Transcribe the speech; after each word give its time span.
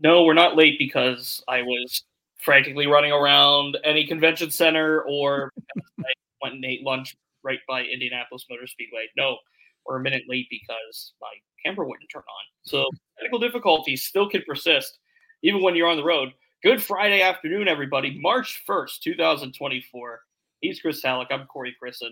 no, 0.00 0.24
we're 0.24 0.34
not 0.34 0.56
late 0.56 0.78
because 0.78 1.42
I 1.48 1.62
was 1.62 2.04
frantically 2.38 2.86
running 2.86 3.12
around 3.12 3.76
any 3.84 4.06
convention 4.06 4.50
center 4.50 5.02
or 5.02 5.52
I 6.00 6.12
went 6.42 6.54
and 6.54 6.64
ate 6.64 6.82
lunch 6.82 7.16
right 7.42 7.58
by 7.68 7.82
Indianapolis 7.82 8.46
Motor 8.50 8.66
Speedway. 8.66 9.06
No, 9.16 9.38
we're 9.86 9.96
a 9.96 10.02
minute 10.02 10.24
late 10.28 10.46
because 10.50 11.12
my 11.20 11.32
camera 11.64 11.86
wouldn't 11.86 12.10
turn 12.10 12.22
on. 12.22 12.44
So 12.62 12.88
technical 13.18 13.38
difficulties 13.38 14.04
still 14.04 14.28
can 14.28 14.42
persist 14.46 14.98
even 15.42 15.62
when 15.62 15.74
you're 15.74 15.88
on 15.88 15.96
the 15.96 16.04
road. 16.04 16.32
Good 16.62 16.82
Friday 16.82 17.22
afternoon, 17.22 17.68
everybody. 17.68 18.18
March 18.20 18.62
1st, 18.68 19.00
2024. 19.00 20.20
He's 20.60 20.80
Chris 20.80 21.02
Halicke. 21.02 21.30
I'm 21.30 21.46
Corey 21.46 21.76
Crisan 21.80 22.10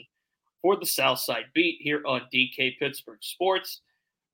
for 0.62 0.76
the 0.76 0.86
Southside 0.86 1.46
Beat 1.54 1.78
here 1.80 2.02
on 2.06 2.22
DK 2.32 2.78
Pittsburgh 2.78 3.18
Sports. 3.20 3.80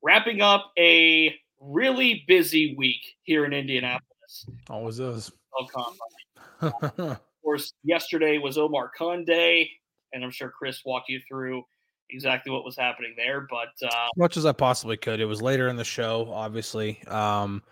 Wrapping 0.03 0.43
up 0.43 0.73
a 0.79 1.35
really 1.63 2.25
busy 2.27 2.75
week 2.77 3.01
here 3.23 3.45
in 3.45 3.53
Indianapolis. 3.53 4.47
Always 4.69 4.99
is. 4.99 5.31
of 6.61 7.21
course, 7.45 7.73
yesterday 7.85 8.39
was 8.39 8.59
Omar 8.59 8.91
Khan 8.97 9.25
Day, 9.25 9.71
and 10.13 10.25
I'm 10.25 10.31
sure 10.31 10.51
Chris 10.51 10.83
walked 10.85 11.09
you 11.09 11.21
through 11.29 11.63
exactly 12.11 12.53
what 12.53 12.65
was 12.65 12.77
happening 12.77 13.15
there. 13.17 13.47
But 13.49 13.69
uh, 13.83 13.87
as 13.87 14.11
much 14.17 14.37
as 14.37 14.47
I 14.47 14.53
possibly 14.53 14.97
could, 14.97 15.21
it 15.21 15.25
was 15.25 15.43
later 15.43 15.69
in 15.69 15.77
the 15.77 15.85
show, 15.85 16.31
obviously. 16.33 17.03
Um, 17.07 17.63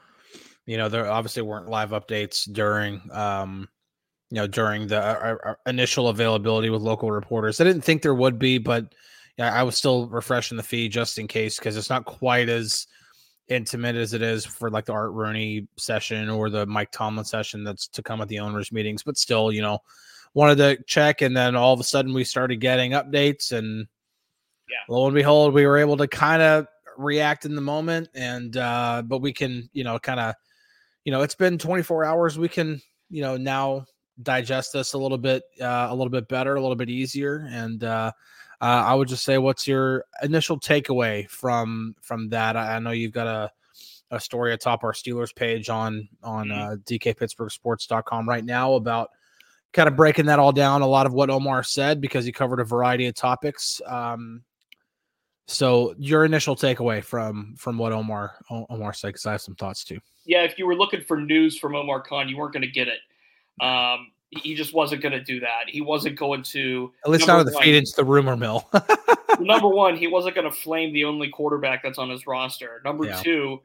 you 0.66 0.76
know, 0.76 0.88
there 0.88 1.10
obviously 1.10 1.42
weren't 1.42 1.68
live 1.68 1.90
updates 1.90 2.50
during, 2.50 3.02
um, 3.12 3.68
you 4.30 4.36
know, 4.36 4.46
during 4.46 4.86
the 4.86 5.02
uh, 5.02 5.36
uh, 5.44 5.54
initial 5.66 6.08
availability 6.08 6.70
with 6.70 6.82
local 6.82 7.10
reporters. 7.10 7.60
I 7.60 7.64
didn't 7.64 7.82
think 7.82 8.02
there 8.02 8.14
would 8.14 8.38
be, 8.38 8.58
but 8.58 8.94
yeah, 9.36 9.52
I 9.52 9.62
was 9.62 9.76
still 9.76 10.08
refreshing 10.08 10.56
the 10.56 10.62
feed 10.62 10.92
just 10.92 11.18
in 11.18 11.26
case 11.26 11.58
because 11.58 11.76
it's 11.76 11.90
not 11.90 12.04
quite 12.04 12.48
as 12.48 12.86
intimate 13.50 13.96
as 13.96 14.14
it 14.14 14.22
is 14.22 14.46
for 14.46 14.70
like 14.70 14.86
the 14.86 14.92
Art 14.92 15.12
Rooney 15.12 15.66
session 15.76 16.30
or 16.30 16.48
the 16.50 16.66
Mike 16.66 16.90
Tomlin 16.90 17.24
session 17.24 17.64
that's 17.64 17.88
to 17.88 18.02
come 18.02 18.20
at 18.20 18.28
the 18.28 18.38
owners' 18.38 18.72
meetings. 18.72 19.02
But 19.02 19.18
still, 19.18 19.52
you 19.52 19.62
know, 19.62 19.80
wanted 20.34 20.56
to 20.58 20.82
check, 20.86 21.20
and 21.22 21.36
then 21.36 21.56
all 21.56 21.74
of 21.74 21.80
a 21.80 21.84
sudden 21.84 22.14
we 22.14 22.24
started 22.24 22.56
getting 22.56 22.92
updates, 22.92 23.52
and 23.52 23.86
yeah, 24.68 24.76
lo 24.88 25.06
and 25.06 25.14
behold, 25.14 25.52
we 25.52 25.66
were 25.66 25.78
able 25.78 25.96
to 25.96 26.08
kind 26.08 26.42
of 26.42 26.66
react 26.96 27.44
in 27.44 27.54
the 27.54 27.60
moment, 27.60 28.08
and 28.14 28.56
uh, 28.56 29.02
but 29.04 29.18
we 29.18 29.32
can, 29.32 29.68
you 29.72 29.84
know, 29.84 29.98
kind 29.98 30.20
of 30.20 30.34
you 31.04 31.12
know, 31.12 31.22
it's 31.22 31.34
been 31.34 31.58
24 31.58 32.04
hours. 32.04 32.38
We 32.38 32.48
can, 32.48 32.80
you 33.08 33.22
know, 33.22 33.36
now 33.36 33.86
digest 34.22 34.72
this 34.72 34.92
a 34.92 34.98
little 34.98 35.18
bit, 35.18 35.42
uh, 35.60 35.88
a 35.90 35.94
little 35.94 36.10
bit 36.10 36.28
better, 36.28 36.54
a 36.54 36.60
little 36.60 36.76
bit 36.76 36.90
easier. 36.90 37.48
And 37.50 37.82
uh, 37.82 38.12
uh, 38.60 38.84
I 38.86 38.94
would 38.94 39.08
just 39.08 39.24
say, 39.24 39.38
what's 39.38 39.66
your 39.66 40.04
initial 40.22 40.58
takeaway 40.58 41.28
from 41.28 41.94
from 42.00 42.28
that? 42.30 42.56
I, 42.56 42.76
I 42.76 42.78
know 42.78 42.90
you've 42.90 43.12
got 43.12 43.26
a 43.26 43.50
a 44.10 44.20
story 44.20 44.52
atop 44.52 44.84
our 44.84 44.92
Steelers 44.92 45.34
page 45.34 45.68
on 45.68 46.08
on 46.22 46.48
mm-hmm. 46.48 46.72
uh, 46.72 46.76
DKPittsburghSports.com 46.76 48.28
right 48.28 48.44
now 48.44 48.74
about 48.74 49.10
kind 49.72 49.88
of 49.88 49.96
breaking 49.96 50.26
that 50.26 50.38
all 50.38 50.52
down. 50.52 50.82
A 50.82 50.86
lot 50.86 51.06
of 51.06 51.12
what 51.12 51.30
Omar 51.30 51.62
said 51.62 52.00
because 52.00 52.24
he 52.24 52.32
covered 52.32 52.60
a 52.60 52.64
variety 52.64 53.06
of 53.06 53.14
topics. 53.14 53.80
Um, 53.86 54.42
so 55.46 55.94
your 55.98 56.24
initial 56.24 56.54
takeaway 56.54 57.02
from 57.02 57.54
from 57.56 57.78
what 57.78 57.92
Omar 57.92 58.34
Omar 58.50 58.92
said, 58.92 59.08
because 59.08 59.26
I 59.26 59.32
have 59.32 59.40
some 59.40 59.56
thoughts 59.56 59.84
too. 59.84 59.98
Yeah, 60.26 60.42
if 60.42 60.58
you 60.58 60.66
were 60.66 60.76
looking 60.76 61.00
for 61.00 61.20
news 61.20 61.58
from 61.58 61.74
Omar 61.74 62.02
Khan, 62.02 62.28
you 62.28 62.36
weren't 62.36 62.52
going 62.52 62.62
to 62.62 62.70
get 62.70 62.88
it. 62.88 63.00
Um, 63.64 64.12
he 64.30 64.54
just 64.54 64.72
wasn't 64.72 65.02
going 65.02 65.12
to 65.12 65.22
do 65.22 65.40
that. 65.40 65.64
He 65.68 65.80
wasn't 65.80 66.16
going 66.16 66.42
to 66.44 66.92
at 67.04 67.10
least 67.10 67.26
not 67.26 67.44
the 67.44 67.52
feed 67.52 67.74
into 67.74 67.92
the 67.96 68.04
rumor 68.04 68.36
mill. 68.36 68.68
number 69.40 69.68
one, 69.68 69.96
he 69.96 70.06
wasn't 70.06 70.36
going 70.36 70.48
to 70.48 70.56
flame 70.56 70.92
the 70.92 71.04
only 71.04 71.28
quarterback 71.28 71.82
that's 71.82 71.98
on 71.98 72.10
his 72.10 72.26
roster. 72.26 72.80
Number 72.84 73.06
yeah. 73.06 73.16
two, 73.16 73.60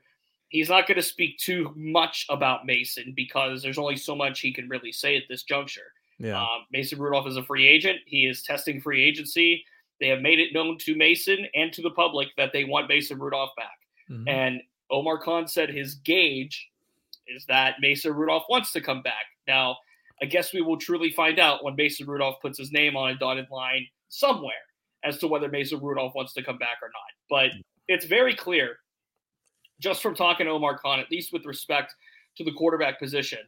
he's 0.50 0.70
not 0.70 0.88
going 0.88 0.96
to 0.96 1.04
speak 1.04 1.38
too 1.38 1.72
much 1.76 2.26
about 2.30 2.66
Mason 2.66 3.14
because 3.16 3.62
there's 3.62 3.78
only 3.78 3.96
so 3.96 4.16
much 4.16 4.40
he 4.40 4.52
can 4.52 4.68
really 4.68 4.92
say 4.92 5.16
at 5.16 5.24
this 5.30 5.44
juncture. 5.44 5.92
Yeah. 6.18 6.42
Um, 6.42 6.66
Mason 6.72 7.00
Rudolph 7.00 7.28
is 7.28 7.38
a 7.38 7.44
free 7.44 7.68
agent. 7.68 8.00
He 8.06 8.25
is 8.25 8.42
testing 8.42 8.81
free 8.81 9.04
agency. 9.04 9.64
They 10.00 10.08
have 10.08 10.22
made 10.22 10.40
it 10.40 10.54
known 10.54 10.78
to 10.80 10.96
Mason 10.96 11.46
and 11.54 11.72
to 11.74 11.81
the 11.81 11.92
public 11.92 12.30
that 12.38 12.52
they 12.54 12.64
want 12.64 12.90
Mason 12.90 13.20
Rudolph 13.20 13.52
back. 13.56 13.80
Mm-hmm. 14.09 14.28
And 14.28 14.62
Omar 14.90 15.20
Khan 15.20 15.48
said 15.48 15.70
his 15.70 15.96
gauge 15.96 16.70
is 17.28 17.46
that 17.46 17.75
Mason 17.81 18.14
Rudolph 18.14 18.46
wants 18.50 18.72
to 18.74 18.81
come 18.81 19.02
back. 19.02 19.25
Now, 19.48 19.78
I 20.22 20.26
guess 20.26 20.53
we 20.53 20.62
will 20.62 20.78
truly 20.78 21.12
find 21.12 21.40
out 21.40 21.64
when 21.64 21.76
Mason 21.76 22.08
Rudolph 22.08 22.42
puts 22.42 22.58
his 22.58 22.72
name 22.72 22.96
on 22.96 23.12
a 23.12 23.18
dotted 23.18 23.48
line 23.52 23.86
somewhere 24.09 24.53
as 25.03 25.18
to 25.20 25.28
whether 25.28 25.50
Mason 25.50 25.80
Rudolph 25.81 26.16
wants 26.16 26.34
to 26.34 26.44
come 26.44 26.58
back 26.58 26.78
or 26.81 26.88
not. 26.88 27.12
But 27.30 27.52
it's 27.88 28.06
very 28.06 28.34
clear, 28.34 28.78
just 29.80 30.02
from 30.02 30.16
talking 30.16 30.46
to 30.46 30.54
Omar 30.54 30.78
Khan, 30.78 31.00
at 31.00 31.12
least 31.12 31.34
with 31.34 31.46
respect 31.46 31.94
to 32.38 32.44
the 32.44 32.54
quarterback 32.54 33.00
position, 33.00 33.40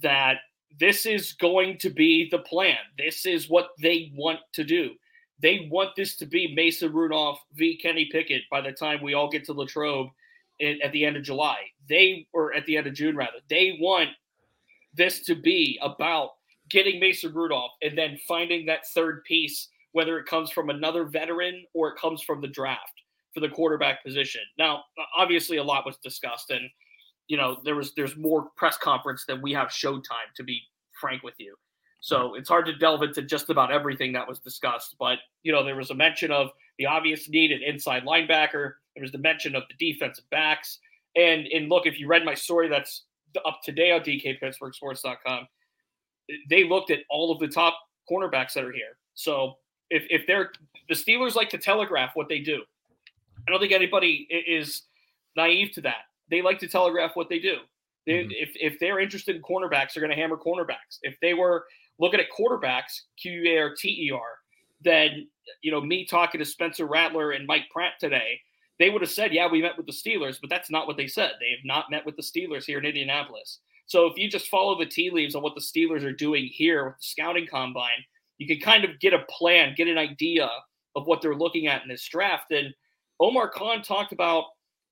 that 0.00 0.36
this 0.78 1.06
is 1.06 1.32
going 1.34 1.78
to 1.78 1.90
be 1.90 2.28
the 2.30 2.38
plan. 2.38 2.78
This 2.96 3.26
is 3.26 3.48
what 3.48 3.70
they 3.80 4.12
want 4.14 4.40
to 4.54 4.64
do. 4.64 4.90
They 5.40 5.68
want 5.70 5.90
this 5.96 6.16
to 6.18 6.26
be 6.26 6.54
Mason 6.54 6.92
Rudolph 6.92 7.40
v. 7.54 7.76
Kenny 7.76 8.08
Pickett 8.10 8.42
by 8.50 8.60
the 8.60 8.72
time 8.72 9.02
we 9.02 9.14
all 9.14 9.28
get 9.28 9.44
to 9.46 9.52
Latrobe 9.52 10.08
in, 10.60 10.78
at 10.82 10.92
the 10.92 11.04
end 11.04 11.16
of 11.16 11.24
July. 11.24 11.56
They 11.88 12.26
or 12.32 12.54
at 12.54 12.64
the 12.66 12.76
end 12.76 12.86
of 12.86 12.94
June 12.94 13.16
rather. 13.16 13.38
They 13.50 13.76
want 13.80 14.10
this 14.94 15.20
to 15.26 15.34
be 15.34 15.78
about 15.82 16.30
getting 16.70 17.00
Mason 17.00 17.32
Rudolph 17.32 17.72
and 17.82 17.96
then 17.96 18.18
finding 18.28 18.66
that 18.66 18.86
third 18.94 19.24
piece, 19.24 19.68
whether 19.92 20.18
it 20.18 20.26
comes 20.26 20.50
from 20.50 20.70
another 20.70 21.04
veteran 21.04 21.64
or 21.74 21.88
it 21.88 21.98
comes 21.98 22.22
from 22.22 22.40
the 22.40 22.48
draft 22.48 23.02
for 23.34 23.40
the 23.40 23.48
quarterback 23.48 24.04
position. 24.04 24.42
Now, 24.58 24.84
obviously, 25.16 25.56
a 25.56 25.64
lot 25.64 25.86
was 25.86 25.96
discussed, 25.98 26.50
and 26.50 26.68
you 27.28 27.36
know 27.36 27.58
there 27.64 27.76
was 27.76 27.94
there's 27.94 28.16
more 28.16 28.48
press 28.56 28.76
conference 28.78 29.24
than 29.26 29.42
we 29.42 29.52
have 29.52 29.68
showtime. 29.68 30.32
To 30.36 30.44
be 30.44 30.60
frank 31.00 31.22
with 31.22 31.34
you, 31.38 31.56
so 32.02 32.34
it's 32.34 32.48
hard 32.48 32.66
to 32.66 32.74
delve 32.74 33.04
into 33.04 33.22
just 33.22 33.48
about 33.48 33.70
everything 33.70 34.12
that 34.12 34.26
was 34.26 34.40
discussed. 34.40 34.96
But, 34.98 35.18
you 35.44 35.52
know, 35.52 35.62
there 35.64 35.76
was 35.76 35.90
a 35.90 35.94
mention 35.94 36.32
of 36.32 36.50
the 36.76 36.86
obvious 36.86 37.28
need 37.28 37.52
an 37.52 37.62
inside 37.62 38.02
linebacker. 38.02 38.72
There 38.94 39.02
was 39.02 39.12
the 39.12 39.18
mention 39.18 39.54
of 39.54 39.62
the 39.68 39.92
defensive 39.92 40.28
backs. 40.30 40.80
And, 41.14 41.46
and 41.46 41.68
look, 41.68 41.86
if 41.86 42.00
you 42.00 42.08
read 42.08 42.24
my 42.24 42.34
story 42.34 42.68
that's 42.68 43.04
up 43.44 43.60
today 43.62 43.92
on 43.92 44.00
DKPittsburghSports.com, 44.00 45.46
they 46.48 46.64
looked 46.64 46.90
at 46.90 47.00
all 47.10 47.32
of 47.32 47.38
the 47.38 47.48
top 47.48 47.78
cornerbacks 48.10 48.54
that 48.54 48.64
are 48.64 48.72
here. 48.72 48.96
So 49.14 49.54
if, 49.90 50.04
if 50.08 50.26
they're 50.26 50.52
the 50.88 50.94
Steelers 50.94 51.34
like 51.34 51.50
to 51.50 51.58
telegraph 51.58 52.12
what 52.14 52.28
they 52.28 52.40
do, 52.40 52.62
I 53.46 53.50
don't 53.50 53.60
think 53.60 53.72
anybody 53.72 54.26
is 54.30 54.82
naive 55.36 55.72
to 55.72 55.80
that. 55.82 56.04
They 56.30 56.42
like 56.42 56.58
to 56.60 56.68
telegraph 56.68 57.12
what 57.14 57.28
they 57.28 57.38
do. 57.38 57.56
They, 58.06 58.12
mm-hmm. 58.12 58.30
If 58.32 58.50
if 58.54 58.80
they're 58.80 59.00
interested 59.00 59.36
in 59.36 59.42
cornerbacks, 59.42 59.92
they're 59.92 60.00
going 60.00 60.10
to 60.10 60.20
hammer 60.20 60.36
cornerbacks. 60.36 60.98
If 61.02 61.16
they 61.20 61.34
were 61.34 61.66
looking 61.98 62.20
at 62.20 62.26
quarterbacks, 62.36 63.02
Q 63.20 63.42
A 63.46 63.58
R 63.58 63.74
T 63.76 63.88
E 63.88 64.10
R, 64.10 64.20
then 64.82 65.28
you 65.62 65.70
know 65.70 65.80
me 65.80 66.04
talking 66.04 66.38
to 66.38 66.44
Spencer 66.44 66.86
Rattler 66.86 67.32
and 67.32 67.46
Mike 67.46 67.64
Pratt 67.70 67.92
today, 68.00 68.40
they 68.82 68.90
would 68.90 69.02
have 69.02 69.10
said, 69.10 69.32
"Yeah, 69.32 69.46
we 69.48 69.62
met 69.62 69.76
with 69.76 69.86
the 69.86 69.92
Steelers," 69.92 70.40
but 70.40 70.50
that's 70.50 70.70
not 70.70 70.88
what 70.88 70.96
they 70.96 71.06
said. 71.06 71.34
They 71.38 71.50
have 71.50 71.64
not 71.64 71.90
met 71.90 72.04
with 72.04 72.16
the 72.16 72.22
Steelers 72.22 72.64
here 72.64 72.78
in 72.78 72.84
Indianapolis. 72.84 73.60
So 73.86 74.06
if 74.06 74.16
you 74.16 74.28
just 74.28 74.48
follow 74.48 74.76
the 74.76 74.86
tea 74.86 75.10
leaves 75.10 75.36
on 75.36 75.42
what 75.42 75.54
the 75.54 75.60
Steelers 75.60 76.04
are 76.04 76.12
doing 76.12 76.46
here 76.46 76.86
with 76.86 76.96
the 76.96 77.04
scouting 77.04 77.46
combine, 77.46 78.04
you 78.38 78.46
can 78.46 78.58
kind 78.58 78.84
of 78.84 78.98
get 78.98 79.14
a 79.14 79.24
plan, 79.30 79.74
get 79.76 79.86
an 79.86 79.98
idea 79.98 80.50
of 80.96 81.06
what 81.06 81.22
they're 81.22 81.36
looking 81.36 81.68
at 81.68 81.82
in 81.82 81.88
this 81.88 82.08
draft. 82.08 82.50
And 82.50 82.74
Omar 83.20 83.50
Khan 83.50 83.82
talked 83.82 84.12
about 84.12 84.46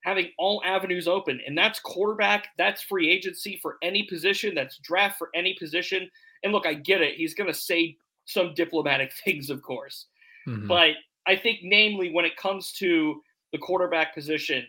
having 0.05 0.31
all 0.39 0.63
avenues 0.65 1.09
open, 1.09 1.41
and 1.45 1.59
that's 1.59 1.81
quarterback, 1.81 2.49
that's 2.59 2.83
free 2.83 3.11
agency 3.11 3.59
for 3.61 3.77
any 3.83 4.05
position, 4.05 4.55
that's 4.55 4.79
draft 4.79 5.19
for 5.19 5.31
any 5.35 5.55
position. 5.59 6.09
And 6.45 6.53
look, 6.53 6.67
I 6.67 6.75
get 6.75 7.01
it. 7.01 7.17
He's 7.17 7.35
going 7.35 7.53
to 7.53 7.59
say 7.59 7.97
some 8.25 8.55
diplomatic 8.55 9.13
things, 9.25 9.51
of 9.51 9.63
course. 9.63 10.07
Mm-hmm. 10.47 10.69
But 10.69 10.91
I 11.27 11.37
think, 11.37 11.61
namely, 11.63 12.13
when 12.13 12.25
it 12.25 12.37
comes 12.37 12.73
to 12.75 13.21
the 13.53 13.59
quarterback 13.59 14.15
position, 14.15 14.65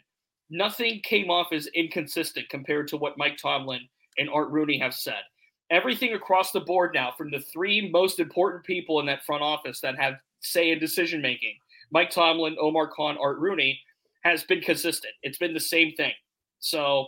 nothing 0.49 1.01
came 1.03 1.29
off 1.29 1.47
as 1.51 1.67
inconsistent 1.67 2.49
compared 2.49 2.87
to 2.89 2.97
what 2.97 3.17
Mike 3.17 3.37
Tomlin 3.37 3.81
and 4.17 4.29
Art 4.29 4.49
Rooney 4.49 4.77
have 4.79 4.93
said. 4.93 5.21
Everything 5.69 6.13
across 6.13 6.51
the 6.51 6.59
board 6.59 6.91
now, 6.93 7.13
from 7.17 7.31
the 7.31 7.39
three 7.39 7.89
most 7.89 8.19
important 8.19 8.63
people 8.65 8.99
in 8.99 9.05
that 9.05 9.23
front 9.23 9.41
office 9.41 9.79
that 9.81 9.97
have 9.97 10.15
say 10.41 10.71
in 10.71 10.79
decision 10.79 11.21
making 11.21 11.55
Mike 11.91 12.09
Tomlin, 12.09 12.55
Omar 12.59 12.87
Khan, 12.87 13.17
Art 13.21 13.37
Rooney 13.39 13.79
has 14.23 14.43
been 14.43 14.61
consistent. 14.61 15.13
It's 15.23 15.37
been 15.37 15.53
the 15.53 15.59
same 15.59 15.93
thing. 15.93 16.13
So, 16.59 17.07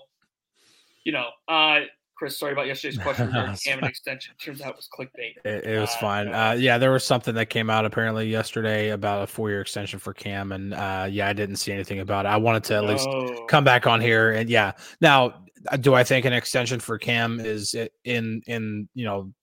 you 1.04 1.12
know, 1.12 1.30
uh, 1.48 1.82
Chris, 2.16 2.38
sorry 2.38 2.54
about 2.54 2.68
yesterday's 2.68 3.00
question 3.00 3.28
regarding 3.28 3.56
Cam 3.56 3.80
and 3.80 3.88
extension. 3.88 4.36
Turns 4.40 4.62
out 4.62 4.72
it 4.72 4.76
was 4.76 4.88
clickbait. 4.88 5.34
It, 5.46 5.66
it 5.66 5.80
was 5.80 5.90
uh, 5.96 6.00
fine. 6.00 6.28
Uh, 6.28 6.56
yeah, 6.58 6.78
there 6.78 6.92
was 6.92 7.04
something 7.04 7.34
that 7.36 7.48
came 7.48 7.70
out 7.70 7.86
apparently 7.86 8.30
yesterday 8.30 8.90
about 8.90 9.24
a 9.24 9.28
four-year 9.28 9.62
extension 9.62 10.00
for 10.00 10.14
Cam, 10.14 10.52
and 10.52 10.74
uh, 10.74 11.08
yeah, 11.10 11.28
I 11.28 11.34
didn't 11.34 11.58
see 11.58 11.72
anything 11.72 12.00
about 12.00 12.26
it. 12.26 12.30
I 12.30 12.38
wanted 12.38 12.64
to 12.66 12.76
at 12.76 12.84
least 12.86 13.08
oh. 13.08 13.46
come 13.48 13.64
back 13.64 13.88
on 13.88 14.00
here, 14.00 14.32
and 14.32 14.50
yeah. 14.50 14.74
Now, 15.02 15.44
uh, 15.68 15.78
do 15.78 15.94
I 15.94 16.04
think 16.04 16.26
an 16.26 16.34
extension 16.34 16.80
for 16.80 16.98
Cam 16.98 17.40
is 17.40 17.76
in 18.04 18.42
in 18.46 18.88
you 18.94 19.06
know 19.06 19.34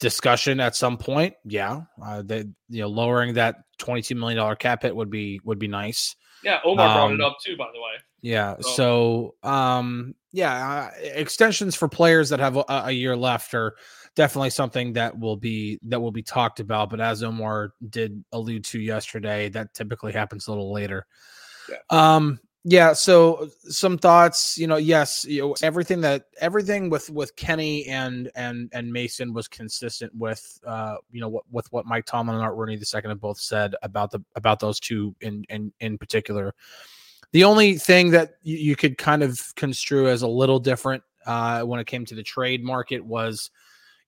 discussion 0.00 0.60
at 0.60 0.74
some 0.74 0.98
point? 0.98 1.34
Yeah, 1.44 1.82
uh, 2.02 2.22
that 2.22 2.46
you 2.68 2.80
know 2.80 2.88
lowering 2.88 3.34
that 3.34 3.56
twenty-two 3.78 4.14
million 4.14 4.38
dollar 4.38 4.56
cap 4.56 4.82
hit 4.82 4.94
would 4.94 5.10
be 5.10 5.40
would 5.44 5.58
be 5.58 5.68
nice. 5.68 6.16
Yeah, 6.42 6.60
Omar 6.64 6.88
um, 6.88 6.94
brought 6.94 7.12
it 7.12 7.24
um, 7.24 7.32
up 7.32 7.38
too, 7.44 7.56
by 7.56 7.68
the 7.72 7.80
way. 7.80 7.92
Yeah. 8.22 8.56
So, 8.60 9.34
so 9.42 9.48
um, 9.48 10.14
yeah, 10.32 10.90
uh, 10.92 11.00
extensions 11.02 11.74
for 11.74 11.88
players 11.88 12.28
that 12.30 12.40
have 12.40 12.56
a, 12.56 12.64
a, 12.68 12.90
year 12.90 13.16
left 13.16 13.54
are 13.54 13.76
definitely 14.14 14.50
something 14.50 14.92
that 14.94 15.18
will 15.18 15.36
be 15.36 15.78
that 15.82 16.00
will 16.00 16.12
be 16.12 16.22
talked 16.22 16.60
about. 16.60 16.90
But 16.90 17.00
as 17.00 17.22
Omar 17.22 17.74
did 17.88 18.24
allude 18.32 18.64
to 18.66 18.80
yesterday, 18.80 19.48
that 19.50 19.74
typically 19.74 20.12
happens 20.12 20.46
a 20.46 20.50
little 20.50 20.72
later. 20.72 21.06
Yeah. 21.68 21.76
Um, 21.90 22.40
yeah 22.64 22.92
so 22.92 23.48
some 23.62 23.96
thoughts 23.96 24.58
you 24.58 24.66
know 24.66 24.76
yes 24.76 25.24
you 25.26 25.40
know, 25.40 25.54
everything 25.62 26.00
that 26.00 26.26
everything 26.40 26.90
with 26.90 27.08
with 27.08 27.34
kenny 27.36 27.86
and 27.86 28.30
and 28.34 28.68
and 28.72 28.92
mason 28.92 29.32
was 29.32 29.48
consistent 29.48 30.14
with 30.14 30.60
uh 30.66 30.96
you 31.10 31.20
know 31.20 31.28
what 31.28 31.44
with 31.50 31.70
what 31.72 31.86
mike 31.86 32.04
tomlin 32.04 32.36
and 32.36 32.44
art 32.44 32.56
rooney 32.56 32.76
the 32.76 32.84
second 32.84 33.08
have 33.08 33.20
both 33.20 33.40
said 33.40 33.74
about 33.82 34.10
the 34.10 34.22
about 34.36 34.60
those 34.60 34.78
two 34.78 35.14
in 35.20 35.44
in 35.48 35.72
in 35.80 35.96
particular. 35.98 36.54
The 37.32 37.44
only 37.44 37.78
thing 37.78 38.10
that 38.10 38.32
you, 38.42 38.56
you 38.56 38.76
could 38.76 38.98
kind 38.98 39.22
of 39.22 39.54
construe 39.54 40.08
as 40.08 40.22
a 40.22 40.28
little 40.28 40.58
different 40.58 41.02
uh 41.26 41.62
when 41.62 41.80
it 41.80 41.86
came 41.86 42.04
to 42.06 42.14
the 42.14 42.22
trade 42.22 42.62
market 42.62 43.04
was 43.04 43.50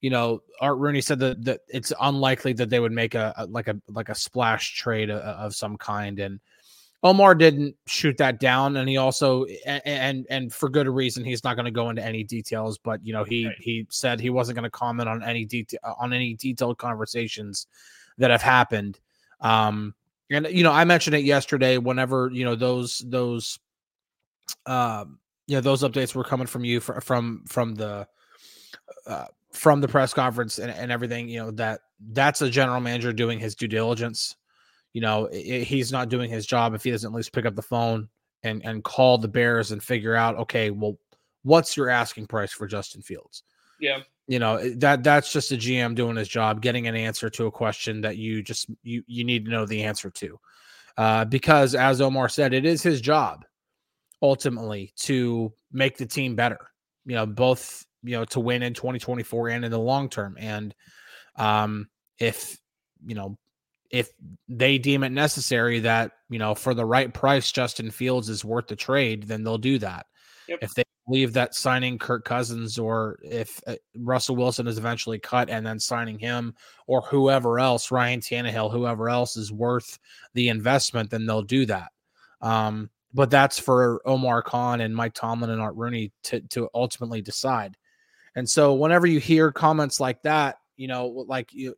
you 0.03 0.11
know, 0.11 0.43
Art 0.61 0.79
Rooney 0.79 1.01
said 1.01 1.21
that, 1.21 1.45
that 1.45 1.61
it's 1.69 1.93
unlikely 2.01 2.53
that 2.55 2.69
they 2.69 2.81
would 2.81 2.91
make 2.91 3.15
a, 3.15 3.33
a 3.37 3.47
like 3.47 3.69
a 3.69 3.81
like 3.89 4.09
a 4.09 4.17
splash 4.17 4.75
trade 4.75 5.11
of, 5.11 5.21
of 5.21 5.55
some 5.55 5.77
kind, 5.77 6.19
and 6.19 6.41
Omar 7.05 7.35
didn't 7.35 7.75
shoot 7.87 8.17
that 8.19 8.39
down, 8.39 8.77
and 8.77 8.89
he 8.89 8.97
also 8.97 9.45
and 9.67 10.25
and, 10.31 10.53
for 10.53 10.69
good 10.69 10.89
reason 10.89 11.25
he's 11.25 11.43
not 11.43 11.57
going 11.57 11.65
to 11.65 11.73
go 11.73 11.91
into 11.91 12.05
any 12.05 12.23
details. 12.23 12.79
But 12.79 13.05
you 13.05 13.13
know 13.13 13.25
he 13.25 13.47
right. 13.47 13.57
he 13.59 13.87
said 13.91 14.21
he 14.21 14.31
wasn't 14.31 14.57
going 14.57 14.65
to 14.65 14.71
comment 14.71 15.09
on 15.09 15.23
any 15.23 15.45
detail 15.45 15.81
on 15.99 16.13
any 16.13 16.35
detailed 16.35 16.79
conversations 16.79 17.67
that 18.19 18.31
have 18.31 18.43
happened. 18.43 19.01
Um, 19.41 19.95
and 20.31 20.47
you 20.47 20.63
know 20.63 20.71
I 20.71 20.85
mentioned 20.85 21.17
it 21.17 21.25
yesterday. 21.25 21.77
Whenever 21.77 22.31
you 22.33 22.45
know 22.45 22.55
those 22.55 23.03
those, 23.05 23.59
um, 24.67 25.19
you 25.49 25.57
know 25.57 25.61
those 25.61 25.83
updates 25.83 26.15
were 26.15 26.25
coming 26.25 26.47
from 26.47 26.65
you 26.65 26.81
for, 26.81 27.01
from 27.01 27.45
from 27.49 27.75
the. 27.75 28.07
Uh, 29.07 29.27
from 29.53 29.83
the 29.83 29.89
press 29.89 30.15
conference 30.15 30.59
and, 30.59 30.71
and 30.71 30.91
everything, 30.91 31.29
you 31.29 31.39
know 31.39 31.51
that 31.51 31.81
that's 32.13 32.41
a 32.41 32.49
general 32.49 32.81
manager 32.81 33.13
doing 33.13 33.39
his 33.39 33.55
due 33.55 33.69
diligence 33.69 34.37
you 34.93 35.01
know, 35.01 35.27
it, 35.33 35.65
he's 35.65 35.93
not 35.93 36.09
doing 36.09 36.31
his 36.31 36.47
job 36.47 36.75
if 36.75 36.85
he 36.85 36.91
doesn't 36.91 37.13
at 37.13 37.17
least 37.17 37.33
pick 37.33 37.47
up 37.47 37.55
the 37.55 37.63
phone 37.63 38.09
and 38.43 38.65
and 38.65 38.85
call 38.85 39.19
the 39.19 39.29
Bears 39.29 39.73
and 39.73 39.83
figure 39.83 40.15
out, 40.15 40.37
okay, 40.37 40.71
well, 40.71 40.99
what's 41.43 41.77
your 41.77 41.89
asking 41.89 42.27
price 42.27 42.53
for 42.53 42.67
Justin 42.67 43.03
Fields? 43.03 43.43
Yeah. 43.81 44.01
You 44.29 44.39
know, 44.39 44.71
that 44.77 45.03
that's 45.03 45.33
just 45.33 45.53
a 45.53 45.57
GM 45.57 45.95
doing 45.95 46.17
his 46.17 46.29
job, 46.29 46.63
getting 46.63 46.87
an 46.87 46.95
answer 46.95 47.29
to 47.31 47.47
a 47.47 47.51
question 47.51 48.01
that 48.03 48.17
you 48.17 48.43
just 48.43 48.71
you 48.83 49.03
you 49.07 49.25
need 49.25 49.45
to 49.47 49.51
know 49.51 49.67
the 49.67 49.83
answer 49.83 50.11
to. 50.11 50.39
Uh, 50.97 51.25
because 51.25 51.75
as 51.75 52.01
Omar 52.01 52.29
said, 52.29 52.55
it 52.55 52.65
is 52.65 52.83
his 52.83 53.01
job 53.01 53.45
ultimately 54.23 54.93
to 54.97 55.53
make 55.73 55.97
the 55.97 56.07
team 56.07 56.37
better. 56.37 56.59
You 57.05 57.17
know, 57.17 57.27
both 57.27 57.85
you 58.05 58.13
know 58.13 58.25
to 58.27 58.41
win 58.41 58.63
in 58.63 58.75
2024 58.75 59.49
and 59.49 59.65
in 59.65 59.71
the 59.71 59.79
long 59.79 60.09
term. 60.09 60.37
And 60.39 60.75
um, 61.37 61.89
if 62.19 62.57
you 63.05 63.17
know 63.17 63.37
if 63.93 64.09
they 64.49 64.79
deem 64.79 65.05
it 65.05 65.13
necessary 65.13 65.81
that 65.81 66.13
you 66.31 66.39
know 66.39 66.55
for 66.55 66.75
the 66.75 66.85
right 66.85 67.13
price 67.13 67.53
Justin 67.53 67.91
Fields 67.91 68.29
is 68.29 68.45
worth 68.45 68.67
the 68.67 68.77
trade, 68.77 69.25
then 69.25 69.45
they'll 69.45 69.59
do 69.59 69.79
that. 69.79 70.07
Yep. 70.49 70.59
If 70.63 70.75
they 70.75 70.83
believe 71.07 71.33
that 71.35 71.55
signing 71.55 71.99
Kirk 71.99 72.25
Cousins 72.25 72.79
or 72.79 73.19
if 73.23 73.61
uh, 73.67 73.77
Russell 73.99 74.37
Wilson 74.37 74.67
is 74.67 74.79
eventually 74.79 75.19
cut 75.19 75.51
and 75.51 75.65
then 75.65 75.79
signing 75.79 76.19
him 76.19 76.55
or 76.87 77.03
whoever 77.03 77.61
else, 77.61 77.91
Ryan 77.91 78.21
Tannehill, 78.21 78.73
whoever 78.73 79.09
else 79.09 79.37
is 79.37 79.53
worth 79.53 79.99
the 80.35 80.49
investment, 80.49 81.11
then 81.11 81.27
they'll 81.27 81.43
do 81.43 81.67
that. 81.67 81.93
Um, 82.41 82.91
but 83.15 83.31
that's 83.31 83.59
for 83.59 84.01
Omar 84.05 84.43
Khan 84.43 84.81
and 84.81 84.97
Mike 84.97 85.15
Tomlin 85.15 85.51
and 85.51 85.61
Art 85.61 85.77
Rooney 85.77 86.13
to 86.25 86.41
to 86.41 86.69
ultimately 86.75 87.21
decide. 87.21 87.77
And 88.35 88.49
so 88.49 88.75
whenever 88.75 89.07
you 89.07 89.21
hear 89.21 89.53
comments 89.53 90.01
like 90.01 90.23
that, 90.23 90.57
you 90.77 90.89
know, 90.89 91.07
like 91.29 91.53
you 91.53 91.75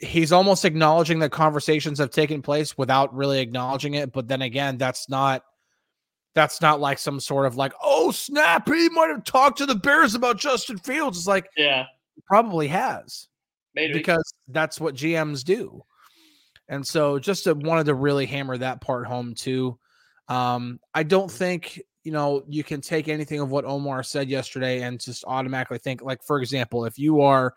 he's 0.00 0.32
almost 0.32 0.64
acknowledging 0.64 1.18
that 1.18 1.30
conversations 1.30 1.98
have 1.98 2.10
taken 2.10 2.40
place 2.40 2.78
without 2.78 3.14
really 3.14 3.40
acknowledging 3.40 3.94
it 3.94 4.12
but 4.12 4.26
then 4.28 4.42
again 4.42 4.78
that's 4.78 5.08
not 5.08 5.42
that's 6.34 6.60
not 6.60 6.80
like 6.80 6.98
some 6.98 7.20
sort 7.20 7.46
of 7.46 7.56
like 7.56 7.72
oh 7.82 8.10
snap 8.10 8.66
he 8.68 8.88
might 8.90 9.10
have 9.10 9.24
talked 9.24 9.58
to 9.58 9.66
the 9.66 9.74
bears 9.74 10.14
about 10.14 10.38
justin 10.38 10.78
fields. 10.78 11.18
It's 11.18 11.26
like 11.26 11.48
yeah. 11.56 11.86
probably 12.26 12.68
has. 12.68 13.28
Maybe. 13.74 13.92
because 13.92 14.34
that's 14.48 14.80
what 14.80 14.94
gms 14.94 15.44
do. 15.44 15.82
And 16.68 16.86
so 16.86 17.18
just 17.18 17.44
to, 17.44 17.54
wanted 17.54 17.86
to 17.86 17.94
really 17.94 18.26
hammer 18.26 18.58
that 18.58 18.80
part 18.80 19.06
home 19.06 19.34
too. 19.34 19.78
Um 20.28 20.80
i 20.94 21.02
don't 21.02 21.30
think 21.30 21.80
you 22.04 22.12
know 22.12 22.44
you 22.48 22.64
can 22.64 22.80
take 22.80 23.08
anything 23.08 23.40
of 23.40 23.50
what 23.50 23.64
omar 23.64 24.02
said 24.02 24.28
yesterday 24.28 24.82
and 24.82 25.00
just 25.00 25.24
automatically 25.26 25.78
think 25.78 26.02
like 26.02 26.22
for 26.22 26.40
example 26.40 26.84
if 26.84 26.98
you 26.98 27.20
are 27.22 27.54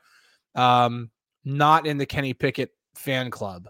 um 0.55 1.09
not 1.43 1.87
in 1.87 1.97
the 1.97 2.05
Kenny 2.05 2.33
Pickett 2.33 2.71
fan 2.95 3.31
club 3.31 3.67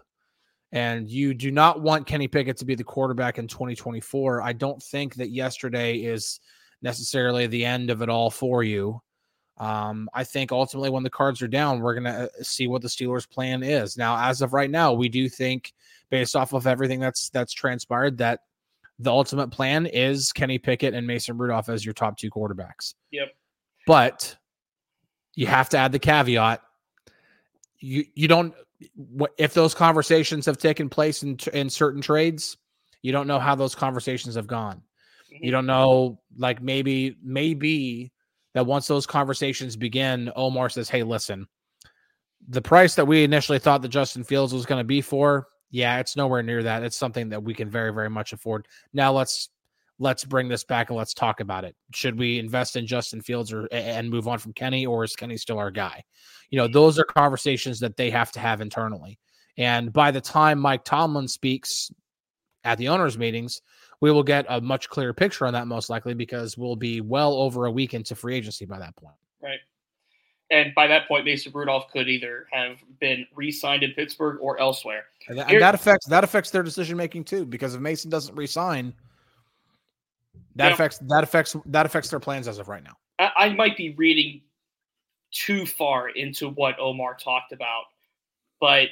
and 0.72 1.08
you 1.08 1.34
do 1.34 1.50
not 1.50 1.82
want 1.82 2.06
Kenny 2.06 2.26
Pickett 2.26 2.56
to 2.58 2.64
be 2.64 2.74
the 2.74 2.82
quarterback 2.82 3.38
in 3.38 3.46
2024, 3.46 4.40
I 4.40 4.54
don't 4.54 4.82
think 4.82 5.14
that 5.16 5.30
yesterday 5.30 5.98
is 5.98 6.40
necessarily 6.80 7.46
the 7.46 7.64
end 7.64 7.90
of 7.90 8.00
it 8.00 8.08
all 8.08 8.30
for 8.30 8.62
you. 8.62 9.00
Um, 9.58 10.08
I 10.14 10.24
think 10.24 10.50
ultimately, 10.50 10.88
when 10.88 11.02
the 11.02 11.10
cards 11.10 11.42
are 11.42 11.48
down, 11.48 11.80
we're 11.80 11.94
going 11.94 12.04
to 12.04 12.24
uh, 12.24 12.42
see 12.42 12.66
what 12.66 12.80
the 12.80 12.88
Steelers' 12.88 13.28
plan 13.28 13.62
is. 13.62 13.98
Now, 13.98 14.16
as 14.28 14.40
of 14.40 14.54
right 14.54 14.70
now, 14.70 14.94
we 14.94 15.10
do 15.10 15.28
think, 15.28 15.74
based 16.10 16.34
off 16.34 16.54
of 16.54 16.66
everything 16.66 17.00
that's 17.00 17.28
that's 17.28 17.52
transpired, 17.52 18.16
that 18.18 18.40
the 18.98 19.12
ultimate 19.12 19.48
plan 19.48 19.84
is 19.84 20.32
Kenny 20.32 20.58
Pickett 20.58 20.94
and 20.94 21.06
Mason 21.06 21.36
Rudolph 21.36 21.68
as 21.68 21.84
your 21.84 21.92
top 21.94 22.16
two 22.16 22.30
quarterbacks. 22.30 22.94
Yep. 23.10 23.28
But 23.86 24.36
you 25.34 25.46
have 25.46 25.68
to 25.70 25.78
add 25.78 25.92
the 25.92 25.98
caveat 25.98 26.62
you 27.82 28.04
you 28.14 28.28
don't 28.28 28.54
if 29.38 29.54
those 29.54 29.74
conversations 29.74 30.46
have 30.46 30.58
taken 30.58 30.88
place 30.88 31.22
in 31.22 31.36
in 31.52 31.68
certain 31.68 32.00
trades, 32.00 32.56
you 33.02 33.12
don't 33.12 33.26
know 33.26 33.38
how 33.38 33.54
those 33.54 33.74
conversations 33.74 34.34
have 34.36 34.46
gone. 34.46 34.82
You 35.30 35.38
mm-hmm. 35.38 35.50
don't 35.50 35.66
know, 35.66 36.20
like 36.36 36.62
maybe 36.62 37.16
maybe 37.22 38.12
that 38.54 38.66
once 38.66 38.86
those 38.86 39.06
conversations 39.06 39.76
begin, 39.76 40.30
Omar 40.36 40.68
says, 40.68 40.88
"Hey, 40.88 41.02
listen, 41.02 41.46
the 42.48 42.62
price 42.62 42.94
that 42.94 43.06
we 43.06 43.24
initially 43.24 43.58
thought 43.58 43.82
that 43.82 43.88
Justin 43.88 44.24
Fields 44.24 44.52
was 44.52 44.66
going 44.66 44.80
to 44.80 44.84
be 44.84 45.00
for, 45.00 45.48
yeah, 45.70 45.98
it's 45.98 46.16
nowhere 46.16 46.42
near 46.42 46.62
that. 46.62 46.82
It's 46.82 46.96
something 46.96 47.30
that 47.30 47.42
we 47.42 47.54
can 47.54 47.70
very 47.70 47.92
very 47.92 48.10
much 48.10 48.32
afford. 48.32 48.68
Now 48.92 49.12
let's 49.12 49.48
let's 49.98 50.24
bring 50.24 50.48
this 50.48 50.64
back 50.64 50.90
and 50.90 50.98
let's 50.98 51.14
talk 51.14 51.40
about 51.40 51.64
it. 51.64 51.76
Should 51.94 52.18
we 52.18 52.38
invest 52.38 52.76
in 52.76 52.86
Justin 52.86 53.20
Fields 53.20 53.52
or 53.52 53.68
and 53.72 54.10
move 54.10 54.28
on 54.28 54.38
from 54.38 54.52
Kenny, 54.52 54.86
or 54.86 55.04
is 55.04 55.14
Kenny 55.14 55.36
still 55.36 55.58
our 55.58 55.70
guy? 55.70 56.02
You 56.50 56.58
know, 56.58 56.68
those 56.68 56.98
are 56.98 57.04
conversations 57.04 57.80
that 57.80 57.96
they 57.96 58.10
have 58.10 58.32
to 58.32 58.40
have 58.40 58.60
internally. 58.60 59.18
And 59.56 59.92
by 59.92 60.10
the 60.10 60.20
time 60.20 60.58
Mike 60.58 60.84
Tomlin 60.84 61.28
speaks 61.28 61.90
at 62.64 62.78
the 62.78 62.88
owners' 62.88 63.18
meetings, 63.18 63.60
we 64.00 64.10
will 64.10 64.22
get 64.22 64.46
a 64.48 64.60
much 64.60 64.88
clearer 64.88 65.14
picture 65.14 65.46
on 65.46 65.52
that 65.52 65.66
most 65.66 65.88
likely 65.88 66.14
because 66.14 66.58
we'll 66.58 66.76
be 66.76 67.00
well 67.00 67.34
over 67.34 67.66
a 67.66 67.70
week 67.70 67.94
into 67.94 68.14
free 68.14 68.34
agency 68.34 68.64
by 68.64 68.78
that 68.78 68.96
point. 68.96 69.14
Right. 69.42 69.60
And 70.50 70.74
by 70.74 70.86
that 70.88 71.08
point, 71.08 71.24
Mason 71.24 71.52
Rudolph 71.54 71.90
could 71.92 72.08
either 72.08 72.46
have 72.50 72.76
been 73.00 73.26
re-signed 73.34 73.82
in 73.82 73.92
Pittsburgh 73.92 74.38
or 74.40 74.60
elsewhere. 74.60 75.04
And 75.28 75.38
that, 75.38 75.50
and 75.50 75.62
that 75.62 75.74
affects 75.74 76.06
that 76.08 76.24
affects 76.24 76.50
their 76.50 76.62
decision 76.62 76.96
making 76.96 77.24
too, 77.24 77.46
because 77.46 77.74
if 77.74 77.80
Mason 77.80 78.10
doesn't 78.10 78.34
re-sign, 78.34 78.92
that 80.56 80.68
yeah. 80.68 80.72
affects 80.72 80.98
that 80.98 81.24
affects 81.24 81.56
that 81.66 81.86
affects 81.86 82.10
their 82.10 82.20
plans 82.20 82.48
as 82.48 82.58
of 82.58 82.68
right 82.68 82.82
now. 82.82 82.96
I, 83.18 83.30
I 83.36 83.54
might 83.54 83.76
be 83.76 83.94
reading 83.94 84.42
too 85.32 85.66
far 85.66 86.10
into 86.10 86.50
what 86.50 86.78
Omar 86.78 87.16
talked 87.16 87.52
about, 87.52 87.84
but 88.60 88.88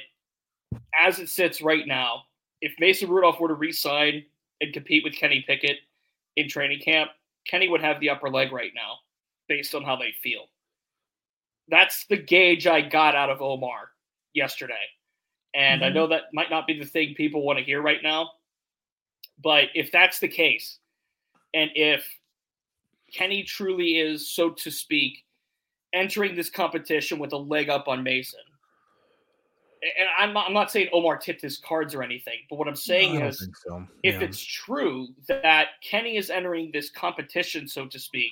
as 0.99 1.19
it 1.19 1.29
sits 1.29 1.61
right 1.61 1.85
now, 1.85 2.23
if 2.61 2.73
Mason 2.79 3.09
Rudolph 3.09 3.39
were 3.39 3.47
to 3.47 3.53
resign 3.53 4.23
and 4.61 4.73
compete 4.73 5.03
with 5.03 5.13
Kenny 5.13 5.43
Pickett 5.47 5.77
in 6.35 6.47
training 6.47 6.79
camp, 6.79 7.11
Kenny 7.45 7.67
would 7.67 7.81
have 7.81 7.99
the 7.99 8.09
upper 8.09 8.29
leg 8.29 8.51
right 8.51 8.71
now, 8.75 8.97
based 9.47 9.75
on 9.75 9.83
how 9.83 9.95
they 9.95 10.13
feel. 10.23 10.45
That's 11.67 12.05
the 12.05 12.17
gauge 12.17 12.67
I 12.67 12.81
got 12.81 13.15
out 13.15 13.29
of 13.29 13.41
Omar 13.41 13.89
yesterday. 14.33 14.73
And 15.53 15.81
mm-hmm. 15.81 15.89
I 15.89 15.93
know 15.93 16.07
that 16.07 16.33
might 16.33 16.49
not 16.49 16.67
be 16.67 16.77
the 16.77 16.85
thing 16.85 17.13
people 17.15 17.43
want 17.43 17.59
to 17.59 17.65
hear 17.65 17.81
right 17.81 18.01
now. 18.03 18.31
But 19.43 19.65
if 19.73 19.91
that's 19.91 20.19
the 20.19 20.27
case, 20.27 20.77
and 21.53 21.69
if 21.75 22.07
Kenny 23.13 23.43
truly 23.43 23.99
is, 23.99 24.29
so 24.29 24.49
to 24.51 24.71
speak, 24.71 25.25
entering 25.93 26.35
this 26.35 26.49
competition 26.49 27.19
with 27.19 27.33
a 27.33 27.37
leg 27.37 27.69
up 27.69 27.87
on 27.87 28.03
Mason, 28.03 28.39
and 29.83 30.07
I'm 30.17 30.33
not, 30.33 30.47
I'm 30.47 30.53
not 30.53 30.69
saying 30.71 30.89
Omar 30.93 31.17
tipped 31.17 31.41
his 31.41 31.57
cards 31.57 31.95
or 31.95 32.03
anything, 32.03 32.39
but 32.49 32.59
what 32.59 32.67
I'm 32.67 32.75
saying 32.75 33.19
no, 33.19 33.27
is 33.27 33.49
so. 33.65 33.83
if 34.03 34.21
it's 34.21 34.43
true 34.43 35.07
that 35.27 35.69
Kenny 35.83 36.17
is 36.17 36.29
entering 36.29 36.69
this 36.71 36.91
competition, 36.91 37.67
so 37.67 37.87
to 37.87 37.97
speak, 37.97 38.31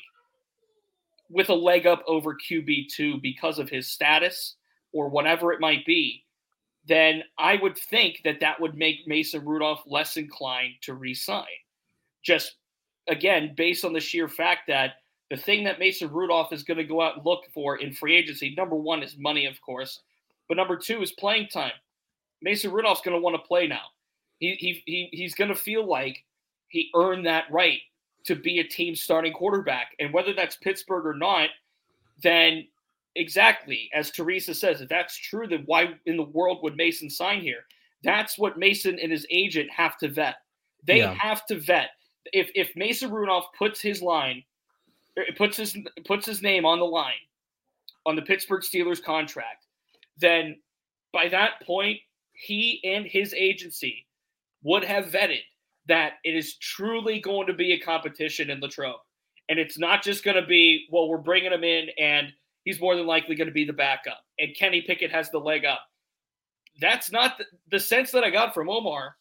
with 1.29 1.49
a 1.49 1.53
leg 1.53 1.87
up 1.87 2.03
over 2.07 2.35
QB2 2.35 3.21
because 3.21 3.57
of 3.57 3.69
his 3.69 3.87
status 3.87 4.55
or 4.91 5.09
whatever 5.09 5.51
it 5.51 5.59
might 5.59 5.85
be, 5.85 6.23
then 6.87 7.23
I 7.37 7.55
would 7.55 7.77
think 7.77 8.21
that 8.25 8.39
that 8.41 8.59
would 8.59 8.75
make 8.75 9.07
Mason 9.07 9.43
Rudolph 9.43 9.83
less 9.87 10.17
inclined 10.17 10.73
to 10.81 10.93
resign. 10.93 11.45
Just 12.23 12.55
again, 13.09 13.53
based 13.57 13.83
on 13.83 13.93
the 13.93 13.99
sheer 13.99 14.27
fact 14.27 14.61
that 14.67 14.93
the 15.29 15.37
thing 15.37 15.63
that 15.65 15.79
Mason 15.79 16.09
Rudolph 16.11 16.53
is 16.53 16.63
going 16.63 16.77
to 16.77 16.83
go 16.83 17.01
out 17.01 17.17
and 17.17 17.25
look 17.25 17.43
for 17.53 17.77
in 17.77 17.93
free 17.93 18.15
agency, 18.15 18.53
number 18.55 18.75
one 18.75 19.03
is 19.03 19.17
money, 19.17 19.45
of 19.45 19.61
course, 19.61 20.01
but 20.47 20.57
number 20.57 20.77
two 20.77 21.01
is 21.01 21.11
playing 21.11 21.47
time. 21.47 21.73
Mason 22.41 22.71
Rudolph's 22.71 23.01
going 23.01 23.15
to 23.15 23.21
want 23.21 23.35
to 23.35 23.47
play 23.47 23.67
now. 23.67 23.83
He, 24.39 24.55
he, 24.55 24.81
he 24.85 25.09
he's 25.11 25.35
going 25.35 25.49
to 25.49 25.55
feel 25.55 25.85
like 25.85 26.23
he 26.69 26.89
earned 26.95 27.25
that 27.25 27.45
right 27.51 27.79
to 28.25 28.35
be 28.35 28.59
a 28.59 28.63
team 28.63 28.95
starting 28.95 29.33
quarterback. 29.33 29.95
And 29.99 30.13
whether 30.13 30.33
that's 30.33 30.55
Pittsburgh 30.55 31.05
or 31.05 31.13
not, 31.13 31.49
then 32.23 32.67
exactly 33.15 33.89
as 33.93 34.11
Teresa 34.11 34.53
says, 34.53 34.81
if 34.81 34.89
that's 34.89 35.17
true, 35.17 35.47
then 35.47 35.63
why 35.65 35.95
in 36.05 36.17
the 36.17 36.23
world 36.23 36.59
would 36.63 36.77
Mason 36.77 37.09
sign 37.09 37.41
here? 37.41 37.65
That's 38.03 38.37
what 38.37 38.57
Mason 38.57 38.97
and 38.99 39.11
his 39.11 39.27
agent 39.29 39.69
have 39.71 39.97
to 39.97 40.07
vet. 40.07 40.35
They 40.85 40.99
yeah. 40.99 41.13
have 41.13 41.45
to 41.47 41.59
vet. 41.59 41.89
If 42.33 42.49
if 42.55 42.75
Mason 42.75 43.11
Rudolph 43.11 43.47
puts 43.57 43.81
his 43.81 44.01
line, 44.01 44.43
er, 45.17 45.25
puts 45.37 45.57
his 45.57 45.77
puts 46.05 46.25
his 46.25 46.41
name 46.41 46.65
on 46.65 46.79
the 46.79 46.85
line 46.85 47.13
on 48.05 48.15
the 48.15 48.21
Pittsburgh 48.21 48.61
Steelers 48.61 49.03
contract, 49.03 49.65
then 50.17 50.57
by 51.11 51.27
that 51.29 51.61
point, 51.65 51.99
he 52.33 52.81
and 52.83 53.05
his 53.05 53.33
agency 53.33 54.05
would 54.63 54.83
have 54.83 55.05
vetted 55.05 55.41
that 55.87 56.13
it 56.23 56.35
is 56.35 56.55
truly 56.55 57.19
going 57.19 57.47
to 57.47 57.53
be 57.53 57.73
a 57.73 57.79
competition 57.79 58.49
in 58.49 58.59
Latrobe. 58.59 58.99
And 59.49 59.57
it's 59.57 59.79
not 59.79 60.03
just 60.03 60.23
going 60.23 60.35
to 60.35 60.45
be, 60.45 60.87
well, 60.91 61.09
we're 61.09 61.17
bringing 61.17 61.51
him 61.51 61.63
in 61.63 61.89
and 61.97 62.31
he's 62.63 62.79
more 62.79 62.95
than 62.95 63.07
likely 63.07 63.35
going 63.35 63.47
to 63.47 63.53
be 63.53 63.65
the 63.65 63.73
backup. 63.73 64.23
And 64.37 64.55
Kenny 64.55 64.81
Pickett 64.81 65.11
has 65.11 65.31
the 65.31 65.39
leg 65.39 65.65
up. 65.65 65.81
That's 66.79 67.11
not 67.11 67.37
the, 67.39 67.45
the 67.71 67.79
sense 67.79 68.11
that 68.11 68.23
I 68.23 68.29
got 68.29 68.53
from 68.53 68.69
Omar 68.69 69.15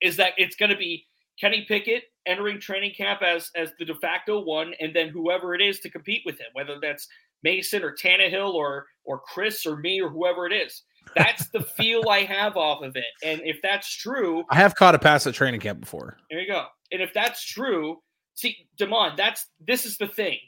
is 0.00 0.16
that 0.16 0.34
it's 0.36 0.56
going 0.56 0.70
to 0.70 0.76
be 0.76 1.06
Kenny 1.40 1.64
Pickett 1.66 2.04
entering 2.26 2.60
training 2.60 2.94
camp 2.96 3.22
as 3.22 3.50
as 3.56 3.70
the 3.78 3.84
de 3.84 3.94
facto 3.96 4.40
one, 4.44 4.74
and 4.80 4.94
then 4.94 5.08
whoever 5.08 5.54
it 5.54 5.60
is 5.60 5.80
to 5.80 5.90
compete 5.90 6.22
with 6.24 6.38
him, 6.38 6.48
whether 6.52 6.78
that's 6.80 7.08
Mason 7.42 7.82
or 7.82 7.94
Tannehill 7.94 8.54
or 8.54 8.86
or 9.04 9.18
Chris 9.20 9.66
or 9.66 9.76
me 9.76 10.00
or 10.00 10.08
whoever 10.08 10.46
it 10.46 10.52
is. 10.52 10.82
That's 11.16 11.48
the 11.48 11.62
feel 11.76 12.08
I 12.08 12.20
have 12.20 12.56
off 12.56 12.82
of 12.82 12.96
it. 12.96 13.04
And 13.24 13.40
if 13.44 13.60
that's 13.62 13.94
true, 13.94 14.44
I 14.50 14.56
have 14.56 14.74
caught 14.74 14.94
a 14.94 14.98
pass 14.98 15.26
at 15.26 15.34
training 15.34 15.60
camp 15.60 15.80
before. 15.80 16.18
There 16.30 16.40
you 16.40 16.46
go. 16.46 16.66
And 16.92 17.02
if 17.02 17.12
that's 17.12 17.44
true, 17.44 17.98
see, 18.34 18.68
Damon, 18.76 19.12
that's 19.16 19.46
this 19.66 19.84
is 19.84 19.96
the 19.96 20.08
thing. 20.08 20.38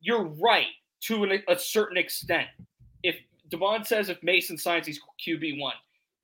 You're 0.00 0.24
right 0.24 0.66
to 1.02 1.24
an, 1.24 1.42
a 1.48 1.58
certain 1.58 1.96
extent. 1.96 2.48
If 3.02 3.16
Devon 3.48 3.84
says 3.84 4.08
if 4.08 4.22
Mason 4.22 4.58
signs, 4.58 4.86
he's 4.86 5.00
QB 5.26 5.60
one. 5.60 5.74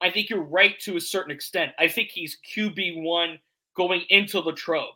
I 0.01 0.11
think 0.11 0.29
you're 0.29 0.43
right 0.43 0.79
to 0.81 0.97
a 0.97 1.01
certain 1.01 1.33
extent. 1.33 1.73
I 1.79 1.89
think 1.89 2.11
he's 2.11 2.39
QB 2.55 3.03
one 3.03 3.39
going 3.77 4.03
into 4.09 4.41
Latrobe, 4.41 4.95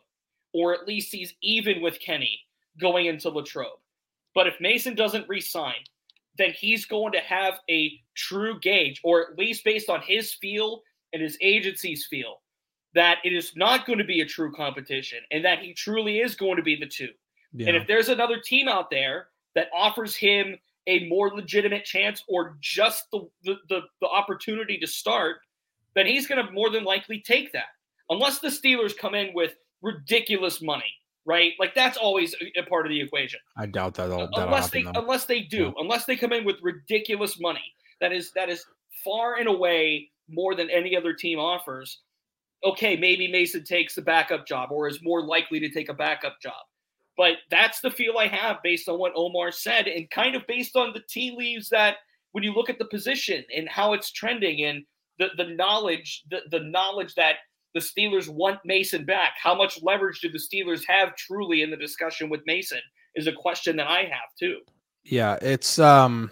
or 0.53 0.73
at 0.73 0.87
least 0.87 1.11
he's 1.11 1.33
even 1.41 1.81
with 1.81 1.99
Kenny 1.99 2.39
going 2.79 3.07
into 3.07 3.29
Latrobe. 3.29 3.79
But 4.33 4.47
if 4.47 4.55
Mason 4.59 4.95
doesn't 4.95 5.27
resign, 5.27 5.75
then 6.37 6.51
he's 6.51 6.85
going 6.85 7.11
to 7.11 7.19
have 7.19 7.59
a 7.69 7.99
true 8.15 8.59
gauge, 8.59 9.01
or 9.03 9.21
at 9.21 9.37
least 9.37 9.63
based 9.63 9.89
on 9.89 10.01
his 10.01 10.33
feel 10.33 10.83
and 11.11 11.21
his 11.21 11.37
agency's 11.41 12.05
feel, 12.05 12.41
that 12.95 13.17
it 13.23 13.33
is 13.33 13.55
not 13.55 13.85
going 13.85 13.99
to 13.99 14.05
be 14.05 14.21
a 14.21 14.25
true 14.25 14.51
competition 14.53 15.19
and 15.31 15.43
that 15.43 15.59
he 15.59 15.73
truly 15.73 16.19
is 16.19 16.35
going 16.35 16.55
to 16.55 16.63
be 16.63 16.75
the 16.75 16.87
two. 16.87 17.09
Yeah. 17.53 17.67
And 17.67 17.77
if 17.77 17.87
there's 17.87 18.09
another 18.09 18.39
team 18.39 18.67
out 18.67 18.89
there 18.89 19.27
that 19.55 19.67
offers 19.75 20.15
him 20.15 20.57
a 20.87 21.07
more 21.07 21.29
legitimate 21.35 21.83
chance 21.83 22.23
or 22.27 22.57
just 22.61 23.11
the, 23.11 23.27
the, 23.43 23.55
the, 23.67 23.81
the 24.01 24.07
opportunity 24.07 24.77
to 24.79 24.87
start, 24.87 25.37
then 25.95 26.05
he's 26.05 26.27
going 26.27 26.43
to 26.43 26.51
more 26.51 26.69
than 26.69 26.83
likely 26.83 27.19
take 27.19 27.51
that. 27.51 27.69
Unless 28.09 28.39
the 28.39 28.47
Steelers 28.47 28.97
come 28.97 29.15
in 29.15 29.33
with 29.33 29.55
ridiculous 29.81 30.61
money 30.61 30.93
right? 31.25 31.51
Like 31.59 31.75
that's 31.75 31.95
always 31.95 32.33
a, 32.57 32.63
part 32.63 32.87
of 32.87 32.89
the 32.89 32.99
equation. 32.99 33.39
I 33.55 33.67
doubt 33.67 33.93
that. 33.95 34.07
that 34.07 34.29
unless 34.35 34.71
they 34.71 34.83
unless 34.95 35.25
they 35.25 35.41
do, 35.41 35.65
yeah. 35.65 35.71
unless 35.77 36.05
they 36.05 36.15
come 36.15 36.33
in 36.33 36.43
with 36.43 36.55
ridiculous 36.63 37.39
money 37.39 37.61
that 38.01 38.11
is 38.11 38.31
that 38.33 38.49
is 38.49 38.65
far 39.03 39.35
and 39.35 39.47
away 39.47 40.09
more 40.27 40.55
than 40.55 40.69
any 40.69 40.95
other 40.95 41.13
team 41.13 41.39
offers. 41.39 41.99
Okay, 42.63 42.97
maybe 42.97 43.31
Mason 43.31 43.63
takes 43.63 43.95
the 43.95 44.01
backup 44.01 44.45
job 44.45 44.69
or 44.71 44.87
is 44.87 45.01
more 45.01 45.23
likely 45.23 45.59
to 45.59 45.69
take 45.69 45.89
a 45.89 45.93
backup 45.93 46.41
job. 46.41 46.65
But 47.15 47.33
that's 47.49 47.79
the 47.79 47.91
feel 47.91 48.17
I 48.17 48.27
have 48.27 48.57
based 48.63 48.89
on 48.89 48.99
what 48.99 49.13
Omar 49.15 49.51
said 49.51 49.87
and 49.87 50.09
kind 50.09 50.35
of 50.35 50.47
based 50.47 50.75
on 50.75 50.93
the 50.93 51.01
tea 51.09 51.33
leaves 51.37 51.69
that 51.69 51.97
when 52.31 52.43
you 52.43 52.53
look 52.53 52.69
at 52.69 52.79
the 52.79 52.85
position 52.85 53.43
and 53.55 53.67
how 53.69 53.93
it's 53.93 54.11
trending 54.11 54.63
and 54.65 54.83
the, 55.19 55.29
the 55.37 55.55
knowledge, 55.55 56.23
the, 56.29 56.41
the 56.51 56.59
knowledge 56.59 57.15
that 57.15 57.35
the 57.73 57.79
Steelers 57.79 58.27
want 58.27 58.59
Mason 58.65 59.05
back. 59.05 59.33
How 59.41 59.55
much 59.55 59.81
leverage 59.83 60.21
do 60.21 60.29
the 60.29 60.39
Steelers 60.39 60.83
have 60.87 61.15
truly 61.15 61.61
in 61.61 61.69
the 61.69 61.77
discussion 61.77 62.29
with 62.29 62.41
Mason 62.45 62.79
is 63.15 63.27
a 63.27 63.31
question 63.31 63.75
that 63.77 63.87
I 63.87 64.01
have 64.01 64.35
too. 64.39 64.59
Yeah, 65.03 65.37
it's 65.41 65.79
um 65.79 66.31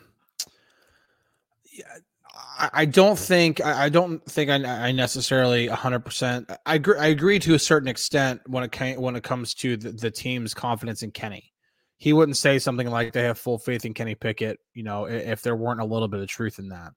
I 2.60 2.86
don't 2.86 3.18
think 3.18 3.64
I 3.64 3.90
don't 3.90 4.24
think 4.26 4.50
I, 4.50 4.92
necessarily 4.92 5.70
100. 5.70 6.00
percent 6.00 6.52
I 6.66 6.76
agree. 6.76 6.98
I 6.98 7.08
agree 7.08 7.40
to 7.40 7.54
a 7.54 7.60
certain 7.60 7.88
extent 7.88 8.42
when 8.48 8.64
it 8.64 8.72
came, 8.72 9.00
when 9.00 9.16
it 9.16 9.24
comes 9.24 9.54
to 9.56 9.78
the, 9.78 9.92
the, 9.92 10.12
team's 10.12 10.54
confidence 10.54 11.04
in 11.04 11.12
Kenny. 11.12 11.54
He 11.98 12.14
wouldn't 12.14 12.38
say 12.38 12.60
something 12.60 12.88
like 12.88 13.14
they 13.14 13.24
have 13.24 13.40
full 13.40 13.58
faith 13.58 13.86
in 13.86 13.94
Kenny 13.94 14.16
Pickett. 14.16 14.60
You 14.74 14.84
know, 14.84 15.06
if 15.06 15.42
there 15.42 15.56
weren't 15.56 15.82
a 15.82 15.86
little 15.86 16.08
bit 16.08 16.20
of 16.20 16.28
truth 16.28 16.60
in 16.60 16.70
that. 16.70 16.94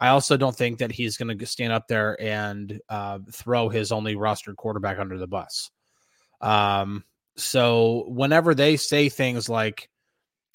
I 0.00 0.08
also 0.08 0.36
don't 0.36 0.56
think 0.56 0.78
that 0.78 0.90
he's 0.90 1.16
going 1.16 1.36
to 1.36 1.46
stand 1.46 1.72
up 1.72 1.86
there 1.86 2.20
and 2.20 2.80
uh, 2.88 3.18
throw 3.32 3.68
his 3.68 3.92
only 3.92 4.16
rostered 4.16 4.56
quarterback 4.56 4.98
under 4.98 5.18
the 5.18 5.26
bus. 5.26 5.70
Um, 6.40 7.04
so 7.36 8.06
whenever 8.08 8.54
they 8.54 8.76
say 8.76 9.08
things 9.10 9.48
like, 9.48 9.90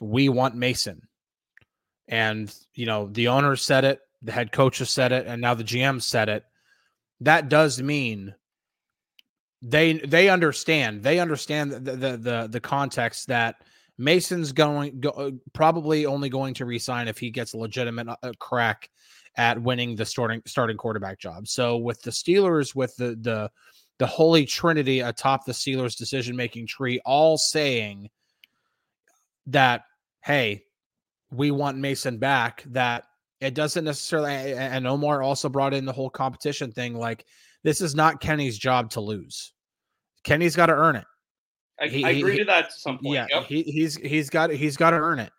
we 0.01 0.29
want 0.29 0.55
Mason, 0.55 1.07
and, 2.07 2.53
you 2.73 2.85
know, 2.85 3.07
the 3.07 3.29
owner 3.29 3.55
said 3.55 3.85
it, 3.85 3.99
the 4.21 4.31
head 4.31 4.51
coach 4.51 4.79
has 4.79 4.89
said 4.89 5.11
it, 5.11 5.27
and 5.27 5.41
now 5.41 5.53
the 5.53 5.63
GM 5.63 6.01
said 6.01 6.27
it, 6.27 6.43
that 7.21 7.47
does 7.47 7.81
mean 7.81 8.35
they 9.61 9.93
they 9.93 10.29
understand 10.29 11.01
they 11.01 11.19
understand 11.19 11.71
the 11.71 11.79
the 11.79 12.17
the, 12.17 12.47
the 12.51 12.59
context 12.59 13.27
that 13.27 13.55
Mason's 13.97 14.51
going 14.51 14.99
go, 14.99 15.09
uh, 15.09 15.31
probably 15.53 16.05
only 16.05 16.29
going 16.29 16.53
to 16.55 16.65
resign 16.65 17.07
if 17.07 17.17
he 17.17 17.29
gets 17.29 17.53
a 17.53 17.57
legitimate 17.57 18.07
uh, 18.21 18.33
crack 18.37 18.89
at 19.38 19.62
winning 19.62 19.96
the 19.96 20.06
starting 20.06 20.42
starting 20.46 20.77
quarterback 20.77 21.20
job. 21.20 21.48
So 21.48 21.77
with 21.77 22.01
the 22.01 22.12
Steelers, 22.12 22.75
with 22.75 22.96
the 22.96 23.18
the 23.22 23.50
the 23.98 24.08
holy 24.08 24.46
trinity 24.46 25.00
atop 25.00 25.46
the 25.46 25.51
Steelers 25.51 25.98
decision 25.98 26.36
making 26.36 26.68
tree, 26.68 27.00
all 27.06 27.38
saying 27.38 28.10
that 29.48 29.84
hey, 30.24 30.63
we 31.32 31.51
want 31.51 31.77
Mason 31.77 32.18
back. 32.18 32.63
That 32.68 33.06
it 33.42 33.54
doesn't 33.54 33.86
necessarily. 33.86 34.54
And 34.54 34.88
Omar 34.88 35.22
also 35.22 35.50
brought 35.50 35.74
in 35.74 35.86
the 35.86 35.94
whole 35.94 36.10
competition 36.10 36.72
thing. 36.72 36.96
Like 36.96 37.25
this 37.63 37.82
is 37.82 37.96
not 37.96 38.22
Kenny's 38.22 38.58
job 38.58 38.92
to 38.92 39.01
lose. 39.01 39.54
Kenny's 40.24 40.56
got 40.56 40.68
to 40.68 40.74
earn 40.74 40.96
it. 40.96 41.06
I, 41.80 41.88
he, 41.88 42.06
I 42.06 42.12
agree 42.12 42.34
he, 42.34 42.38
to 42.39 42.46
that 42.46 42.70
to 42.70 42.80
some 42.80 42.98
point. 43.00 43.15
Yeah, 43.15 43.27
yep. 43.30 43.46
he, 43.46 43.63
he's 43.63 43.96
he's 43.98 44.30
got 44.30 44.50
he's 44.50 44.77
got 44.77 44.92
to 44.92 44.98
earn 44.98 45.20
it. 45.20 45.32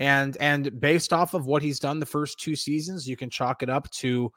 And 0.00 0.36
and 0.38 0.80
based 0.80 1.12
off 1.12 1.34
of 1.34 1.46
what 1.46 1.62
he's 1.62 1.78
done 1.78 2.00
the 2.00 2.06
first 2.06 2.40
two 2.40 2.56
seasons, 2.56 3.06
you 3.06 3.16
can 3.16 3.28
chalk 3.28 3.62
it 3.62 3.68
up 3.68 3.88
to 3.90 4.32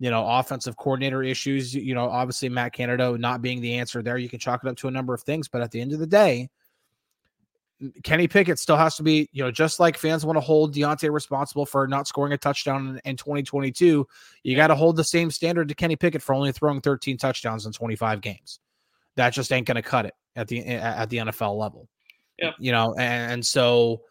you 0.00 0.10
know 0.10 0.26
offensive 0.28 0.76
coordinator 0.76 1.22
issues. 1.22 1.72
You 1.72 1.94
know, 1.94 2.10
obviously 2.10 2.48
Matt 2.48 2.72
Canada 2.72 3.16
not 3.16 3.40
being 3.40 3.60
the 3.60 3.74
answer 3.74 4.02
there. 4.02 4.18
You 4.18 4.28
can 4.28 4.40
chalk 4.40 4.64
it 4.64 4.68
up 4.68 4.76
to 4.78 4.88
a 4.88 4.90
number 4.90 5.14
of 5.14 5.22
things, 5.22 5.46
but 5.46 5.62
at 5.62 5.70
the 5.70 5.80
end 5.80 5.92
of 5.92 6.00
the 6.00 6.06
day, 6.06 6.50
Kenny 8.02 8.26
Pickett 8.26 8.58
still 8.58 8.76
has 8.76 8.96
to 8.96 9.04
be, 9.04 9.28
you 9.30 9.44
know, 9.44 9.52
just 9.52 9.78
like 9.78 9.96
fans 9.96 10.26
want 10.26 10.36
to 10.36 10.40
hold 10.40 10.74
Diontae 10.74 11.12
responsible 11.12 11.64
for 11.64 11.86
not 11.86 12.08
scoring 12.08 12.32
a 12.32 12.38
touchdown 12.38 12.88
in, 13.04 13.10
in 13.10 13.16
2022, 13.16 14.04
you 14.42 14.56
got 14.56 14.68
to 14.68 14.74
hold 14.74 14.96
the 14.96 15.04
same 15.04 15.30
standard 15.30 15.68
to 15.68 15.76
Kenny 15.76 15.94
Pickett 15.94 16.22
for 16.22 16.34
only 16.34 16.50
throwing 16.50 16.80
13 16.80 17.18
touchdowns 17.18 17.66
in 17.66 17.72
25 17.72 18.20
games. 18.20 18.58
That 19.14 19.30
just 19.30 19.52
ain't 19.52 19.66
going 19.66 19.76
to 19.76 19.82
cut 19.82 20.06
it 20.06 20.14
at 20.34 20.48
the 20.48 20.66
at 20.66 21.08
the 21.08 21.18
NFL 21.18 21.56
level. 21.56 21.88
Yeah. 22.36 22.50
You 22.58 22.72
know, 22.72 22.94
and, 22.94 23.32
and 23.32 23.46
so 23.46 24.02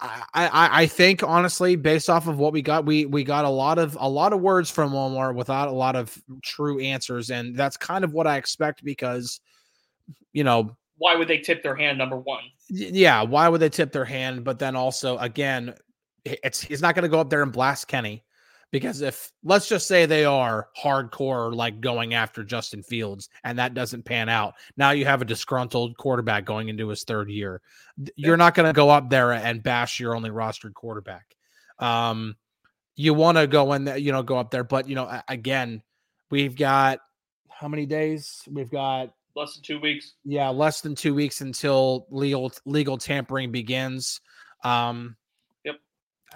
I, 0.00 0.24
I, 0.34 0.82
I 0.82 0.86
think 0.86 1.22
honestly, 1.22 1.76
based 1.76 2.08
off 2.08 2.26
of 2.26 2.38
what 2.38 2.52
we 2.52 2.62
got, 2.62 2.86
we 2.86 3.06
we 3.06 3.22
got 3.22 3.44
a 3.44 3.50
lot 3.50 3.78
of 3.78 3.96
a 4.00 4.08
lot 4.08 4.32
of 4.32 4.40
words 4.40 4.70
from 4.70 4.94
Omar 4.94 5.32
without 5.32 5.68
a 5.68 5.72
lot 5.72 5.96
of 5.96 6.16
true 6.42 6.80
answers, 6.80 7.30
and 7.30 7.54
that's 7.54 7.76
kind 7.76 8.04
of 8.04 8.12
what 8.12 8.26
I 8.26 8.36
expect 8.36 8.82
because, 8.82 9.40
you 10.32 10.44
know, 10.44 10.76
why 10.96 11.16
would 11.16 11.28
they 11.28 11.38
tip 11.38 11.62
their 11.62 11.76
hand? 11.76 11.98
Number 11.98 12.16
one, 12.16 12.44
yeah, 12.68 13.22
why 13.22 13.48
would 13.48 13.60
they 13.60 13.68
tip 13.68 13.92
their 13.92 14.04
hand? 14.04 14.44
But 14.44 14.58
then 14.58 14.74
also, 14.74 15.18
again, 15.18 15.74
it's 16.24 16.60
he's 16.60 16.82
not 16.82 16.94
going 16.94 17.02
to 17.02 17.08
go 17.08 17.20
up 17.20 17.30
there 17.30 17.42
and 17.42 17.52
blast 17.52 17.88
Kenny. 17.88 18.24
Because 18.72 19.00
if 19.00 19.32
let's 19.42 19.68
just 19.68 19.88
say 19.88 20.06
they 20.06 20.24
are 20.24 20.68
hardcore, 20.80 21.52
like 21.52 21.80
going 21.80 22.14
after 22.14 22.44
Justin 22.44 22.84
Fields, 22.84 23.28
and 23.42 23.58
that 23.58 23.74
doesn't 23.74 24.04
pan 24.04 24.28
out, 24.28 24.54
now 24.76 24.92
you 24.92 25.04
have 25.06 25.22
a 25.22 25.24
disgruntled 25.24 25.96
quarterback 25.96 26.44
going 26.44 26.68
into 26.68 26.88
his 26.88 27.02
third 27.02 27.30
year. 27.30 27.62
You're 28.14 28.36
not 28.36 28.54
going 28.54 28.68
to 28.68 28.72
go 28.72 28.88
up 28.88 29.10
there 29.10 29.32
and 29.32 29.62
bash 29.62 29.98
your 29.98 30.14
only 30.14 30.30
rostered 30.30 30.74
quarterback. 30.74 31.36
Um, 31.80 32.36
you 32.94 33.12
want 33.12 33.38
to 33.38 33.46
go 33.46 33.72
in 33.72 33.84
there, 33.84 33.96
you 33.96 34.12
know, 34.12 34.22
go 34.22 34.38
up 34.38 34.50
there. 34.50 34.64
But 34.64 34.88
you 34.88 34.94
know, 34.94 35.20
again, 35.28 35.82
we've 36.30 36.54
got 36.54 37.00
how 37.48 37.66
many 37.66 37.86
days? 37.86 38.42
We've 38.48 38.70
got 38.70 39.12
less 39.34 39.54
than 39.54 39.62
two 39.64 39.80
weeks. 39.80 40.14
Yeah, 40.24 40.48
less 40.50 40.80
than 40.80 40.94
two 40.94 41.14
weeks 41.14 41.40
until 41.40 42.06
legal 42.10 42.52
legal 42.66 42.98
tampering 42.98 43.50
begins. 43.50 44.20
Um. 44.62 45.16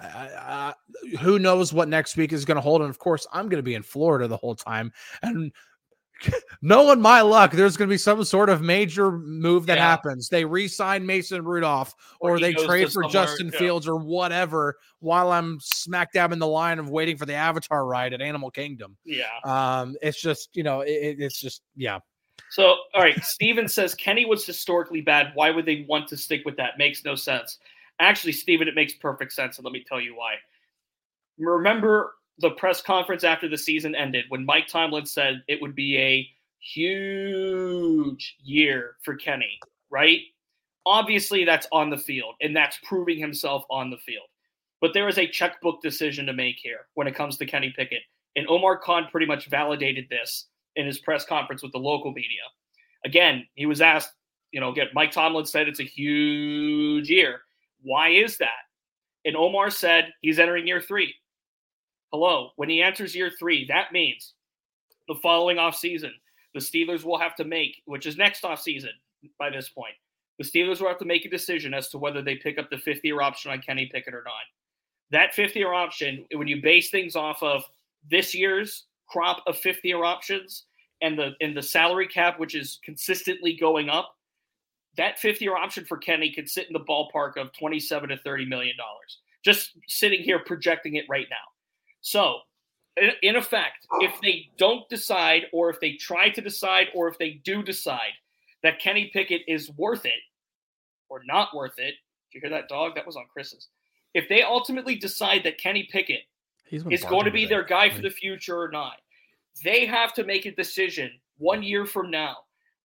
Uh, 0.01 0.73
who 1.21 1.39
knows 1.39 1.71
what 1.71 1.87
next 1.87 2.17
week 2.17 2.33
is 2.33 2.45
going 2.45 2.55
to 2.55 2.61
hold? 2.61 2.81
And 2.81 2.89
of 2.89 2.99
course, 2.99 3.25
I'm 3.31 3.47
going 3.49 3.59
to 3.59 3.63
be 3.63 3.75
in 3.75 3.83
Florida 3.83 4.27
the 4.27 4.37
whole 4.37 4.55
time, 4.55 4.91
and 5.21 5.51
knowing 6.61 7.01
my 7.01 7.21
luck, 7.21 7.51
there's 7.51 7.77
going 7.77 7.87
to 7.87 7.93
be 7.93 7.97
some 7.97 8.23
sort 8.23 8.49
of 8.49 8.61
major 8.61 9.11
move 9.11 9.65
that 9.67 9.77
yeah. 9.77 9.89
happens. 9.89 10.29
They 10.29 10.45
re-sign 10.45 11.05
Mason 11.05 11.43
Rudolph, 11.43 11.93
or, 12.19 12.31
or 12.31 12.39
they 12.39 12.53
trade 12.53 12.91
for 12.91 13.03
Justin 13.03 13.49
yeah. 13.53 13.59
Fields, 13.59 13.87
or 13.87 13.97
whatever. 13.97 14.77
While 14.99 15.31
I'm 15.31 15.59
smack 15.61 16.13
dab 16.13 16.31
in 16.31 16.39
the 16.39 16.47
line 16.47 16.79
of 16.79 16.89
waiting 16.89 17.17
for 17.17 17.25
the 17.25 17.35
Avatar 17.35 17.85
ride 17.85 18.13
at 18.13 18.21
Animal 18.21 18.51
Kingdom. 18.51 18.97
Yeah. 19.05 19.25
Um, 19.43 19.95
it's 20.01 20.21
just 20.21 20.49
you 20.53 20.63
know, 20.63 20.81
it, 20.81 21.17
it's 21.19 21.39
just 21.39 21.61
yeah. 21.75 21.99
So, 22.49 22.75
all 22.93 23.01
right, 23.01 23.21
Steven 23.23 23.67
says 23.67 23.95
Kenny 23.95 24.25
was 24.25 24.45
historically 24.45 25.01
bad. 25.01 25.31
Why 25.33 25.51
would 25.51 25.65
they 25.65 25.85
want 25.87 26.07
to 26.09 26.17
stick 26.17 26.41
with 26.45 26.55
that? 26.57 26.77
Makes 26.77 27.03
no 27.03 27.15
sense. 27.15 27.59
Actually, 27.99 28.33
Steven, 28.33 28.67
it 28.67 28.75
makes 28.75 28.93
perfect 28.93 29.31
sense, 29.31 29.57
and 29.57 29.65
let 29.65 29.73
me 29.73 29.83
tell 29.87 30.01
you 30.01 30.15
why. 30.15 30.35
Remember 31.37 32.15
the 32.39 32.51
press 32.51 32.81
conference 32.81 33.23
after 33.23 33.47
the 33.47 33.57
season 33.57 33.95
ended 33.95 34.25
when 34.29 34.45
Mike 34.45 34.67
Tomlin 34.67 35.05
said 35.05 35.43
it 35.47 35.61
would 35.61 35.75
be 35.75 35.97
a 35.97 36.29
huge 36.59 38.35
year 38.43 38.95
for 39.03 39.15
Kenny, 39.15 39.59
right? 39.89 40.19
Obviously, 40.85 41.45
that's 41.45 41.67
on 41.71 41.89
the 41.89 41.97
field, 41.97 42.35
and 42.41 42.55
that's 42.55 42.77
proving 42.83 43.17
himself 43.17 43.63
on 43.69 43.89
the 43.89 43.97
field. 43.97 44.27
But 44.81 44.93
there 44.93 45.07
is 45.07 45.17
a 45.17 45.27
checkbook 45.27 45.81
decision 45.81 46.25
to 46.25 46.33
make 46.33 46.57
here 46.59 46.87
when 46.93 47.07
it 47.07 47.15
comes 47.15 47.37
to 47.37 47.45
Kenny 47.45 47.73
Pickett. 47.75 48.03
And 48.35 48.45
Omar 48.49 48.77
Khan 48.77 49.07
pretty 49.09 49.25
much 49.25 49.47
validated 49.47 50.07
this 50.09 50.47
in 50.75 50.85
his 50.85 50.99
press 50.99 51.25
conference 51.25 51.63
with 51.63 51.71
the 51.71 51.79
local 51.79 52.11
media. 52.11 52.41
Again, 53.05 53.47
he 53.55 53.65
was 53.65 53.81
asked, 53.81 54.11
you 54.51 54.59
know, 54.59 54.69
again, 54.69 54.87
Mike 54.93 55.11
Tomlin 55.11 55.45
said 55.45 55.67
it's 55.67 55.79
a 55.79 55.83
huge 55.83 57.09
year. 57.09 57.41
Why 57.85 58.09
is 58.09 58.37
that? 58.37 58.65
And 59.25 59.35
Omar 59.35 59.69
said 59.69 60.11
he's 60.21 60.39
entering 60.39 60.67
year 60.67 60.81
three. 60.81 61.13
Hello, 62.11 62.49
when 62.55 62.67
he 62.69 62.81
enters 62.81 63.15
year 63.15 63.31
three, 63.37 63.65
that 63.67 63.91
means 63.91 64.33
the 65.07 65.15
following 65.21 65.59
off 65.59 65.75
season, 65.75 66.11
the 66.55 66.59
Steelers 66.59 67.03
will 67.03 67.19
have 67.19 67.35
to 67.35 67.43
make, 67.43 67.81
which 67.85 68.07
is 68.07 68.17
next 68.17 68.43
off 68.43 68.59
season 68.59 68.89
by 69.37 69.51
this 69.51 69.69
point, 69.69 69.93
the 70.39 70.43
Steelers 70.43 70.81
will 70.81 70.87
have 70.87 70.97
to 70.97 71.05
make 71.05 71.25
a 71.25 71.29
decision 71.29 71.75
as 71.75 71.89
to 71.89 71.99
whether 71.99 72.23
they 72.23 72.35
pick 72.35 72.57
up 72.57 72.71
the 72.71 72.77
fifth 72.79 73.03
year 73.03 73.21
option 73.21 73.51
on 73.51 73.61
Kenny 73.61 73.89
Pickett 73.93 74.15
or 74.15 74.23
not. 74.25 74.33
That 75.11 75.35
fifth 75.35 75.55
year 75.55 75.73
option, 75.73 76.25
when 76.33 76.47
you 76.47 76.61
base 76.61 76.89
things 76.89 77.15
off 77.15 77.43
of 77.43 77.63
this 78.09 78.33
year's 78.33 78.85
crop 79.07 79.43
of 79.45 79.57
fifth 79.57 79.83
year 79.83 80.03
options 80.03 80.63
and 81.01 81.17
the 81.19 81.33
in 81.39 81.53
the 81.53 81.61
salary 81.61 82.07
cap, 82.07 82.39
which 82.39 82.55
is 82.55 82.79
consistently 82.83 83.55
going 83.55 83.89
up, 83.89 84.15
that 84.97 85.19
fifth 85.19 85.41
year 85.41 85.55
option 85.55 85.85
for 85.85 85.97
Kenny 85.97 86.31
could 86.31 86.49
sit 86.49 86.67
in 86.67 86.73
the 86.73 86.79
ballpark 86.79 87.37
of 87.37 87.51
27 87.53 88.09
to 88.09 88.17
30 88.17 88.45
million 88.45 88.75
dollars. 88.77 89.19
Just 89.43 89.71
sitting 89.87 90.21
here 90.21 90.39
projecting 90.39 90.95
it 90.95 91.05
right 91.07 91.27
now. 91.29 91.35
So, 92.01 92.39
in 93.21 93.35
effect, 93.35 93.87
if 93.99 94.19
they 94.21 94.49
don't 94.57 94.87
decide, 94.89 95.43
or 95.51 95.69
if 95.69 95.79
they 95.79 95.93
try 95.93 96.29
to 96.29 96.41
decide, 96.41 96.87
or 96.95 97.07
if 97.07 97.17
they 97.17 97.41
do 97.43 97.61
decide 97.61 98.13
that 98.63 98.79
Kenny 98.79 99.11
Pickett 99.13 99.41
is 99.47 99.69
worth 99.71 100.05
it 100.05 100.13
or 101.09 101.21
not 101.25 101.55
worth 101.55 101.77
it, 101.77 101.95
did 102.31 102.35
you 102.35 102.41
hear 102.41 102.49
that 102.49 102.69
dog? 102.69 102.95
That 102.95 103.05
was 103.05 103.15
on 103.15 103.25
Chris's. 103.31 103.67
If 104.13 104.29
they 104.29 104.43
ultimately 104.43 104.95
decide 104.95 105.43
that 105.43 105.57
Kenny 105.57 105.87
Pickett 105.91 106.21
is 106.71 107.03
going 107.03 107.25
to 107.25 107.31
be 107.31 107.45
their 107.45 107.63
guy 107.63 107.89
for 107.89 108.01
the 108.01 108.09
future 108.09 108.59
or 108.59 108.69
not, 108.69 108.95
they 109.63 109.85
have 109.85 110.13
to 110.13 110.23
make 110.23 110.45
a 110.45 110.55
decision 110.55 111.11
one 111.37 111.61
year 111.61 111.85
from 111.85 112.09
now 112.09 112.37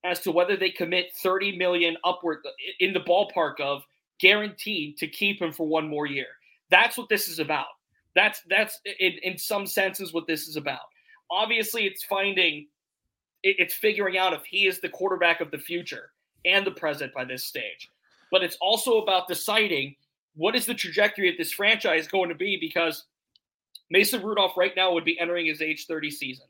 as 0.04 0.20
to 0.20 0.32
whether 0.32 0.56
they 0.56 0.70
commit 0.70 1.12
30 1.22 1.56
million 1.56 1.96
upward 2.04 2.38
in 2.78 2.92
the 2.92 3.00
ballpark 3.00 3.60
of 3.60 3.82
guaranteed 4.20 4.96
to 4.98 5.06
keep 5.06 5.40
him 5.40 5.52
for 5.52 5.66
one 5.66 5.88
more 5.88 6.06
year. 6.06 6.26
That's 6.70 6.96
what 6.96 7.08
this 7.08 7.28
is 7.28 7.38
about. 7.38 7.66
That's 8.14 8.42
that's 8.48 8.80
in, 8.98 9.12
in 9.22 9.38
some 9.38 9.66
senses 9.66 10.12
what 10.12 10.26
this 10.26 10.48
is 10.48 10.56
about. 10.56 10.80
Obviously, 11.30 11.86
it's 11.86 12.04
finding 12.04 12.66
it's 13.42 13.74
figuring 13.74 14.18
out 14.18 14.34
if 14.34 14.44
he 14.44 14.66
is 14.66 14.80
the 14.80 14.88
quarterback 14.88 15.40
of 15.40 15.50
the 15.50 15.58
future 15.58 16.10
and 16.44 16.66
the 16.66 16.70
present 16.70 17.12
by 17.14 17.24
this 17.24 17.44
stage. 17.44 17.88
But 18.30 18.42
it's 18.42 18.56
also 18.60 19.00
about 19.00 19.28
deciding 19.28 19.96
what 20.34 20.54
is 20.54 20.66
the 20.66 20.74
trajectory 20.74 21.30
of 21.30 21.36
this 21.36 21.52
franchise 21.52 22.06
going 22.06 22.28
to 22.28 22.34
be 22.34 22.58
because 22.60 23.04
Mason 23.90 24.22
Rudolph 24.22 24.56
right 24.56 24.76
now 24.76 24.92
would 24.92 25.04
be 25.04 25.18
entering 25.18 25.46
his 25.46 25.62
age 25.62 25.86
30 25.86 26.10
season. 26.10 26.46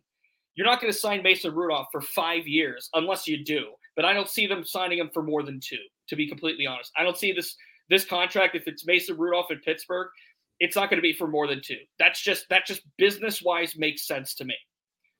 You're 0.54 0.66
not 0.66 0.80
going 0.80 0.92
to 0.92 0.98
sign 0.98 1.22
Mason 1.22 1.54
Rudolph 1.54 1.88
for 1.92 2.00
five 2.00 2.46
years 2.46 2.88
unless 2.94 3.26
you 3.26 3.44
do. 3.44 3.66
But 3.96 4.04
I 4.04 4.12
don't 4.12 4.28
see 4.28 4.46
them 4.46 4.64
signing 4.64 4.98
him 4.98 5.10
for 5.12 5.22
more 5.22 5.42
than 5.42 5.60
two, 5.60 5.78
to 6.08 6.16
be 6.16 6.28
completely 6.28 6.66
honest. 6.66 6.92
I 6.96 7.02
don't 7.02 7.18
see 7.18 7.32
this 7.32 7.56
this 7.88 8.04
contract, 8.04 8.54
if 8.54 8.68
it's 8.68 8.86
Mason 8.86 9.18
Rudolph 9.18 9.50
in 9.50 9.58
Pittsburgh, 9.58 10.08
it's 10.60 10.76
not 10.76 10.90
going 10.90 10.98
to 10.98 11.02
be 11.02 11.12
for 11.12 11.26
more 11.26 11.48
than 11.48 11.60
two. 11.60 11.78
That's 11.98 12.22
just 12.22 12.48
that 12.48 12.66
just 12.66 12.82
business 12.96 13.42
wise 13.42 13.76
makes 13.76 14.06
sense 14.06 14.34
to 14.36 14.44
me. 14.44 14.54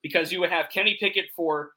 Because 0.03 0.33
you 0.33 0.41
would 0.41 0.51
have 0.51 0.71
Kenny 0.73 0.97
Pickett 1.01 1.27
for 1.35 1.73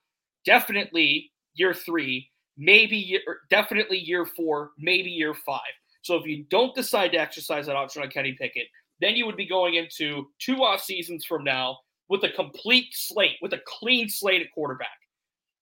definitely 0.45 1.31
year 1.55 1.73
three, 1.73 2.29
maybe 2.57 2.95
year, 2.95 3.21
definitely 3.49 3.97
year 3.97 4.25
four, 4.25 4.71
maybe 4.77 5.09
year 5.09 5.33
five. 5.33 5.61
So 6.03 6.15
if 6.15 6.25
you 6.25 6.45
don't 6.49 6.75
decide 6.75 7.11
to 7.13 7.17
exercise 7.17 7.65
that 7.65 7.75
option 7.75 8.03
on 8.03 8.09
Kenny 8.09 8.35
Pickett, 8.39 8.67
then 9.01 9.15
you 9.15 9.25
would 9.25 9.37
be 9.37 9.47
going 9.47 9.75
into 9.75 10.27
two 10.39 10.63
off 10.63 10.81
seasons 10.81 11.25
from 11.25 11.43
now 11.43 11.79
with 12.13 12.23
a 12.25 12.29
complete 12.29 12.89
slate, 12.91 13.37
with 13.41 13.53
a 13.53 13.61
clean 13.65 14.07
slate 14.07 14.39
at 14.39 14.51
quarterback. 14.53 14.99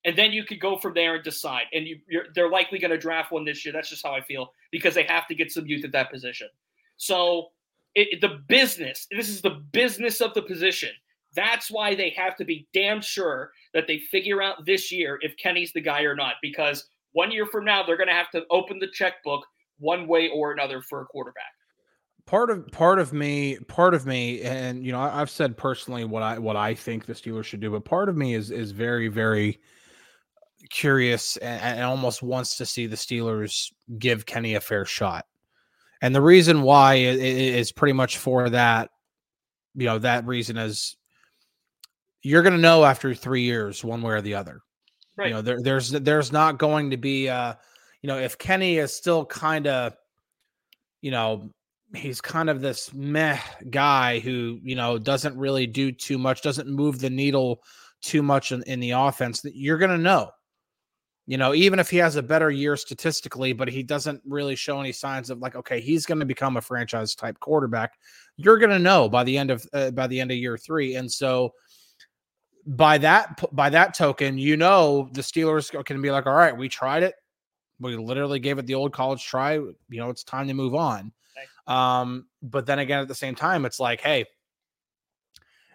And 0.04 0.18
then 0.18 0.32
you 0.32 0.44
could 0.44 0.60
go 0.60 0.76
from 0.76 0.92
there 0.92 1.14
and 1.14 1.24
decide. 1.24 1.62
And 1.72 1.86
you, 1.86 1.98
they're 2.34 2.50
likely 2.50 2.78
going 2.78 2.90
to 2.90 2.98
draft 2.98 3.32
one 3.32 3.46
this 3.46 3.64
year. 3.64 3.72
That's 3.72 3.88
just 3.88 4.04
how 4.04 4.12
I 4.12 4.20
feel 4.20 4.52
because 4.70 4.94
they 4.94 5.04
have 5.04 5.26
to 5.28 5.34
get 5.34 5.50
some 5.50 5.64
youth 5.66 5.82
at 5.82 5.92
that 5.92 6.10
position. 6.10 6.48
So 6.98 7.52
it, 7.94 8.20
the 8.20 8.42
business, 8.48 9.06
this 9.10 9.30
is 9.30 9.40
the 9.40 9.62
business 9.72 10.20
of 10.20 10.34
the 10.34 10.42
position. 10.42 10.90
That's 11.34 11.70
why 11.70 11.94
they 11.94 12.10
have 12.18 12.36
to 12.36 12.44
be 12.44 12.68
damn 12.74 13.00
sure 13.00 13.52
that 13.72 13.86
they 13.86 14.00
figure 14.00 14.42
out 14.42 14.66
this 14.66 14.92
year 14.92 15.18
if 15.22 15.34
Kenny's 15.38 15.72
the 15.72 15.80
guy 15.80 16.02
or 16.02 16.14
not. 16.14 16.34
Because 16.42 16.86
one 17.12 17.32
year 17.32 17.46
from 17.46 17.64
now, 17.64 17.82
they're 17.82 17.96
going 17.96 18.08
to 18.08 18.12
have 18.12 18.30
to 18.32 18.44
open 18.50 18.78
the 18.78 18.90
checkbook 18.92 19.46
one 19.78 20.06
way 20.06 20.28
or 20.28 20.52
another 20.52 20.82
for 20.82 21.00
a 21.00 21.06
quarterback 21.06 21.54
part 22.32 22.50
of 22.50 22.66
part 22.72 22.98
of 22.98 23.12
me 23.12 23.58
part 23.68 23.92
of 23.92 24.06
me 24.06 24.40
and 24.40 24.86
you 24.86 24.90
know 24.90 25.00
I, 25.00 25.18
have 25.18 25.28
said 25.28 25.54
personally 25.54 26.06
what 26.06 26.22
i 26.22 26.38
what 26.38 26.56
i 26.56 26.74
think 26.74 27.04
the 27.04 27.12
steelers 27.12 27.44
should 27.44 27.60
do 27.60 27.70
but 27.70 27.84
part 27.84 28.08
of 28.08 28.16
me 28.16 28.34
is 28.34 28.50
is 28.50 28.70
very 28.70 29.08
very 29.08 29.60
curious 30.70 31.36
and, 31.36 31.60
and 31.60 31.84
almost 31.84 32.22
wants 32.22 32.56
to 32.56 32.66
see 32.66 32.86
the 32.86 32.96
steelers 32.96 33.72
give 33.98 34.26
kenny 34.26 34.54
a 34.54 34.60
fair 34.60 34.84
shot. 34.84 35.26
And 36.00 36.14
the 36.14 36.20
reason 36.20 36.62
why 36.62 36.96
is 36.96 37.70
pretty 37.70 37.92
much 37.92 38.18
for 38.18 38.50
that 38.50 38.90
you 39.74 39.86
know 39.86 39.98
that 39.98 40.26
reason 40.26 40.56
is 40.56 40.96
you're 42.22 42.42
going 42.42 42.54
to 42.54 42.60
know 42.60 42.84
after 42.84 43.14
three 43.14 43.42
years 43.42 43.84
one 43.84 44.02
way 44.02 44.14
or 44.14 44.20
the 44.20 44.34
other. 44.34 44.60
Right. 45.16 45.28
you 45.28 45.34
know 45.34 45.42
there, 45.42 45.60
there's 45.60 45.90
there's 45.90 46.32
not 46.32 46.58
going 46.58 46.90
to 46.90 46.96
be 46.96 47.28
uh 47.28 47.54
you 48.00 48.08
know 48.08 48.16
if 48.16 48.38
kenny 48.38 48.78
is 48.78 48.94
still 48.94 49.26
kind 49.26 49.66
of 49.66 49.94
you 51.02 51.10
know 51.10 51.50
he's 51.94 52.20
kind 52.20 52.48
of 52.48 52.60
this 52.60 52.92
meh 52.94 53.38
guy 53.70 54.18
who 54.20 54.58
you 54.62 54.74
know 54.74 54.98
doesn't 54.98 55.36
really 55.36 55.66
do 55.66 55.92
too 55.92 56.18
much, 56.18 56.42
doesn't 56.42 56.68
move 56.68 56.98
the 56.98 57.10
needle 57.10 57.62
too 58.00 58.22
much 58.22 58.52
in, 58.52 58.62
in 58.64 58.80
the 58.80 58.90
offense. 58.92 59.40
That 59.40 59.56
you're 59.56 59.78
gonna 59.78 59.98
know. 59.98 60.30
You 61.26 61.38
know, 61.38 61.54
even 61.54 61.78
if 61.78 61.88
he 61.88 61.98
has 61.98 62.16
a 62.16 62.22
better 62.22 62.50
year 62.50 62.76
statistically, 62.76 63.52
but 63.52 63.68
he 63.68 63.84
doesn't 63.84 64.20
really 64.26 64.56
show 64.56 64.80
any 64.80 64.90
signs 64.90 65.30
of 65.30 65.38
like, 65.38 65.54
okay, 65.54 65.80
he's 65.80 66.04
to 66.04 66.24
become 66.24 66.56
a 66.56 66.60
franchise 66.60 67.14
type 67.14 67.38
quarterback. 67.38 67.92
You're 68.36 68.58
to 68.58 68.78
know 68.80 69.08
by 69.08 69.22
the 69.22 69.38
end 69.38 69.52
of 69.52 69.64
uh, 69.72 69.92
by 69.92 70.08
the 70.08 70.20
end 70.20 70.32
of 70.32 70.36
year 70.38 70.58
three, 70.58 70.96
and 70.96 71.10
so 71.10 71.52
by 72.66 72.98
that 72.98 73.40
by 73.52 73.70
that 73.70 73.94
token, 73.94 74.38
you 74.38 74.56
know 74.56 75.08
the 75.12 75.20
Steelers 75.20 75.70
can 75.84 76.02
be 76.02 76.10
like, 76.10 76.26
all 76.26 76.34
right, 76.34 76.56
we 76.56 76.68
tried 76.68 77.02
it, 77.04 77.14
we 77.78 77.96
literally 77.96 78.40
gave 78.40 78.58
it 78.58 78.66
the 78.66 78.74
old 78.74 78.92
college 78.92 79.24
try. 79.24 79.54
You 79.54 79.76
know, 79.90 80.10
it's 80.10 80.24
time 80.24 80.48
to 80.48 80.54
move 80.54 80.74
on. 80.74 81.12
Um, 81.66 82.26
but 82.42 82.66
then 82.66 82.78
again, 82.78 83.00
at 83.00 83.08
the 83.08 83.14
same 83.14 83.34
time, 83.34 83.64
it's 83.64 83.78
like, 83.78 84.00
hey, 84.00 84.26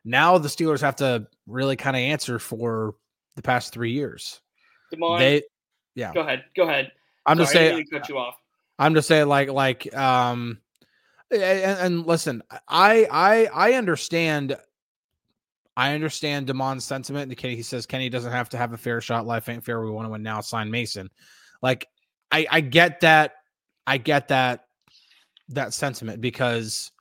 now 0.04 0.38
the 0.38 0.48
Steelers 0.48 0.82
have 0.82 0.98
to 0.98 1.28
really 1.46 1.76
kind 1.76 1.96
of 1.96 2.02
answer 2.02 2.40
for 2.40 2.96
the 3.36 3.42
past 3.42 3.74
three 3.74 3.92
years. 3.92 4.42
Demond, 4.94 5.20
they, 5.20 5.44
yeah. 5.96 6.14
Go 6.14 6.22
ahead. 6.22 6.46
Go 6.56 6.64
ahead. 6.64 6.92
I'm 7.26 7.38
Sorry, 7.38 7.44
just 7.44 7.54
saying. 7.54 7.86
cut 7.92 8.10
you 8.10 8.18
off. 8.18 8.36
I'm 8.80 8.94
just 8.94 9.08
saying, 9.08 9.28
like, 9.28 9.50
like, 9.50 9.94
um, 9.96 10.60
and, 11.32 11.42
and 11.42 12.06
listen, 12.06 12.44
I, 12.68 13.08
I, 13.12 13.50
I 13.54 13.74
understand. 13.74 14.58
I 15.76 15.94
understand 15.94 16.48
Demond's 16.48 16.86
sentiment. 16.86 17.30
The 17.30 17.36
Kenny, 17.36 17.56
he 17.56 17.62
says 17.62 17.86
Kenny 17.86 18.10
doesn't 18.10 18.32
have 18.32 18.50
to 18.50 18.58
have 18.58 18.74
a 18.74 18.78
fair 18.78 19.00
shot. 19.00 19.28
Life 19.28 19.48
ain't 19.50 19.64
fair. 19.64 19.80
We 19.80 19.92
want 19.92 20.08
to 20.08 20.10
win 20.10 20.24
now. 20.24 20.42
Sign 20.42 20.72
Mason. 20.72 21.10
Like, 21.62 21.88
I, 22.32 22.48
I 22.50 22.62
get 22.62 23.02
that. 23.02 23.34
I 23.86 23.98
get 23.98 24.30
that 24.30 24.67
that 25.50 25.74
sentiment 25.74 26.22
because 26.22 26.92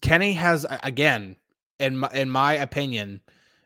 Kenny 0.00 0.32
has 0.32 0.66
again, 0.82 1.36
in 1.78 1.96
my 1.96 2.10
in 2.12 2.30
my 2.30 2.54
opinion, 2.54 3.20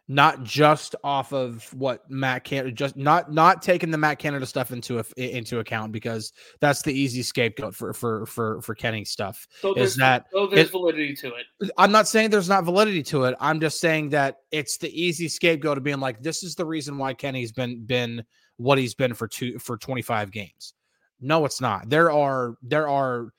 not 0.08 0.44
just 0.44 0.94
off 1.02 1.32
of 1.32 1.72
what 1.74 2.08
Matt 2.10 2.44
Canada 2.44 2.72
just 2.72 2.96
not 2.96 3.32
not 3.32 3.62
taking 3.62 3.90
the 3.90 3.98
Matt 3.98 4.18
Canada 4.18 4.46
stuff 4.46 4.70
into 4.70 4.98
a, 4.98 5.04
into 5.16 5.58
account 5.58 5.92
because 5.92 6.32
that's 6.60 6.82
the 6.82 6.92
easy 6.92 7.22
scapegoat 7.22 7.74
for 7.74 7.92
for 7.92 8.26
for 8.26 8.60
for 8.62 8.74
Kenny 8.74 9.04
stuff. 9.04 9.46
So 9.60 9.74
is 9.74 9.96
that 9.96 10.26
so 10.32 10.46
there's 10.46 10.68
it, 10.68 10.72
validity 10.72 11.14
to 11.16 11.34
it? 11.34 11.70
I'm 11.76 11.92
not 11.92 12.06
saying 12.06 12.30
there's 12.30 12.48
not 12.48 12.64
validity 12.64 13.02
to 13.04 13.24
it. 13.24 13.34
I'm 13.40 13.60
just 13.60 13.80
saying 13.80 14.10
that 14.10 14.38
it's 14.52 14.78
the 14.78 14.90
easy 14.90 15.28
scapegoat 15.28 15.78
of 15.78 15.84
being 15.84 16.00
like 16.00 16.22
this 16.22 16.42
is 16.42 16.54
the 16.54 16.66
reason 16.66 16.98
why 16.98 17.14
Kenny's 17.14 17.52
been 17.52 17.84
been 17.84 18.24
what 18.58 18.78
he's 18.78 18.94
been 18.94 19.12
for 19.12 19.28
two 19.28 19.58
for 19.58 19.76
25 19.76 20.30
games. 20.30 20.74
No, 21.20 21.44
it's 21.44 21.60
not. 21.60 21.88
There 21.88 22.10
are 22.12 22.56
there 22.62 22.88
are 22.88 23.32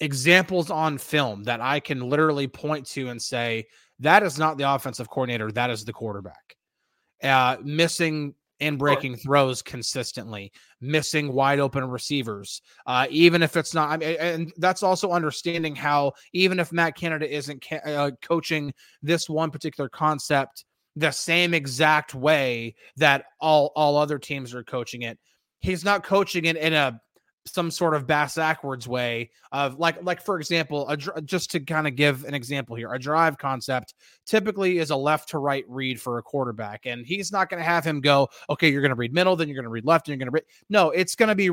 examples 0.00 0.70
on 0.70 0.98
film 0.98 1.44
that 1.44 1.60
I 1.60 1.80
can 1.80 2.00
literally 2.00 2.48
point 2.48 2.86
to 2.88 3.08
and 3.08 3.20
say 3.20 3.66
that 4.00 4.22
is 4.22 4.38
not 4.38 4.58
the 4.58 4.74
offensive 4.74 5.08
coordinator. 5.08 5.52
That 5.52 5.70
is 5.70 5.84
the 5.84 5.92
quarterback. 5.92 6.56
Uh, 7.22 7.56
missing 7.62 8.34
and 8.62 8.78
breaking 8.78 9.16
throws 9.16 9.60
consistently, 9.60 10.52
missing 10.80 11.32
wide 11.32 11.58
open 11.58 11.84
receivers. 11.84 12.62
Uh, 12.86 13.06
even 13.10 13.42
if 13.42 13.56
it's 13.56 13.74
not, 13.74 13.90
I 13.90 13.96
mean, 13.96 14.16
and 14.18 14.52
that's 14.56 14.84
also 14.84 15.10
understanding 15.10 15.74
how 15.74 16.12
even 16.32 16.60
if 16.60 16.72
Matt 16.72 16.96
Canada 16.96 17.32
isn't 17.32 17.64
ca- 17.64 17.80
uh, 17.84 18.10
coaching 18.22 18.72
this 19.02 19.28
one 19.28 19.50
particular 19.50 19.88
concept 19.88 20.64
the 20.94 21.10
same 21.10 21.54
exact 21.54 22.14
way 22.14 22.74
that 22.96 23.24
all 23.40 23.72
all 23.74 23.96
other 23.96 24.18
teams 24.18 24.54
are 24.54 24.64
coaching 24.64 25.02
it, 25.02 25.18
he's 25.62 25.84
not 25.84 26.02
coaching 26.02 26.44
it 26.44 26.56
in 26.56 26.74
a 26.74 27.00
some 27.44 27.70
sort 27.70 27.94
of 27.94 28.06
bass 28.06 28.36
backwards 28.36 28.86
way 28.86 29.30
of 29.50 29.78
like 29.78 30.00
like 30.04 30.22
for 30.22 30.38
example 30.38 30.88
a, 30.88 30.96
just 31.22 31.50
to 31.50 31.58
kind 31.58 31.88
of 31.88 31.96
give 31.96 32.24
an 32.24 32.34
example 32.34 32.76
here 32.76 32.92
a 32.92 32.98
drive 32.98 33.36
concept 33.36 33.94
typically 34.26 34.78
is 34.78 34.90
a 34.90 34.96
left 34.96 35.28
to 35.28 35.38
right 35.38 35.64
read 35.68 36.00
for 36.00 36.18
a 36.18 36.22
quarterback 36.22 36.86
and 36.86 37.04
he's 37.04 37.32
not 37.32 37.48
going 37.48 37.60
to 37.60 37.68
have 37.68 37.84
him 37.84 38.00
go 38.00 38.28
okay 38.48 38.70
you're 38.70 38.80
going 38.80 38.90
to 38.90 38.96
read 38.96 39.12
middle 39.12 39.34
then 39.34 39.48
you're 39.48 39.56
going 39.56 39.64
to 39.64 39.70
read 39.70 39.84
left 39.84 40.06
and 40.06 40.12
you're 40.12 40.18
going 40.18 40.32
to 40.32 40.32
read 40.32 40.44
no 40.68 40.90
it's 40.90 41.16
going 41.16 41.28
to 41.28 41.34
be 41.34 41.50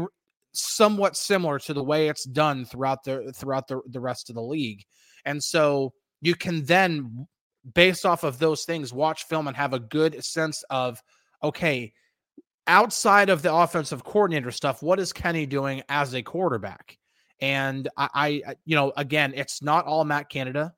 somewhat 0.51 1.17
similar 1.17 1.57
to 1.57 1.73
the 1.73 1.83
way 1.83 2.07
it's 2.07 2.25
done 2.25 2.65
throughout 2.65 3.03
the 3.03 3.33
throughout 3.35 3.67
the, 3.67 3.81
the 3.87 3.99
rest 3.99 4.29
of 4.29 4.35
the 4.35 4.41
league 4.41 4.83
and 5.25 5.43
so 5.43 5.91
you 6.21 6.35
can 6.35 6.63
then 6.65 7.27
based 7.73 8.05
off 8.05 8.23
of 8.23 8.37
those 8.37 8.63
things 8.63 8.93
watch 8.93 9.25
film 9.25 9.47
and 9.47 9.57
have 9.57 9.73
a 9.73 9.79
good 9.79 10.23
sense 10.23 10.63
of 10.69 11.01
okay 11.43 11.91
outside 12.69 13.29
of 13.29 13.41
the 13.41 13.53
offensive 13.53 14.03
coordinator 14.03 14.51
stuff, 14.51 14.81
what 14.81 14.99
is 14.99 15.11
Kenny 15.11 15.45
doing 15.45 15.81
as 15.89 16.13
a 16.13 16.21
quarterback? 16.21 16.97
And 17.41 17.89
I, 17.97 18.43
I, 18.45 18.55
you 18.65 18.75
know, 18.75 18.93
again, 18.95 19.33
it's 19.35 19.61
not 19.61 19.85
all 19.85 20.05
Matt 20.05 20.29
Canada. 20.29 20.73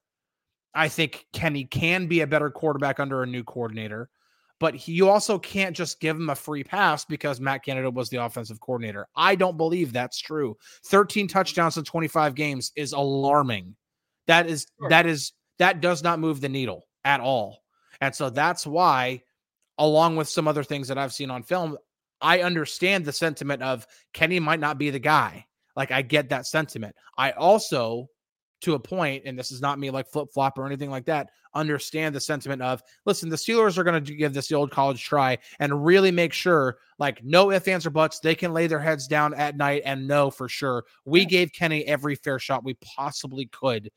I 0.74 0.88
think 0.88 1.28
Kenny 1.34 1.66
can 1.66 2.08
be 2.08 2.22
a 2.22 2.28
better 2.28 2.50
quarterback 2.50 3.00
under 3.00 3.24
a 3.24 3.28
new 3.28 3.44
coordinator, 3.44 4.10
but 4.58 4.74
he, 4.74 4.94
you 4.94 5.10
also 5.10 5.38
can't 5.38 5.76
just 5.76 6.00
give 6.00 6.16
him 6.16 6.30
a 6.30 6.36
free 6.36 6.64
pass 6.64 7.04
because 7.04 7.42
Matt 7.42 7.66
Canada 7.66 7.92
was 7.92 8.10
the 8.10 8.24
offensive 8.24 8.62
coordinator. 8.62 9.08
I 9.16 9.36
don't 9.36 9.58
believe 9.58 9.92
that's 9.92 10.20
true. 10.20 10.56
13 10.86 11.28
touchdowns 11.28 11.76
in 11.76 11.84
25 11.84 12.36
games 12.36 12.72
is 12.78 12.94
alarming. 12.94 13.76
That 14.28 14.48
is 14.48 14.66
sure. 14.80 14.90
that 14.90 15.06
is 15.06 15.34
that 15.60 15.82
does 15.82 16.04
not 16.04 16.20
move 16.20 16.40
the 16.40 16.48
needle 16.48 16.88
at 17.04 17.20
all. 17.20 17.64
And 18.00 18.16
so 18.16 18.30
that's 18.30 18.66
why 18.66 19.24
along 19.82 20.16
with 20.16 20.30
some 20.30 20.48
other 20.48 20.64
things 20.64 20.88
that 20.88 21.00
I've 21.00 21.12
seen 21.12 21.32
on 21.32 21.42
film, 21.42 21.76
I 22.22 22.42
understand 22.42 23.04
the 23.04 23.12
sentiment 23.12 23.64
of 23.64 23.88
Kenny 24.14 24.40
might 24.40 24.60
not 24.60 24.78
be 24.78 24.92
the 24.92 25.00
guy. 25.00 25.48
Like 25.76 25.92
I 25.92 26.04
get 26.04 26.30
that 26.30 26.46
sentiment. 26.46 26.96
I 27.18 27.32
also, 27.32 28.08
to 28.62 28.76
a 28.76 28.80
point, 28.80 29.24
and 29.26 29.38
this 29.38 29.52
is 29.52 29.60
not 29.60 29.80
me 29.80 29.90
like 29.90 30.08
flip 30.08 30.28
flop 30.32 30.60
or 30.60 30.68
anything 30.68 30.92
like 30.92 31.06
that, 31.06 31.32
understand 31.56 32.14
the 32.14 32.20
sentiment 32.20 32.62
of 32.62 32.84
listen, 33.08 33.28
the 33.28 33.36
Steelers 33.36 33.80
are 33.80 33.84
going 33.84 34.04
to 34.04 34.16
give 34.16 34.36
this 34.36 34.50
the 34.50 34.56
old 34.56 34.70
college 34.70 35.04
try 35.04 35.40
and 35.60 35.84
really 35.84 36.12
make 36.12 36.32
sure, 36.32 36.78
like, 37.00 37.24
no 37.24 37.52
ifs, 37.52 37.68
ands, 37.68 37.88
or 37.88 37.90
buts, 37.90 38.20
they 38.20 38.36
can 38.36 38.54
lay 38.54 38.68
their 38.68 38.80
heads 38.80 39.08
down 39.08 39.34
at 39.34 39.58
night 39.58 39.82
and 39.84 40.08
know 40.08 40.30
for 40.30 40.48
sure 40.48 40.86
we 41.06 41.26
gave 41.26 41.52
Kenny 41.54 41.84
every 41.88 42.14
fair 42.14 42.38
shot 42.38 42.64
we 42.64 42.76
possibly 42.96 43.48
could 43.48 43.90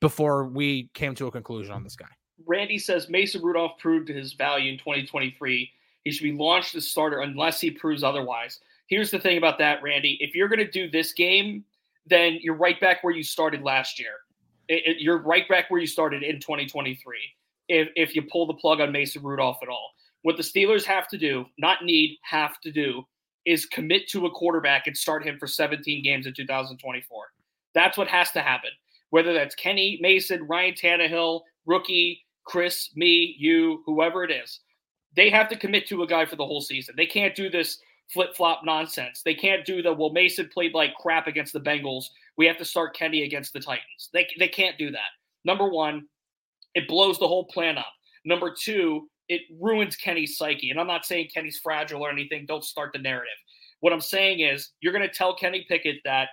before 0.00 0.46
we 0.46 0.88
came 0.94 1.14
to 1.16 1.26
a 1.26 1.30
conclusion 1.30 1.72
on 1.72 1.80
mm-hmm. 1.80 1.84
this 1.84 1.96
guy. 1.96 2.08
Randy 2.46 2.78
says 2.78 3.08
Mason 3.08 3.42
Rudolph 3.42 3.78
proved 3.78 4.08
his 4.08 4.32
value 4.32 4.72
in 4.72 4.78
2023. 4.78 5.70
He 6.04 6.10
should 6.10 6.22
be 6.22 6.32
launched 6.32 6.74
as 6.74 6.90
starter 6.90 7.20
unless 7.20 7.60
he 7.60 7.70
proves 7.70 8.02
otherwise. 8.02 8.60
Here's 8.86 9.10
the 9.10 9.18
thing 9.18 9.38
about 9.38 9.58
that, 9.58 9.82
Randy. 9.82 10.16
If 10.20 10.34
you're 10.34 10.48
going 10.48 10.58
to 10.58 10.70
do 10.70 10.90
this 10.90 11.12
game, 11.12 11.64
then 12.06 12.38
you're 12.40 12.54
right 12.54 12.80
back 12.80 13.04
where 13.04 13.14
you 13.14 13.22
started 13.22 13.62
last 13.62 13.98
year. 13.98 14.14
It, 14.68 14.82
it, 14.86 14.96
you're 15.00 15.18
right 15.22 15.48
back 15.48 15.70
where 15.70 15.80
you 15.80 15.86
started 15.86 16.22
in 16.22 16.40
2023 16.40 16.98
if, 17.68 17.88
if 17.94 18.16
you 18.16 18.22
pull 18.22 18.46
the 18.46 18.54
plug 18.54 18.80
on 18.80 18.92
Mason 18.92 19.22
Rudolph 19.22 19.58
at 19.62 19.68
all. 19.68 19.90
What 20.22 20.36
the 20.36 20.42
Steelers 20.42 20.84
have 20.84 21.08
to 21.08 21.18
do, 21.18 21.46
not 21.58 21.84
need, 21.84 22.18
have 22.22 22.60
to 22.60 22.72
do, 22.72 23.06
is 23.46 23.64
commit 23.66 24.08
to 24.08 24.26
a 24.26 24.30
quarterback 24.30 24.86
and 24.86 24.96
start 24.96 25.24
him 25.24 25.38
for 25.38 25.46
17 25.46 26.02
games 26.02 26.26
in 26.26 26.34
2024. 26.34 27.24
That's 27.74 27.96
what 27.96 28.08
has 28.08 28.30
to 28.32 28.40
happen. 28.40 28.70
Whether 29.10 29.32
that's 29.32 29.54
Kenny 29.54 29.98
Mason, 30.02 30.46
Ryan 30.46 30.74
Tannehill, 30.74 31.42
rookie, 31.64 32.24
Chris, 32.50 32.90
me, 32.96 33.36
you, 33.38 33.80
whoever 33.86 34.24
it 34.24 34.30
is, 34.32 34.58
they 35.14 35.30
have 35.30 35.48
to 35.48 35.56
commit 35.56 35.86
to 35.86 36.02
a 36.02 36.06
guy 36.06 36.26
for 36.26 36.34
the 36.34 36.44
whole 36.44 36.60
season. 36.60 36.96
They 36.96 37.06
can't 37.06 37.36
do 37.36 37.48
this 37.48 37.78
flip 38.12 38.34
flop 38.36 38.62
nonsense. 38.64 39.22
They 39.24 39.34
can't 39.34 39.64
do 39.64 39.82
the 39.82 39.92
well. 39.92 40.10
Mason 40.10 40.50
played 40.52 40.74
like 40.74 40.96
crap 40.96 41.28
against 41.28 41.52
the 41.52 41.60
Bengals. 41.60 42.06
We 42.36 42.46
have 42.46 42.58
to 42.58 42.64
start 42.64 42.96
Kenny 42.96 43.22
against 43.22 43.52
the 43.52 43.60
Titans. 43.60 44.10
They 44.12 44.26
they 44.40 44.48
can't 44.48 44.76
do 44.78 44.90
that. 44.90 45.12
Number 45.44 45.68
one, 45.68 46.08
it 46.74 46.88
blows 46.88 47.20
the 47.20 47.28
whole 47.28 47.44
plan 47.44 47.78
up. 47.78 47.92
Number 48.24 48.52
two, 48.52 49.08
it 49.28 49.42
ruins 49.60 49.94
Kenny's 49.94 50.36
psyche. 50.36 50.70
And 50.70 50.80
I'm 50.80 50.88
not 50.88 51.06
saying 51.06 51.28
Kenny's 51.32 51.60
fragile 51.62 52.02
or 52.02 52.10
anything. 52.10 52.46
Don't 52.46 52.64
start 52.64 52.92
the 52.92 52.98
narrative. 52.98 53.28
What 53.78 53.92
I'm 53.92 54.00
saying 54.00 54.40
is 54.40 54.70
you're 54.80 54.92
going 54.92 55.08
to 55.08 55.14
tell 55.14 55.36
Kenny 55.36 55.64
Pickett 55.68 55.98
that 56.04 56.30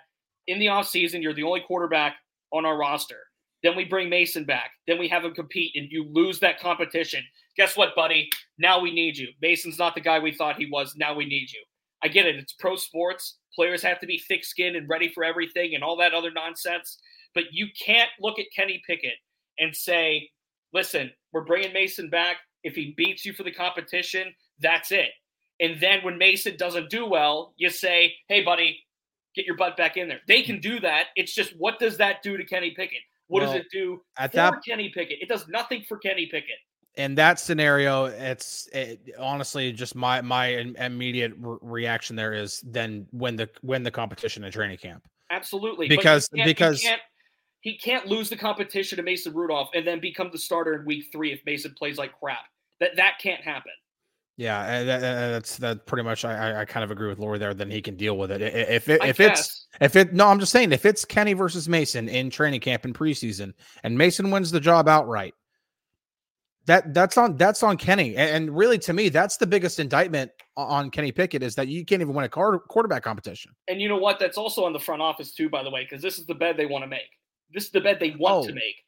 in 0.47 0.58
the 0.58 0.65
offseason, 0.65 1.21
you're 1.21 1.36
the 1.36 1.43
only 1.43 1.62
quarterback 1.62 2.15
on 2.51 2.65
our 2.65 2.75
roster. 2.75 3.26
Then 3.63 3.75
we 3.75 3.85
bring 3.85 4.09
Mason 4.09 4.45
back. 4.45 4.71
Then 4.87 4.99
we 4.99 5.07
have 5.07 5.25
him 5.25 5.33
compete, 5.33 5.71
and 5.75 5.87
you 5.91 6.07
lose 6.11 6.39
that 6.39 6.59
competition. 6.59 7.23
Guess 7.55 7.75
what, 7.75 7.95
buddy? 7.95 8.29
Now 8.59 8.79
we 8.79 8.91
need 8.91 9.17
you. 9.17 9.29
Mason's 9.41 9.79
not 9.79 9.95
the 9.95 10.01
guy 10.01 10.19
we 10.19 10.31
thought 10.31 10.57
he 10.57 10.69
was. 10.71 10.95
Now 10.95 11.15
we 11.15 11.25
need 11.25 11.51
you. 11.51 11.63
I 12.03 12.07
get 12.07 12.27
it. 12.27 12.35
It's 12.35 12.53
pro 12.53 12.75
sports. 12.75 13.37
Players 13.55 13.81
have 13.81 13.99
to 14.01 14.05
be 14.07 14.21
thick 14.27 14.45
skinned 14.45 14.75
and 14.75 14.87
ready 14.87 15.09
for 15.09 15.23
everything 15.23 15.73
and 15.73 15.83
all 15.83 15.97
that 15.97 16.13
other 16.13 16.31
nonsense. 16.31 16.99
But 17.33 17.45
you 17.51 17.67
can't 17.83 18.09
look 18.19 18.37
at 18.37 18.45
Kenny 18.55 18.81
Pickett 18.87 19.15
and 19.57 19.75
say, 19.75 20.29
listen, 20.73 21.11
we're 21.33 21.45
bringing 21.45 21.73
Mason 21.73 22.09
back. 22.09 22.37
If 22.63 22.75
he 22.75 22.93
beats 22.95 23.25
you 23.25 23.33
for 23.33 23.43
the 23.43 23.51
competition, 23.51 24.33
that's 24.59 24.91
it. 24.91 25.09
And 25.59 25.81
then 25.81 26.03
when 26.03 26.19
Mason 26.19 26.55
doesn't 26.57 26.91
do 26.91 27.07
well, 27.07 27.53
you 27.57 27.71
say, 27.71 28.13
hey, 28.27 28.43
buddy, 28.43 28.79
get 29.35 29.45
your 29.45 29.55
butt 29.57 29.77
back 29.77 29.97
in 29.97 30.07
there. 30.07 30.21
They 30.27 30.43
can 30.43 30.59
do 30.59 30.79
that. 30.81 31.07
It's 31.15 31.33
just 31.33 31.53
what 31.57 31.79
does 31.79 31.97
that 31.97 32.21
do 32.21 32.37
to 32.37 32.45
Kenny 32.45 32.71
Pickett? 32.71 33.01
What 33.27 33.43
well, 33.43 33.53
does 33.53 33.61
it 33.61 33.67
do 33.71 34.01
at 34.17 34.31
for 34.31 34.37
that, 34.37 34.53
Kenny 34.65 34.89
Pickett? 34.93 35.21
It 35.21 35.29
does 35.29 35.47
nothing 35.47 35.83
for 35.87 35.97
Kenny 35.97 36.27
Pickett. 36.27 36.57
In 36.95 37.13
that 37.15 37.39
scenario, 37.39 38.05
it's 38.05 38.67
it, 38.73 38.99
honestly 39.19 39.71
just 39.71 39.95
my 39.95 40.21
my 40.21 40.47
immediate 40.47 41.33
re- 41.37 41.57
reaction 41.61 42.15
there 42.15 42.33
is 42.33 42.61
then 42.65 43.05
win 43.11 43.35
the 43.35 43.49
win 43.61 43.83
the 43.83 43.91
competition 43.91 44.43
in 44.43 44.51
training 44.51 44.77
camp. 44.77 45.07
Absolutely, 45.29 45.87
because 45.87 46.27
because 46.29 46.81
he 46.81 46.87
can't, 46.87 47.01
he 47.61 47.77
can't 47.77 48.07
lose 48.07 48.29
the 48.29 48.37
competition 48.37 48.95
to 48.97 49.03
Mason 49.03 49.33
Rudolph 49.33 49.69
and 49.73 49.85
then 49.85 49.99
become 49.99 50.29
the 50.31 50.39
starter 50.39 50.79
in 50.79 50.85
week 50.85 51.05
three 51.11 51.33
if 51.33 51.41
Mason 51.45 51.73
plays 51.77 51.97
like 51.97 52.17
crap. 52.19 52.45
That 52.79 52.95
that 52.95 53.19
can't 53.21 53.41
happen. 53.41 53.73
Yeah, 54.38 54.62
eh, 54.67 54.84
that, 54.84 55.04
eh, 55.04 55.08
eh, 55.08 55.32
that's 55.32 55.58
that. 55.58 55.88
Pretty 55.88 56.04
much, 56.04 56.23
I, 56.23 56.62
I 56.62 56.65
kind 56.65 56.84
of 56.84 56.91
agree 56.91 57.10
with 57.10 57.17
Lori 57.17 57.39
there. 57.39 57.56
Then 57.56 57.71
he 57.71 57.82
can 57.82 57.95
deal 57.95 58.17
with 58.19 58.30
it. 58.30 58.41
If 58.41 58.88
it, 58.88 59.04
if 59.04 59.19
it's 59.19 59.67
if 59.82 59.95
it 59.95 60.13
no, 60.13 60.28
I'm 60.28 60.39
just 60.39 60.52
saying 60.52 60.71
if 60.71 60.86
it's 60.86 61.04
Kenny 61.04 61.34
versus 61.34 61.67
Mason 61.67 62.08
in 62.08 62.30
training 62.30 62.60
camp 62.60 62.86
in 62.86 62.93
preseason, 62.93 63.54
and 63.84 63.97
Mason 63.97 64.30
wins 64.30 64.52
the 64.52 64.60
job 64.60 64.88
outright, 64.88 65.34
that 66.67 66.93
that's 66.93 67.17
on 67.17 67.36
that's 67.36 67.63
on 67.63 67.78
Kenny. 67.78 68.15
And 68.15 68.56
really, 68.56 68.78
to 68.80 68.93
me, 68.93 69.10
that's 69.10 69.38
the 69.38 69.47
biggest 69.47 69.80
indictment 69.80 70.30
on 70.56 70.91
Kenny 70.91 71.12
Pickett 71.12 71.41
is 71.41 71.56
that 71.56 71.67
you 71.67 71.84
can't 71.84 72.04
even 72.04 72.13
win 72.13 72.26
a 72.26 72.30
quarterback 72.30 73.02
competition. 73.02 73.54
And 73.67 73.82
you 73.82 73.89
know 73.89 73.97
what? 73.97 74.19
That's 74.19 74.38
also 74.38 74.65
on 74.65 74.73
the 74.73 74.80
front 74.80 75.02
office 75.02 75.34
too, 75.34 75.50
by 75.50 75.63
the 75.63 75.71
way, 75.71 75.84
because 75.84 76.04
this 76.04 76.19
is 76.19 76.28
the 76.28 76.36
bed 76.36 76.58
they 76.58 76.67
want 76.67 76.84
to 76.84 76.88
make. 76.88 77.10
This 77.52 77.63
is 77.65 77.71
the 77.71 77.82
bed 77.82 77.97
they 78.00 78.12
want 78.19 78.45
oh. 78.45 78.47
to 78.47 78.54
make. 78.54 78.84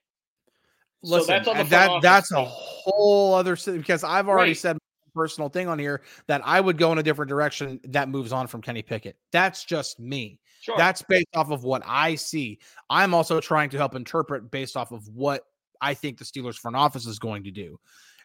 Listen, 1.01 1.25
so 1.25 1.27
that's 1.27 1.47
on 1.47 1.57
the 1.57 1.63
that 1.63 2.01
that's 2.03 2.31
a 2.33 2.43
whole 2.43 3.33
other 3.33 3.57
because 3.65 4.03
I've 4.03 4.27
already 4.27 4.51
right. 4.51 4.57
said 4.57 4.77
personal 5.19 5.49
thing 5.49 5.67
on 5.67 5.77
here 5.77 6.01
that 6.27 6.41
I 6.45 6.61
would 6.61 6.77
go 6.77 6.93
in 6.93 6.97
a 6.97 7.03
different 7.03 7.27
direction 7.27 7.81
that 7.89 8.07
moves 8.07 8.31
on 8.31 8.47
from 8.47 8.61
Kenny 8.61 8.81
Pickett. 8.81 9.17
That's 9.33 9.65
just 9.65 9.99
me. 9.99 10.39
Sure. 10.61 10.77
That's 10.77 11.01
based 11.01 11.27
off 11.35 11.51
of 11.51 11.65
what 11.65 11.81
I 11.85 12.15
see. 12.15 12.59
I'm 12.89 13.13
also 13.13 13.41
trying 13.41 13.69
to 13.71 13.77
help 13.77 13.95
interpret 13.95 14.49
based 14.49 14.77
off 14.77 14.93
of 14.93 15.05
what 15.09 15.43
I 15.81 15.93
think 15.93 16.17
the 16.17 16.23
Steelers 16.23 16.55
front 16.55 16.77
office 16.77 17.05
is 17.05 17.19
going 17.19 17.43
to 17.43 17.51
do. 17.51 17.77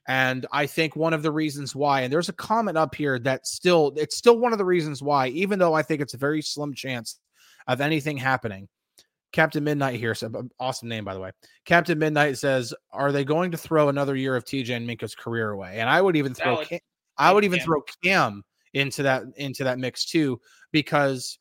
And 0.07 0.46
I 0.52 0.66
think 0.66 0.94
one 0.94 1.14
of 1.14 1.24
the 1.24 1.33
reasons 1.33 1.74
why, 1.74 2.02
and 2.02 2.12
there's 2.12 2.28
a 2.28 2.35
comment 2.35 2.78
up 2.78 2.94
here 2.94 3.18
that 3.20 3.44
still, 3.44 3.92
it's 3.96 4.16
still 4.16 4.38
one 4.38 4.52
of 4.52 4.59
the 4.59 4.64
reasons 4.64 5.02
why, 5.02 5.28
even 5.28 5.59
though 5.59 5.74
I 5.74 5.83
think 5.83 6.00
it's 6.00 6.14
a 6.14 6.18
very 6.18 6.42
slim 6.42 6.74
chance 6.74 7.18
of 7.66 7.80
anything 7.80 8.18
happening, 8.18 8.68
Captain 9.35 9.64
Midnight 9.64 9.99
here. 9.99 10.14
So, 10.14 10.31
awesome 10.61 10.88
name, 10.88 11.05
by 11.05 11.12
the 11.12 11.20
way. 11.20 11.33
Captain 11.64 11.99
Midnight 11.99 12.38
says, 12.38 12.73
"Are 12.92 13.11
they 13.11 13.25
going 13.25 13.51
to 13.51 13.59
throw 13.59 13.88
another 13.88 14.14
year 14.14 14.37
of 14.37 14.44
TJ 14.44 14.77
and 14.77 14.88
Minkah's 14.88 15.14
career 15.14 15.51
away?" 15.51 15.81
And 15.81 15.90
I 15.90 16.01
would 16.01 16.14
even 16.16 16.33
throw, 16.35 16.64
Cam, 16.64 16.79
I 17.18 17.33
would 17.33 17.44
even 17.44 17.59
Cam. 17.59 17.66
throw 17.66 17.83
Cam 18.03 18.42
into 18.75 19.03
that 19.03 19.25
into 19.37 19.64
that 19.64 19.79
mix 19.79 20.07
too, 20.07 20.40
because 20.70 21.38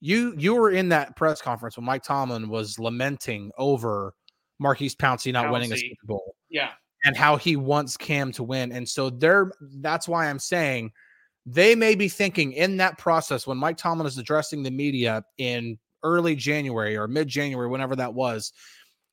you 0.00 0.34
you 0.36 0.54
were 0.56 0.72
in 0.72 0.88
that 0.88 1.14
press 1.14 1.40
conference 1.40 1.76
when 1.76 1.86
Mike 1.86 2.02
Tomlin 2.02 2.48
was 2.48 2.78
lamenting 2.80 3.52
over 3.56 4.12
Maurkice 4.58 4.96
Pouncey 4.96 5.32
not 5.32 5.46
Pouncey. 5.46 5.52
winning 5.52 5.72
a 5.72 5.76
Super 5.76 6.04
Bowl. 6.04 6.34
Yeah, 6.50 6.72
and 7.04 7.16
how 7.16 7.36
he 7.36 7.54
wants 7.54 7.96
Cam 7.96 8.32
to 8.32 8.42
win, 8.42 8.72
and 8.72 8.88
so 8.88 9.08
there. 9.08 9.52
That's 9.60 10.08
why 10.08 10.28
I'm 10.28 10.40
saying 10.40 10.90
they 11.46 11.76
may 11.76 11.94
be 11.94 12.08
thinking 12.08 12.52
in 12.54 12.76
that 12.78 12.98
process 12.98 13.46
when 13.46 13.56
Mike 13.56 13.76
Tomlin 13.76 14.08
is 14.08 14.18
addressing 14.18 14.64
the 14.64 14.70
media 14.72 15.22
in 15.38 15.78
early 16.06 16.36
January 16.36 16.96
or 16.96 17.08
mid 17.08 17.28
January, 17.28 17.68
whenever 17.68 17.96
that 17.96 18.14
was, 18.14 18.52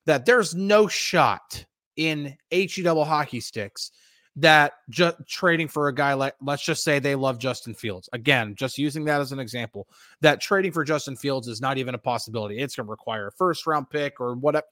that 0.06 0.25
there's 0.25 0.53
no 0.53 0.88
shot 0.88 1.65
in 1.95 2.38
HE 2.51 2.84
double 2.84 3.06
hockey 3.06 3.39
sticks 3.39 3.91
that 4.36 4.73
just 4.89 5.17
trading 5.27 5.67
for 5.67 5.88
a 5.88 5.93
guy 5.93 6.13
like 6.13 6.34
let's 6.41 6.63
just 6.63 6.84
say 6.84 6.97
they 6.97 7.15
love 7.15 7.38
Justin 7.38 7.73
Fields. 7.73 8.10
Again, 8.13 8.56
just 8.56 8.77
using 8.77 9.06
that 9.06 9.21
as 9.21 9.32
an 9.32 9.39
example, 9.39 9.88
that 10.21 10.41
trading 10.41 10.71
for 10.71 10.84
Justin 10.84 11.15
Fields 11.15 11.47
is 11.47 11.62
not 11.62 11.77
even 11.77 11.93
a 11.93 11.99
possibility. 11.99 12.58
It's 12.58 12.75
going 12.75 12.88
to 12.88 12.91
require 12.91 13.27
a 13.27 13.32
first 13.32 13.67
round 13.67 13.89
pick 13.89 14.19
or 14.19 14.36
whatever. 14.36 14.65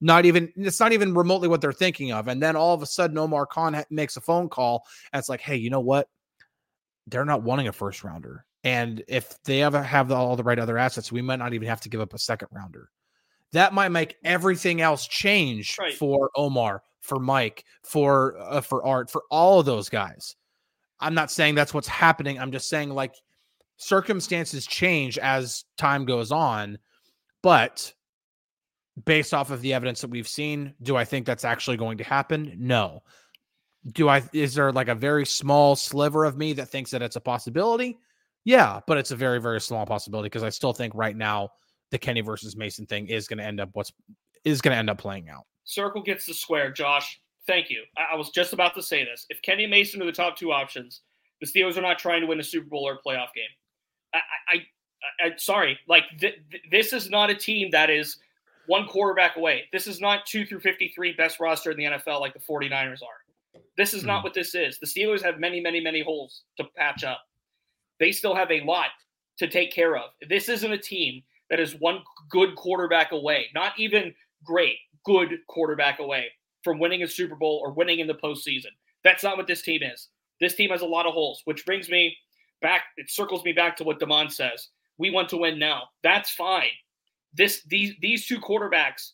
Not 0.00 0.24
even 0.24 0.52
it's 0.56 0.78
not 0.78 0.92
even 0.92 1.14
remotely 1.14 1.48
what 1.48 1.60
they're 1.60 1.72
thinking 1.72 2.12
of. 2.12 2.28
And 2.28 2.40
then 2.40 2.54
all 2.54 2.74
of 2.74 2.82
a 2.82 2.86
sudden, 2.86 3.18
Omar 3.18 3.46
Khan 3.46 3.82
makes 3.90 4.16
a 4.16 4.20
phone 4.20 4.48
call 4.48 4.84
and 5.12 5.18
it's 5.18 5.28
like, 5.28 5.40
hey, 5.40 5.56
you 5.56 5.70
know 5.70 5.80
what? 5.80 6.08
They're 7.08 7.24
not 7.24 7.42
wanting 7.42 7.66
a 7.66 7.72
first 7.72 8.04
rounder. 8.04 8.44
And 8.64 9.02
if 9.08 9.40
they 9.44 9.62
ever 9.62 9.82
have 9.82 10.10
all 10.10 10.36
the 10.36 10.42
right 10.42 10.58
other 10.58 10.78
assets, 10.78 11.12
we 11.12 11.22
might 11.22 11.38
not 11.38 11.54
even 11.54 11.68
have 11.68 11.80
to 11.82 11.88
give 11.88 12.00
up 12.00 12.14
a 12.14 12.18
second 12.18 12.48
rounder. 12.50 12.90
That 13.52 13.72
might 13.72 13.90
make 13.90 14.16
everything 14.24 14.80
else 14.80 15.06
change 15.06 15.76
right. 15.78 15.94
for 15.94 16.30
Omar, 16.36 16.82
for 17.00 17.18
Mike, 17.18 17.64
for 17.82 18.36
uh, 18.38 18.60
for 18.60 18.84
Art, 18.84 19.10
for 19.10 19.22
all 19.30 19.60
of 19.60 19.66
those 19.66 19.88
guys. 19.88 20.36
I'm 21.00 21.14
not 21.14 21.30
saying 21.30 21.54
that's 21.54 21.72
what's 21.72 21.88
happening. 21.88 22.38
I'm 22.38 22.52
just 22.52 22.68
saying 22.68 22.90
like 22.90 23.14
circumstances 23.76 24.66
change 24.66 25.16
as 25.18 25.64
time 25.76 26.04
goes 26.04 26.32
on, 26.32 26.78
but 27.42 27.92
based 29.04 29.32
off 29.32 29.50
of 29.50 29.62
the 29.62 29.72
evidence 29.72 30.00
that 30.00 30.10
we've 30.10 30.28
seen, 30.28 30.74
do 30.82 30.96
I 30.96 31.04
think 31.04 31.24
that's 31.24 31.44
actually 31.44 31.76
going 31.76 31.98
to 31.98 32.04
happen? 32.04 32.54
No. 32.58 33.02
Do 33.92 34.08
I 34.08 34.22
is 34.32 34.54
there 34.54 34.72
like 34.72 34.88
a 34.88 34.94
very 34.94 35.24
small 35.24 35.76
sliver 35.76 36.24
of 36.24 36.36
me 36.36 36.52
that 36.54 36.68
thinks 36.68 36.90
that 36.90 37.00
it's 37.00 37.16
a 37.16 37.20
possibility? 37.20 37.96
Yeah, 38.48 38.80
but 38.86 38.96
it's 38.96 39.10
a 39.10 39.16
very, 39.16 39.42
very 39.42 39.60
small 39.60 39.84
possibility 39.84 40.30
because 40.30 40.42
I 40.42 40.48
still 40.48 40.72
think 40.72 40.94
right 40.94 41.14
now 41.14 41.50
the 41.90 41.98
Kenny 41.98 42.22
versus 42.22 42.56
Mason 42.56 42.86
thing 42.86 43.06
is 43.06 43.28
going 43.28 43.36
to 43.36 43.44
end 43.44 43.60
up 43.60 43.68
what's 43.74 43.92
is 44.42 44.62
going 44.62 44.72
to 44.72 44.78
end 44.78 44.88
up 44.88 44.96
playing 44.96 45.28
out. 45.28 45.42
Circle 45.64 46.00
gets 46.00 46.24
the 46.24 46.32
square, 46.32 46.72
Josh. 46.72 47.20
Thank 47.46 47.68
you. 47.68 47.82
I, 47.98 48.14
I 48.14 48.16
was 48.16 48.30
just 48.30 48.54
about 48.54 48.74
to 48.76 48.82
say 48.82 49.04
this. 49.04 49.26
If 49.28 49.42
Kenny 49.42 49.64
and 49.64 49.70
Mason 49.70 50.00
are 50.00 50.06
the 50.06 50.12
top 50.12 50.34
two 50.34 50.50
options, 50.50 51.02
the 51.42 51.46
Steelers 51.46 51.76
are 51.76 51.82
not 51.82 51.98
trying 51.98 52.22
to 52.22 52.26
win 52.26 52.40
a 52.40 52.42
Super 52.42 52.70
Bowl 52.70 52.88
or 52.88 52.94
a 52.94 52.96
playoff 52.96 53.34
game. 53.34 53.50
I, 54.14 54.20
I, 54.48 55.26
I 55.26 55.36
sorry, 55.36 55.78
like 55.86 56.04
th- 56.18 56.40
th- 56.50 56.62
this 56.70 56.94
is 56.94 57.10
not 57.10 57.28
a 57.28 57.34
team 57.34 57.68
that 57.72 57.90
is 57.90 58.16
one 58.66 58.86
quarterback 58.86 59.36
away. 59.36 59.64
This 59.74 59.86
is 59.86 60.00
not 60.00 60.24
two 60.24 60.46
through 60.46 60.60
53 60.60 61.12
best 61.12 61.38
roster 61.38 61.70
in 61.70 61.76
the 61.76 61.84
NFL 61.84 62.22
like 62.22 62.32
the 62.32 62.40
49ers 62.40 63.02
are. 63.02 63.60
This 63.76 63.92
is 63.92 64.04
not 64.04 64.20
hmm. 64.20 64.24
what 64.24 64.32
this 64.32 64.54
is. 64.54 64.78
The 64.78 64.86
Steelers 64.86 65.22
have 65.22 65.38
many, 65.38 65.60
many, 65.60 65.80
many 65.80 66.00
holes 66.00 66.44
to 66.56 66.64
patch 66.78 67.04
up 67.04 67.27
they 68.00 68.12
still 68.12 68.34
have 68.34 68.50
a 68.50 68.64
lot 68.64 68.88
to 69.38 69.48
take 69.48 69.72
care 69.72 69.96
of. 69.96 70.10
This 70.28 70.48
isn't 70.48 70.72
a 70.72 70.78
team 70.78 71.22
that 71.50 71.60
is 71.60 71.74
one 71.78 72.02
good 72.30 72.54
quarterback 72.56 73.12
away, 73.12 73.46
not 73.54 73.72
even 73.78 74.14
great, 74.44 74.76
good 75.04 75.38
quarterback 75.48 75.98
away 75.98 76.26
from 76.62 76.78
winning 76.78 77.02
a 77.02 77.08
Super 77.08 77.36
Bowl 77.36 77.60
or 77.64 77.72
winning 77.72 78.00
in 78.00 78.06
the 78.06 78.14
postseason. 78.14 78.72
That's 79.04 79.22
not 79.22 79.36
what 79.36 79.46
this 79.46 79.62
team 79.62 79.82
is. 79.82 80.08
This 80.40 80.54
team 80.54 80.70
has 80.70 80.82
a 80.82 80.86
lot 80.86 81.06
of 81.06 81.14
holes, 81.14 81.42
which 81.44 81.64
brings 81.64 81.88
me 81.88 82.16
back. 82.60 82.82
It 82.96 83.10
circles 83.10 83.44
me 83.44 83.52
back 83.52 83.76
to 83.76 83.84
what 83.84 84.00
Damon 84.00 84.30
says. 84.30 84.68
We 84.98 85.10
want 85.10 85.28
to 85.30 85.36
win 85.36 85.58
now. 85.58 85.84
That's 86.02 86.30
fine. 86.30 86.70
This 87.34 87.62
these 87.68 87.94
these 88.00 88.26
two 88.26 88.40
quarterbacks, 88.40 89.12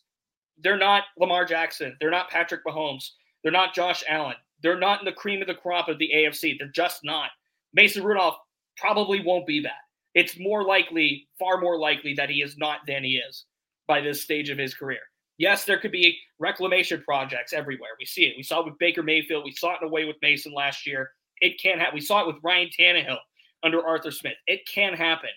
they're 0.57 0.77
not 0.77 1.03
Lamar 1.17 1.45
Jackson. 1.45 1.95
They're 1.99 2.11
not 2.11 2.29
Patrick 2.29 2.65
Mahomes. 2.65 3.11
They're 3.43 3.51
not 3.51 3.75
Josh 3.75 4.03
Allen. 4.07 4.35
They're 4.61 4.79
not 4.79 4.99
in 4.99 5.05
the 5.05 5.11
cream 5.11 5.41
of 5.41 5.47
the 5.47 5.53
crop 5.53 5.89
of 5.89 5.99
the 5.99 6.09
AFC. 6.15 6.57
They're 6.57 6.67
just 6.69 7.01
not. 7.03 7.29
Mason 7.73 8.03
Rudolph 8.03 8.37
probably 8.77 9.21
won't 9.21 9.47
be 9.47 9.61
that. 9.61 9.83
It's 10.13 10.39
more 10.39 10.63
likely, 10.63 11.27
far 11.37 11.59
more 11.59 11.77
likely, 11.77 12.13
that 12.15 12.29
he 12.29 12.41
is 12.41 12.57
not 12.57 12.79
than 12.87 13.03
he 13.03 13.21
is 13.27 13.45
by 13.87 14.01
this 14.01 14.23
stage 14.23 14.49
of 14.49 14.57
his 14.57 14.73
career. 14.73 15.01
Yes, 15.37 15.65
there 15.65 15.79
could 15.79 15.91
be 15.91 16.17
reclamation 16.39 17.03
projects 17.03 17.51
everywhere. 17.51 17.91
We 17.99 18.05
see 18.05 18.23
it. 18.23 18.37
We 18.37 18.43
saw 18.43 18.61
it 18.61 18.65
with 18.65 18.79
Baker 18.79 19.03
Mayfield. 19.03 19.43
We 19.43 19.51
saw 19.51 19.73
it 19.73 19.79
in 19.81 19.87
a 19.87 19.91
way 19.91 20.05
with 20.05 20.15
Mason 20.21 20.53
last 20.53 20.87
year. 20.87 21.11
It 21.41 21.59
can 21.61 21.79
happen. 21.79 21.95
We 21.95 22.01
saw 22.01 22.21
it 22.21 22.27
with 22.27 22.37
Ryan 22.41 22.69
Tannehill 22.69 23.17
under 23.63 23.85
Arthur 23.85 24.11
Smith. 24.11 24.35
It 24.47 24.61
can 24.73 24.93
happen, 24.93 25.29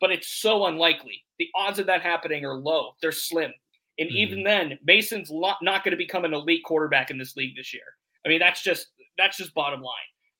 but 0.00 0.10
it's 0.10 0.28
so 0.40 0.64
unlikely. 0.66 1.22
The 1.38 1.48
odds 1.54 1.78
of 1.78 1.86
that 1.86 2.00
happening 2.00 2.46
are 2.46 2.56
low. 2.56 2.92
They're 3.02 3.12
slim. 3.12 3.52
And 3.98 4.08
mm-hmm. 4.08 4.16
even 4.16 4.42
then, 4.42 4.78
Mason's 4.84 5.30
not 5.30 5.84
going 5.84 5.90
to 5.90 5.96
become 5.96 6.24
an 6.24 6.32
elite 6.32 6.64
quarterback 6.64 7.10
in 7.10 7.18
this 7.18 7.36
league 7.36 7.54
this 7.54 7.74
year. 7.74 7.82
I 8.24 8.30
mean, 8.30 8.38
that's 8.38 8.62
just 8.62 8.86
that's 9.18 9.36
just 9.36 9.52
bottom 9.52 9.82
line. 9.82 9.92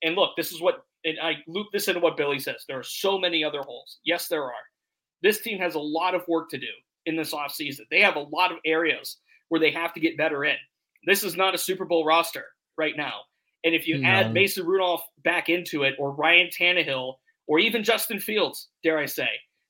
And 0.03 0.15
look, 0.15 0.37
this 0.37 0.53
is 0.53 0.63
what 0.63 0.87
and 1.05 1.19
I 1.21 1.37
loop 1.47 1.69
this 1.73 1.89
into 1.89 2.01
what 2.01 2.17
Billy 2.17 2.39
says. 2.39 2.65
There 2.67 2.79
are 2.79 2.85
so 2.85 3.19
many 3.19 3.43
other 3.43 3.63
holes. 3.63 3.99
Yes, 4.05 4.29
there 4.29 4.45
are. 4.45 4.53
This 5.23 5.41
team 5.41 5.59
has 5.59 5.75
a 5.75 5.81
lot 5.81 6.15
of 6.15 6.27
work 6.29 6.49
to 6.51 6.59
do 6.59 6.67
in 7.07 7.17
this 7.17 7.33
offseason. 7.33 7.83
They 7.91 8.01
have 8.01 8.17
a 8.17 8.21
lot 8.21 8.53
of 8.53 8.59
areas 8.65 9.19
where 9.49 9.61
they 9.61 9.71
have 9.71 9.93
to 9.95 10.01
get 10.01 10.17
better 10.17 10.45
in. 10.45 10.57
This 11.07 11.25
is 11.25 11.37
not 11.37 11.55
a 11.55 11.59
Super 11.59 11.85
Bowl 11.85 12.05
roster 12.05 12.47
right 12.77 12.97
now. 12.97 13.23
And 13.65 13.75
if 13.75 13.87
you 13.87 13.99
no. 13.99 14.09
add 14.09 14.33
Mason 14.33 14.67
Rudolph 14.67 15.05
back 15.25 15.49
into 15.49 15.83
it, 15.85 15.95
or 15.99 16.13
Ryan 16.13 16.49
Tannehill, 16.49 17.15
or 17.47 17.59
even 17.59 17.85
Justin 17.85 18.19
Fields, 18.19 18.69
dare 18.83 18.99
I 18.99 19.07
say, 19.07 19.29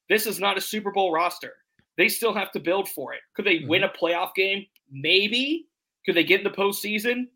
this 0.09 0.27
is 0.27 0.39
not 0.39 0.59
a 0.59 0.61
Super 0.61 0.91
Bowl 0.91 1.13
roster. 1.13 1.53
They 1.99 2.09
still 2.09 2.33
have 2.33 2.53
to 2.53 2.61
build 2.61 2.89
for 2.89 3.13
it. 3.13 3.21
Could 3.35 3.45
they 3.45 3.59
mm-hmm. 3.59 3.69
win 3.69 3.85
a 3.85 3.89
playoff 3.89 4.35
game? 4.35 4.67
Maybe. 4.91 5.67
Could 6.05 6.17
they 6.17 6.25
get 6.25 6.41
in 6.41 6.45
the 6.45 6.51
postseason? 6.51 7.27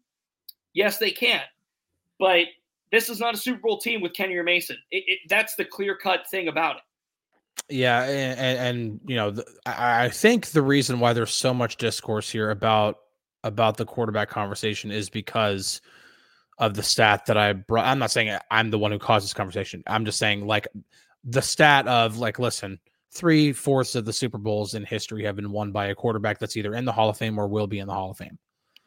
Yes, 0.72 0.98
they 0.98 1.10
can. 1.10 1.42
But 2.18 2.46
this 2.92 3.08
is 3.08 3.20
not 3.20 3.34
a 3.34 3.38
Super 3.38 3.60
Bowl 3.60 3.78
team 3.78 4.00
with 4.00 4.12
Kenny 4.12 4.34
or 4.36 4.42
Mason. 4.42 4.76
It, 4.90 5.04
it, 5.06 5.18
that's 5.28 5.54
the 5.56 5.64
clear 5.64 5.96
cut 5.96 6.28
thing 6.30 6.48
about 6.48 6.76
it. 6.76 6.82
Yeah, 7.68 8.02
and, 8.04 8.38
and, 8.38 8.58
and 8.58 9.00
you 9.06 9.16
know, 9.16 9.30
the, 9.30 9.44
I, 9.64 10.04
I 10.04 10.08
think 10.08 10.48
the 10.48 10.62
reason 10.62 11.00
why 11.00 11.12
there's 11.12 11.32
so 11.32 11.52
much 11.52 11.76
discourse 11.76 12.30
here 12.30 12.50
about 12.50 12.98
about 13.44 13.76
the 13.76 13.84
quarterback 13.84 14.28
conversation 14.28 14.90
is 14.90 15.08
because 15.08 15.80
of 16.58 16.74
the 16.74 16.82
stat 16.82 17.26
that 17.26 17.36
I 17.36 17.52
brought. 17.52 17.86
I'm 17.86 17.98
not 17.98 18.10
saying 18.10 18.36
I'm 18.50 18.70
the 18.70 18.78
one 18.78 18.92
who 18.92 18.98
caused 18.98 19.24
this 19.24 19.34
conversation. 19.34 19.82
I'm 19.86 20.04
just 20.04 20.18
saying 20.18 20.46
like 20.46 20.66
the 21.24 21.42
stat 21.42 21.86
of 21.86 22.18
like, 22.18 22.38
listen, 22.38 22.78
three 23.12 23.52
fourths 23.52 23.94
of 23.94 24.04
the 24.04 24.12
Super 24.12 24.38
Bowls 24.38 24.74
in 24.74 24.84
history 24.84 25.24
have 25.24 25.36
been 25.36 25.50
won 25.50 25.72
by 25.72 25.86
a 25.86 25.94
quarterback 25.94 26.38
that's 26.38 26.56
either 26.56 26.74
in 26.74 26.84
the 26.84 26.92
Hall 26.92 27.08
of 27.08 27.16
Fame 27.16 27.38
or 27.38 27.48
will 27.48 27.66
be 27.66 27.78
in 27.78 27.88
the 27.88 27.94
Hall 27.94 28.10
of 28.10 28.16
Fame. 28.16 28.38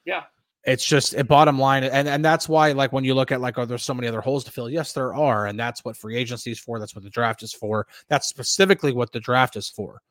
Yeah, 0.05 0.23
it's 0.69 0.85
just 0.85 1.15
a 1.15 1.23
bottom 1.23 1.57
line 1.57 1.83
and 1.83 2.07
and 2.07 2.23
that's 2.23 2.47
why 2.47 2.71
like 2.71 2.93
when 2.93 3.03
you 3.03 3.15
look 3.15 3.31
at 3.31 3.41
like 3.41 3.57
oh 3.57 3.65
there's 3.65 3.83
so 3.83 3.93
many 3.93 4.07
other 4.07 4.21
holes 4.21 4.43
to 4.43 4.51
fill 4.51 4.69
yes 4.69 4.93
there 4.93 5.15
are 5.15 5.47
and 5.47 5.59
that's 5.59 5.83
what 5.83 5.97
free 5.97 6.15
agency 6.15 6.51
is 6.51 6.59
for 6.59 6.79
that's 6.79 6.95
what 6.95 7.03
the 7.03 7.09
draft 7.09 7.41
is 7.41 7.51
for 7.51 7.87
that's 8.07 8.27
specifically 8.27 8.93
what 8.93 9.11
the 9.11 9.19
draft 9.19 9.55
is 9.55 9.67
for 9.67 10.01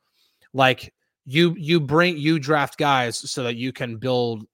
like 0.53 0.93
you 1.25 1.55
you 1.57 1.79
bring 1.79 2.17
you 2.17 2.39
draft 2.39 2.77
guys 2.77 3.17
so 3.17 3.43
that 3.43 3.55
you 3.55 3.71
can 3.71 3.95
build 3.97 4.45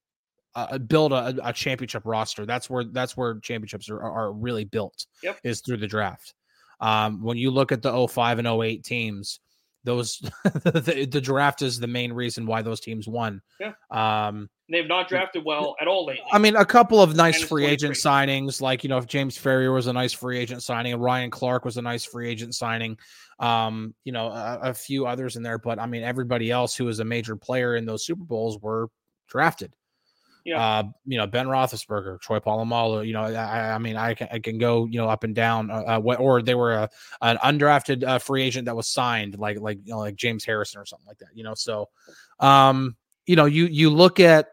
uh, 0.53 0.77
build 0.77 1.11
a, 1.11 1.35
a, 1.43 1.51
championship 1.51 2.03
roster 2.05 2.45
that's 2.45 2.69
where 2.69 2.85
that's 2.85 3.17
where 3.17 3.39
championships 3.39 3.89
are, 3.89 4.01
are 4.01 4.31
really 4.31 4.63
built 4.63 5.05
yep. 5.21 5.37
is 5.43 5.59
through 5.59 5.75
the 5.75 5.87
draft 5.87 6.33
um 6.81 7.21
when 7.21 7.35
you 7.35 7.49
look 7.49 7.71
at 7.71 7.81
the 7.81 8.07
05 8.07 8.39
and 8.39 8.47
08 8.47 8.83
teams 8.83 9.39
those 9.85 10.17
the, 10.43 11.07
the, 11.09 11.21
draft 11.21 11.61
is 11.61 11.79
the 11.79 11.87
main 11.87 12.11
reason 12.11 12.45
why 12.45 12.61
those 12.61 12.79
teams 12.79 13.07
won. 13.07 13.41
Yeah. 13.59 13.73
Um, 13.91 14.49
they've 14.69 14.87
not 14.87 15.07
drafted 15.07 15.45
well 15.45 15.75
at 15.79 15.87
all 15.87 16.05
lately. 16.05 16.25
I 16.31 16.39
mean, 16.39 16.55
a 16.55 16.65
couple 16.65 17.01
of 17.01 17.15
nice 17.15 17.41
free 17.41 17.65
agent 17.65 17.95
signings, 17.95 18.61
like 18.61 18.83
you 18.83 18.89
know, 18.89 18.97
if 18.97 19.07
James 19.07 19.37
Farrior 19.37 19.73
was 19.73 19.87
a 19.87 19.93
nice 19.93 20.11
free 20.11 20.37
agent 20.37 20.63
signing, 20.63 20.93
and 20.93 21.01
Ryan 21.01 21.31
Clark 21.31 21.63
was 21.63 21.77
a 21.77 21.81
nice 21.81 22.03
free 22.03 22.29
agent 22.29 22.55
signing. 22.55 22.97
Um, 23.39 23.93
you 24.03 24.11
know, 24.11 24.27
a, 24.27 24.59
a 24.63 24.73
few 24.73 25.07
others 25.07 25.35
in 25.35 25.43
there, 25.43 25.57
but 25.57 25.79
I 25.79 25.85
mean, 25.85 26.03
everybody 26.03 26.51
else 26.51 26.75
who 26.75 26.85
was 26.85 26.99
a 26.99 27.05
major 27.05 27.35
player 27.35 27.75
in 27.75 27.85
those 27.85 28.05
Super 28.05 28.23
Bowls 28.23 28.59
were 28.59 28.89
drafted. 29.27 29.75
Yeah. 30.45 30.63
Uh, 30.63 30.84
you 31.05 31.17
know, 31.17 31.25
Ben 31.25 31.47
Roethlisberger, 31.47 32.21
Troy 32.21 32.39
Polamalu. 32.39 33.05
You 33.05 33.13
know, 33.13 33.23
I, 33.23 33.73
I 33.73 33.77
mean, 33.79 33.97
I 33.97 34.13
can, 34.13 34.27
I 34.31 34.38
can 34.38 34.60
go, 34.60 34.86
you 34.86 34.99
know, 34.99 35.10
up 35.10 35.23
and 35.23 35.34
down. 35.34 35.71
Uh, 35.71 35.99
uh 36.05 36.15
or 36.19 36.43
they 36.43 36.53
were 36.53 36.73
a, 36.73 36.89
an 37.21 37.38
undrafted 37.38 38.03
uh, 38.03 38.19
free 38.19 38.43
agent 38.43 38.65
that 38.65 38.75
was 38.75 38.88
signed, 38.88 39.39
like 39.39 39.60
like 39.60 39.79
you 39.84 39.91
know, 39.91 39.99
like 39.99 40.15
James 40.15 40.45
Harrison 40.45 40.79
or 40.79 40.86
something 40.86 41.08
like 41.08 41.17
that. 41.17 41.29
You 41.34 41.43
know, 41.43 41.55
so, 41.55 41.89
um, 42.39 42.95
you 43.25 43.36
know, 43.36 43.45
you 43.45 43.65
you 43.65 43.89
look 43.89 44.19
at, 44.19 44.49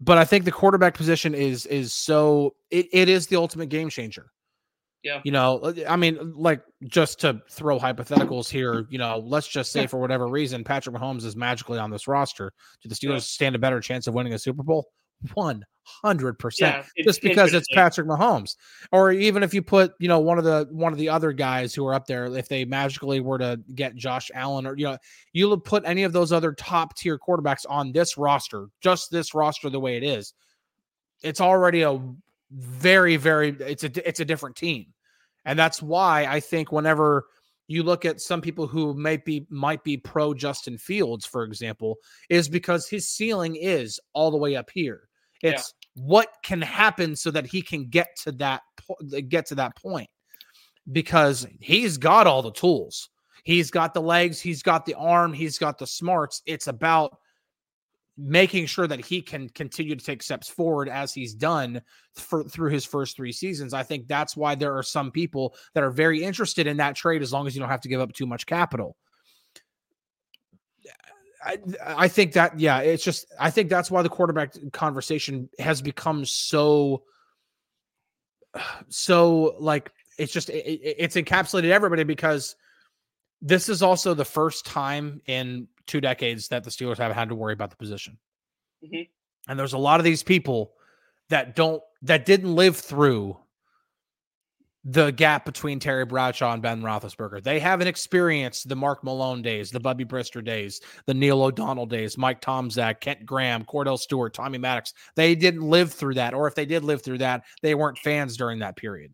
but 0.00 0.18
I 0.18 0.24
think 0.24 0.44
the 0.44 0.52
quarterback 0.52 0.94
position 0.94 1.32
is 1.32 1.64
is 1.66 1.94
so 1.94 2.56
it, 2.70 2.88
it 2.92 3.08
is 3.08 3.28
the 3.28 3.36
ultimate 3.36 3.68
game 3.68 3.88
changer. 3.88 4.32
Yeah. 5.02 5.20
You 5.24 5.32
know, 5.32 5.58
uh, 5.58 5.72
I 5.88 5.96
mean, 5.96 6.34
like 6.34 6.62
just 6.84 7.20
to 7.20 7.40
throw 7.50 7.78
hypotheticals 7.78 8.48
here, 8.48 8.86
you 8.90 8.98
know, 8.98 9.18
let's 9.24 9.48
just 9.48 9.72
say 9.72 9.86
for 9.86 9.98
whatever 9.98 10.28
reason, 10.28 10.64
Patrick 10.64 10.94
Mahomes 10.94 11.24
is 11.24 11.36
magically 11.36 11.78
on 11.78 11.90
this 11.90 12.06
roster. 12.06 12.52
Do 12.82 12.88
the 12.88 12.94
Steelers 12.94 13.12
yeah. 13.12 13.18
stand 13.20 13.56
a 13.56 13.58
better 13.58 13.80
chance 13.80 14.06
of 14.06 14.14
winning 14.14 14.34
a 14.34 14.38
Super 14.38 14.62
Bowl? 14.62 14.88
One 15.34 15.64
hundred 15.82 16.38
percent, 16.38 16.86
just 17.04 17.20
because 17.20 17.52
it's 17.52 17.66
Patrick 17.74 18.06
Mahomes. 18.06 18.56
Or 18.90 19.12
even 19.12 19.42
if 19.42 19.52
you 19.52 19.60
put, 19.60 19.92
you 19.98 20.08
know, 20.08 20.18
one 20.18 20.38
of 20.38 20.44
the 20.44 20.66
one 20.70 20.92
of 20.92 20.98
the 20.98 21.10
other 21.10 21.32
guys 21.32 21.74
who 21.74 21.86
are 21.86 21.92
up 21.92 22.06
there, 22.06 22.26
if 22.34 22.48
they 22.48 22.64
magically 22.64 23.20
were 23.20 23.36
to 23.36 23.60
get 23.74 23.96
Josh 23.96 24.30
Allen, 24.32 24.66
or 24.66 24.76
you 24.78 24.84
know, 24.84 24.96
you 25.34 25.50
would 25.50 25.62
put 25.62 25.82
any 25.84 26.04
of 26.04 26.14
those 26.14 26.32
other 26.32 26.54
top 26.54 26.96
tier 26.96 27.18
quarterbacks 27.18 27.66
on 27.68 27.92
this 27.92 28.16
roster, 28.16 28.68
just 28.80 29.10
this 29.10 29.34
roster 29.34 29.68
the 29.68 29.80
way 29.80 29.98
it 29.98 30.02
is, 30.02 30.32
it's 31.22 31.40
already 31.40 31.82
a 31.82 32.00
very, 32.50 33.16
very 33.16 33.56
it's 33.60 33.84
a 33.84 34.08
it's 34.08 34.20
a 34.20 34.24
different 34.24 34.56
team. 34.56 34.86
And 35.44 35.58
that's 35.58 35.82
why 35.82 36.26
I 36.26 36.40
think 36.40 36.72
whenever 36.72 37.26
you 37.66 37.82
look 37.82 38.04
at 38.04 38.20
some 38.20 38.40
people 38.40 38.66
who 38.66 38.94
might 38.94 39.24
be 39.24 39.46
might 39.48 39.84
be 39.84 39.96
pro 39.96 40.34
Justin 40.34 40.76
Fields, 40.76 41.24
for 41.24 41.44
example, 41.44 41.96
is 42.28 42.48
because 42.48 42.88
his 42.88 43.08
ceiling 43.08 43.56
is 43.56 44.00
all 44.12 44.30
the 44.30 44.36
way 44.36 44.56
up 44.56 44.70
here. 44.72 45.08
It's 45.42 45.72
yeah. 45.94 46.04
what 46.04 46.28
can 46.42 46.60
happen 46.60 47.16
so 47.16 47.30
that 47.30 47.46
he 47.46 47.62
can 47.62 47.88
get 47.88 48.08
to 48.24 48.32
that 48.32 48.62
get 49.28 49.46
to 49.46 49.54
that 49.54 49.76
point 49.76 50.10
because 50.92 51.46
he's 51.60 51.96
got 51.96 52.26
all 52.26 52.42
the 52.42 52.52
tools. 52.52 53.08
He's 53.44 53.70
got 53.70 53.94
the 53.94 54.02
legs, 54.02 54.40
he's 54.40 54.62
got 54.62 54.84
the 54.84 54.94
arm, 54.94 55.32
he's 55.32 55.58
got 55.58 55.78
the 55.78 55.86
smarts. 55.86 56.42
It's 56.46 56.66
about 56.66 57.16
making 58.20 58.66
sure 58.66 58.86
that 58.86 59.04
he 59.04 59.22
can 59.22 59.48
continue 59.48 59.96
to 59.96 60.04
take 60.04 60.22
steps 60.22 60.48
forward 60.48 60.88
as 60.88 61.14
he's 61.14 61.34
done 61.34 61.80
for, 62.14 62.44
through 62.44 62.70
his 62.70 62.84
first 62.84 63.16
three 63.16 63.32
seasons. 63.32 63.72
I 63.72 63.82
think 63.82 64.06
that's 64.06 64.36
why 64.36 64.54
there 64.54 64.76
are 64.76 64.82
some 64.82 65.10
people 65.10 65.54
that 65.74 65.82
are 65.82 65.90
very 65.90 66.22
interested 66.22 66.66
in 66.66 66.76
that 66.78 66.96
trade 66.96 67.22
as 67.22 67.32
long 67.32 67.46
as 67.46 67.54
you 67.54 67.60
don't 67.60 67.70
have 67.70 67.80
to 67.82 67.88
give 67.88 68.00
up 68.00 68.12
too 68.12 68.26
much 68.26 68.46
capital. 68.46 68.96
I, 71.42 71.58
I 71.86 72.08
think 72.08 72.34
that 72.34 72.60
yeah, 72.60 72.80
it's 72.80 73.02
just 73.02 73.26
I 73.38 73.50
think 73.50 73.70
that's 73.70 73.90
why 73.90 74.02
the 74.02 74.10
quarterback 74.10 74.52
conversation 74.72 75.48
has 75.58 75.80
become 75.80 76.26
so 76.26 77.04
so 78.88 79.56
like 79.58 79.90
it's 80.18 80.32
just 80.32 80.50
it, 80.50 80.80
it's 80.82 81.16
encapsulated 81.16 81.70
everybody 81.70 82.04
because 82.04 82.56
this 83.42 83.68
is 83.68 83.82
also 83.82 84.14
the 84.14 84.24
first 84.24 84.66
time 84.66 85.20
in 85.26 85.68
two 85.86 86.00
decades 86.00 86.48
that 86.48 86.64
the 86.64 86.70
Steelers 86.70 86.98
haven't 86.98 87.16
had 87.16 87.28
to 87.28 87.34
worry 87.34 87.52
about 87.52 87.70
the 87.70 87.76
position. 87.76 88.18
Mm-hmm. 88.84 89.02
And 89.48 89.58
there's 89.58 89.72
a 89.72 89.78
lot 89.78 90.00
of 90.00 90.04
these 90.04 90.22
people 90.22 90.72
that 91.28 91.56
don't 91.56 91.82
that 92.02 92.26
didn't 92.26 92.54
live 92.54 92.76
through 92.76 93.36
the 94.84 95.10
gap 95.10 95.44
between 95.44 95.78
Terry 95.78 96.06
Bradshaw 96.06 96.52
and 96.52 96.62
Ben 96.62 96.80
Roethlisberger. 96.80 97.42
They 97.42 97.58
haven't 97.58 97.88
experienced 97.88 98.68
the 98.68 98.76
Mark 98.76 99.04
Malone 99.04 99.42
days, 99.42 99.70
the 99.70 99.80
Bubby 99.80 100.06
Brister 100.06 100.42
days, 100.42 100.80
the 101.04 101.12
Neil 101.12 101.42
O'Donnell 101.42 101.84
days, 101.84 102.16
Mike 102.16 102.40
Tomczak, 102.40 103.00
Kent 103.00 103.26
Graham, 103.26 103.64
Kordell 103.64 103.98
Stewart, 103.98 104.32
Tommy 104.32 104.56
Maddox. 104.56 104.94
They 105.16 105.34
didn't 105.34 105.68
live 105.68 105.92
through 105.92 106.14
that, 106.14 106.32
or 106.32 106.46
if 106.48 106.54
they 106.54 106.64
did 106.64 106.82
live 106.82 107.02
through 107.02 107.18
that, 107.18 107.44
they 107.62 107.74
weren't 107.74 107.98
fans 107.98 108.38
during 108.38 108.60
that 108.60 108.76
period. 108.76 109.12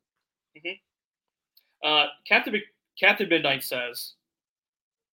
Mm-hmm. 0.57 1.89
Uh, 1.89 2.07
Captain 2.29 2.55
Captain 2.99 3.29
Midnight 3.29 3.63
says 3.63 4.15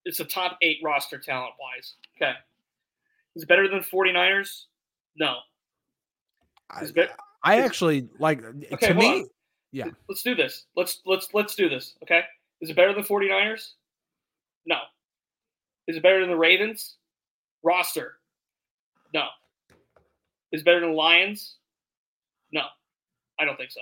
it's 0.05 0.19
a 0.19 0.25
top 0.25 0.57
eight 0.61 0.79
roster 0.83 1.17
talent 1.17 1.53
wise. 1.59 1.95
Okay. 2.15 2.33
Is 3.35 3.43
it 3.43 3.49
better 3.49 3.67
than 3.67 3.79
49ers? 3.79 4.65
No. 5.15 5.37
I, 6.69 6.85
I 7.43 7.59
actually 7.59 8.07
like 8.19 8.43
okay, 8.73 8.87
to 8.87 8.93
me. 8.93 9.21
On. 9.21 9.27
Yeah. 9.71 9.85
Let's 10.07 10.23
do 10.23 10.35
this. 10.35 10.65
Let's 10.75 11.01
let's 11.05 11.27
let's 11.33 11.55
do 11.55 11.69
this. 11.69 11.95
Okay. 12.03 12.21
Is 12.61 12.69
it 12.69 12.75
better 12.75 12.93
than 12.93 13.03
49ers? 13.03 13.71
No. 14.65 14.77
Is 15.87 15.97
it 15.97 16.03
better 16.03 16.21
than 16.21 16.29
the 16.29 16.37
Ravens? 16.37 16.95
Roster. 17.63 18.15
No. 19.13 19.27
Is 20.51 20.61
it 20.61 20.65
better 20.65 20.79
than 20.79 20.93
Lions? 20.93 21.57
No. 22.51 22.63
I 23.39 23.45
don't 23.45 23.57
think 23.57 23.71
so. 23.71 23.81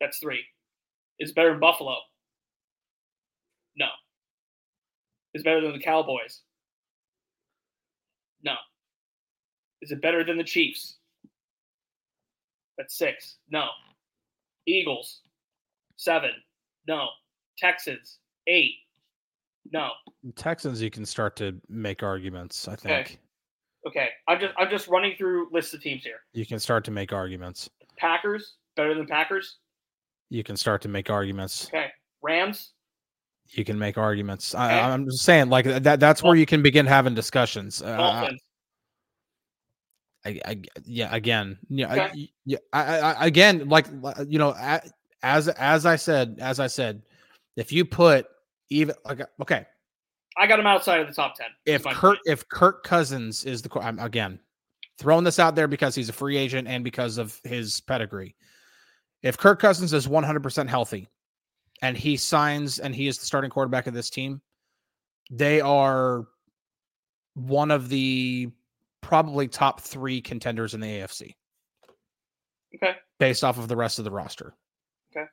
That's 0.00 0.18
three. 0.18 0.44
Is 1.18 1.32
better 1.32 1.50
than 1.50 1.60
Buffalo? 1.60 1.96
No 3.76 3.88
is 5.34 5.42
better 5.42 5.60
than 5.60 5.72
the 5.72 5.78
Cowboys? 5.78 6.42
No. 8.42 8.54
Is 9.82 9.92
it 9.92 10.02
better 10.02 10.24
than 10.24 10.36
the 10.36 10.44
Chiefs? 10.44 10.98
That's 12.76 12.96
six. 12.96 13.36
No. 13.50 13.66
Eagles, 14.66 15.20
seven. 15.96 16.30
No. 16.86 17.06
Texans, 17.56 18.18
eight. 18.46 18.74
No. 19.72 19.90
Texans, 20.36 20.80
you 20.80 20.90
can 20.90 21.04
start 21.04 21.36
to 21.36 21.56
make 21.68 22.02
arguments. 22.02 22.68
I 22.68 22.76
think. 22.76 22.92
Okay. 23.86 24.00
okay. 24.00 24.08
I'm 24.26 24.40
just 24.40 24.54
I'm 24.56 24.70
just 24.70 24.88
running 24.88 25.14
through 25.16 25.48
lists 25.52 25.74
of 25.74 25.82
teams 25.82 26.04
here. 26.04 26.20
You 26.32 26.46
can 26.46 26.58
start 26.58 26.84
to 26.86 26.90
make 26.90 27.12
arguments. 27.12 27.68
Packers 27.96 28.54
better 28.76 28.94
than 28.94 29.06
Packers. 29.06 29.58
You 30.30 30.44
can 30.44 30.56
start 30.56 30.82
to 30.82 30.88
make 30.88 31.10
arguments. 31.10 31.66
Okay. 31.68 31.88
Rams 32.22 32.72
you 33.50 33.64
can 33.64 33.78
make 33.78 33.96
arguments. 33.96 34.54
I, 34.54 34.72
am 34.72 35.06
just 35.06 35.24
saying, 35.24 35.48
like 35.48 35.64
that. 35.64 36.00
That's 36.00 36.22
where 36.22 36.34
you 36.34 36.46
can 36.46 36.62
begin 36.62 36.86
having 36.86 37.14
discussions. 37.14 37.82
Uh, 37.82 38.28
I, 40.24 40.40
I, 40.44 40.60
yeah, 40.84 41.14
again, 41.14 41.58
yeah, 41.68 41.92
okay. 41.92 42.00
I, 42.02 42.28
yeah, 42.44 42.58
I, 42.72 42.98
I, 42.98 43.26
again, 43.26 43.68
like 43.68 43.86
you 44.26 44.38
know, 44.38 44.54
as 45.22 45.48
as 45.48 45.86
I 45.86 45.96
said, 45.96 46.38
as 46.40 46.60
I 46.60 46.66
said, 46.66 47.02
if 47.56 47.72
you 47.72 47.84
put 47.84 48.26
even 48.68 48.94
like 49.06 49.20
okay, 49.40 49.64
I 50.36 50.46
got 50.46 50.58
him 50.58 50.66
outside 50.66 51.00
of 51.00 51.06
the 51.06 51.14
top 51.14 51.36
ten. 51.36 51.46
If 51.64 51.84
Kurt, 51.84 52.18
if 52.26 52.46
Kirk 52.48 52.84
Cousins 52.84 53.44
is 53.44 53.62
the 53.62 53.70
I'm 53.80 53.98
again 53.98 54.40
throwing 54.98 55.24
this 55.24 55.38
out 55.38 55.54
there 55.54 55.68
because 55.68 55.94
he's 55.94 56.08
a 56.08 56.12
free 56.12 56.36
agent 56.36 56.66
and 56.66 56.82
because 56.82 57.18
of 57.18 57.40
his 57.44 57.80
pedigree. 57.80 58.34
If 59.22 59.36
Kirk 59.36 59.60
Cousins 59.60 59.92
is 59.92 60.06
100% 60.06 60.68
healthy, 60.68 61.08
and 61.82 61.96
he 61.96 62.16
signs 62.16 62.78
and 62.78 62.94
he 62.94 63.08
is 63.08 63.18
the 63.18 63.26
starting 63.26 63.50
quarterback 63.50 63.86
of 63.86 63.94
this 63.94 64.10
team, 64.10 64.40
they 65.30 65.60
are 65.60 66.26
one 67.34 67.70
of 67.70 67.88
the 67.88 68.50
probably 69.00 69.48
top 69.48 69.80
three 69.80 70.20
contenders 70.20 70.74
in 70.74 70.80
the 70.80 70.86
AFC. 70.86 71.34
Okay. 72.74 72.96
Based 73.18 73.44
off 73.44 73.58
of 73.58 73.68
the 73.68 73.76
rest 73.76 73.98
of 73.98 74.04
the 74.04 74.10
roster. 74.10 74.54
Okay. 75.16 75.26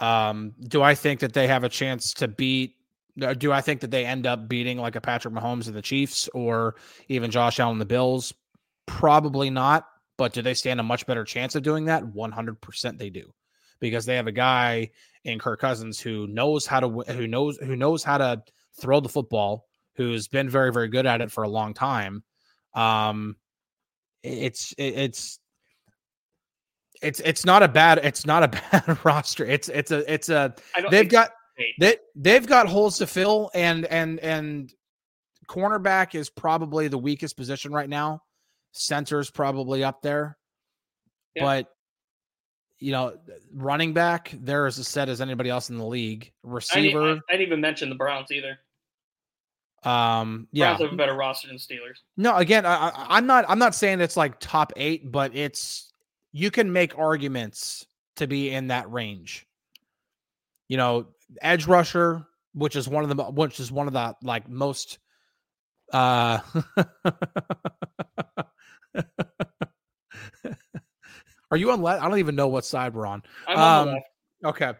Um, 0.00 0.54
do 0.68 0.82
I 0.82 0.94
think 0.94 1.20
that 1.20 1.32
they 1.32 1.46
have 1.46 1.64
a 1.64 1.68
chance 1.68 2.12
to 2.14 2.28
beat? 2.28 2.74
Uh, 3.20 3.32
do 3.32 3.52
I 3.52 3.60
think 3.60 3.80
that 3.80 3.90
they 3.90 4.04
end 4.04 4.26
up 4.26 4.48
beating 4.48 4.78
like 4.78 4.96
a 4.96 5.00
Patrick 5.00 5.32
Mahomes 5.32 5.66
and 5.66 5.76
the 5.76 5.82
Chiefs 5.82 6.28
or 6.34 6.74
even 7.08 7.30
Josh 7.30 7.60
Allen 7.60 7.74
and 7.74 7.80
the 7.80 7.86
Bills? 7.86 8.34
Probably 8.86 9.50
not. 9.50 9.86
But 10.16 10.32
do 10.32 10.42
they 10.42 10.54
stand 10.54 10.80
a 10.80 10.84
much 10.84 11.06
better 11.06 11.24
chance 11.24 11.54
of 11.54 11.62
doing 11.62 11.86
that? 11.86 12.04
100% 12.04 12.98
they 12.98 13.10
do 13.10 13.32
because 13.80 14.06
they 14.06 14.16
have 14.16 14.26
a 14.26 14.32
guy 14.32 14.90
in 15.24 15.38
Kirk 15.38 15.60
Cousins 15.60 16.00
who 16.00 16.26
knows 16.26 16.66
how 16.66 16.80
to 16.80 16.88
who 17.12 17.26
knows 17.26 17.58
who 17.58 17.76
knows 17.76 18.04
how 18.04 18.18
to 18.18 18.42
throw 18.80 19.00
the 19.00 19.08
football, 19.08 19.66
who's 19.96 20.28
been 20.28 20.48
very 20.48 20.72
very 20.72 20.88
good 20.88 21.06
at 21.06 21.20
it 21.20 21.32
for 21.32 21.44
a 21.44 21.48
long 21.48 21.74
time. 21.74 22.22
Um, 22.74 23.36
it's 24.22 24.74
it's 24.78 25.38
it's 27.02 27.20
it's 27.20 27.44
not 27.44 27.62
a 27.62 27.68
bad 27.68 27.98
it's 27.98 28.24
not 28.24 28.42
a 28.42 28.48
bad 28.72 29.04
roster. 29.04 29.44
It's 29.44 29.68
it's 29.68 29.90
a 29.90 30.12
it's 30.12 30.28
a 30.28 30.54
they've 30.90 31.08
got 31.08 31.32
they 31.78 31.96
they've 32.14 32.46
got 32.46 32.68
holes 32.68 32.98
to 32.98 33.06
fill 33.06 33.50
and 33.54 33.84
and 33.86 34.18
and 34.20 34.72
cornerback 35.46 36.14
is 36.14 36.30
probably 36.30 36.88
the 36.88 36.98
weakest 36.98 37.36
position 37.36 37.72
right 37.72 37.88
now. 37.88 38.22
Center's 38.74 39.30
probably 39.30 39.84
up 39.84 40.02
there. 40.02 40.36
Yeah. 41.34 41.44
But 41.44 41.68
you 42.78 42.92
know, 42.92 43.16
running 43.52 43.94
back, 43.94 44.34
they're 44.40 44.66
as 44.66 44.76
set 44.86 45.08
as 45.08 45.20
anybody 45.20 45.48
else 45.48 45.70
in 45.70 45.78
the 45.78 45.86
league. 45.86 46.32
Receiver, 46.42 47.00
I 47.00 47.06
didn't, 47.06 47.22
I 47.30 47.32
didn't 47.32 47.46
even 47.46 47.60
mention 47.60 47.88
the 47.88 47.94
Browns 47.94 48.30
either. 48.30 48.58
Um, 49.84 50.48
yeah, 50.52 50.70
Browns 50.70 50.82
have 50.82 50.92
a 50.92 50.96
better 50.96 51.14
roster 51.14 51.48
than 51.48 51.56
Steelers. 51.56 52.00
No, 52.16 52.36
again, 52.36 52.66
I, 52.66 52.90
I'm 52.94 53.26
not. 53.26 53.44
I'm 53.48 53.58
not 53.58 53.74
saying 53.74 54.00
it's 54.00 54.16
like 54.16 54.38
top 54.40 54.72
eight, 54.76 55.10
but 55.10 55.34
it's 55.34 55.92
you 56.32 56.50
can 56.50 56.72
make 56.72 56.98
arguments 56.98 57.86
to 58.16 58.26
be 58.26 58.50
in 58.50 58.68
that 58.68 58.90
range. 58.90 59.46
You 60.68 60.76
know, 60.76 61.08
edge 61.40 61.66
rusher, 61.66 62.26
which 62.54 62.76
is 62.76 62.88
one 62.88 63.08
of 63.08 63.16
the 63.16 63.22
which 63.24 63.60
is 63.60 63.70
one 63.70 63.86
of 63.86 63.92
the 63.92 64.16
like 64.22 64.48
most 64.48 64.98
uh 65.92 66.38
Are 71.50 71.56
you 71.56 71.70
on 71.70 71.82
left? 71.82 72.02
I 72.02 72.08
don't 72.08 72.18
even 72.18 72.34
know 72.34 72.48
what 72.48 72.64
side 72.64 72.94
we're 72.94 73.06
on. 73.06 73.22
I'm 73.46 73.58
on 73.58 73.88
um, 73.88 73.98
Okay. 74.44 74.72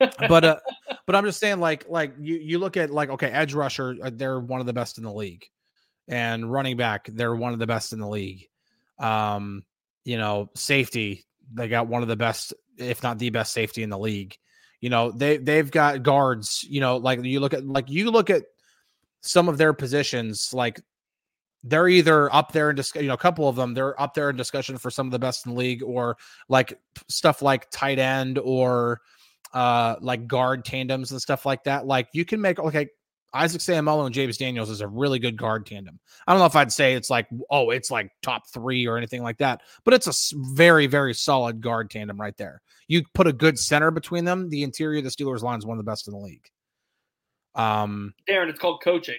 but 0.28 0.44
uh 0.44 0.56
but 1.06 1.14
I'm 1.14 1.24
just 1.24 1.38
saying 1.38 1.60
like 1.60 1.88
like 1.88 2.14
you 2.18 2.34
you 2.36 2.58
look 2.58 2.76
at 2.76 2.90
like 2.90 3.08
okay 3.10 3.28
edge 3.28 3.54
rusher 3.54 3.94
uh, 4.02 4.10
they're 4.12 4.40
one 4.40 4.58
of 4.58 4.66
the 4.66 4.72
best 4.72 4.98
in 4.98 5.04
the 5.04 5.12
league 5.12 5.44
and 6.08 6.50
running 6.50 6.76
back 6.76 7.06
they're 7.06 7.36
one 7.36 7.52
of 7.52 7.60
the 7.60 7.68
best 7.68 7.92
in 7.92 8.00
the 8.00 8.08
league 8.08 8.48
um 8.98 9.62
you 10.04 10.18
know 10.18 10.50
safety 10.56 11.24
they 11.54 11.68
got 11.68 11.86
one 11.86 12.02
of 12.02 12.08
the 12.08 12.16
best 12.16 12.52
if 12.78 13.02
not 13.02 13.18
the 13.18 13.30
best 13.30 13.52
safety 13.52 13.82
in 13.82 13.90
the 13.90 13.98
league. 13.98 14.36
You 14.80 14.90
know, 14.90 15.10
they 15.10 15.36
they've 15.36 15.70
got 15.70 16.02
guards, 16.02 16.64
you 16.68 16.80
know, 16.80 16.96
like 16.96 17.24
you 17.24 17.40
look 17.40 17.54
at 17.54 17.64
like 17.64 17.88
you 17.88 18.10
look 18.10 18.30
at 18.30 18.44
some 19.20 19.48
of 19.48 19.58
their 19.58 19.72
positions, 19.72 20.50
like 20.52 20.80
they're 21.64 21.88
either 21.88 22.32
up 22.34 22.52
there 22.52 22.70
in 22.70 22.76
discussion, 22.76 23.04
you 23.04 23.08
know, 23.08 23.14
a 23.14 23.18
couple 23.18 23.48
of 23.48 23.56
them, 23.56 23.74
they're 23.74 24.00
up 24.00 24.14
there 24.14 24.30
in 24.30 24.36
discussion 24.36 24.78
for 24.78 24.90
some 24.90 25.06
of 25.06 25.12
the 25.12 25.18
best 25.18 25.46
in 25.46 25.52
the 25.52 25.58
league, 25.58 25.82
or 25.82 26.16
like 26.48 26.78
stuff 27.08 27.42
like 27.42 27.70
tight 27.70 27.98
end 27.98 28.38
or 28.38 29.00
uh 29.54 29.96
like 30.00 30.26
guard 30.26 30.64
tandems 30.64 31.12
and 31.12 31.20
stuff 31.20 31.44
like 31.46 31.64
that. 31.64 31.86
Like 31.86 32.08
you 32.12 32.24
can 32.24 32.40
make 32.40 32.58
okay, 32.58 32.88
Isaac 33.34 33.60
Seumalo 33.62 34.04
and 34.04 34.14
James 34.14 34.36
Daniels 34.36 34.70
is 34.70 34.80
a 34.80 34.88
really 34.88 35.18
good 35.18 35.36
guard 35.36 35.66
tandem. 35.66 35.98
I 36.26 36.32
don't 36.32 36.40
know 36.40 36.46
if 36.46 36.56
I'd 36.56 36.72
say 36.72 36.94
it's 36.94 37.08
like, 37.08 37.28
oh, 37.50 37.70
it's 37.70 37.90
like 37.90 38.10
top 38.22 38.42
three 38.52 38.86
or 38.86 38.96
anything 38.96 39.22
like 39.22 39.38
that, 39.38 39.62
but 39.84 39.94
it's 39.94 40.06
a 40.06 40.36
very, 40.54 40.86
very 40.86 41.14
solid 41.14 41.60
guard 41.60 41.90
tandem 41.90 42.20
right 42.20 42.36
there. 42.36 42.60
You 42.88 43.02
put 43.14 43.26
a 43.26 43.32
good 43.32 43.58
center 43.58 43.90
between 43.90 44.24
them, 44.24 44.50
the 44.50 44.62
interior 44.62 44.98
of 44.98 45.04
the 45.04 45.10
Steelers 45.10 45.42
line 45.42 45.58
is 45.58 45.64
one 45.64 45.78
of 45.78 45.84
the 45.84 45.90
best 45.90 46.08
in 46.08 46.12
the 46.12 46.20
league. 46.20 46.46
Um, 47.54 48.14
Darren, 48.28 48.48
it's 48.48 48.58
called 48.58 48.82
coaching. 48.82 49.18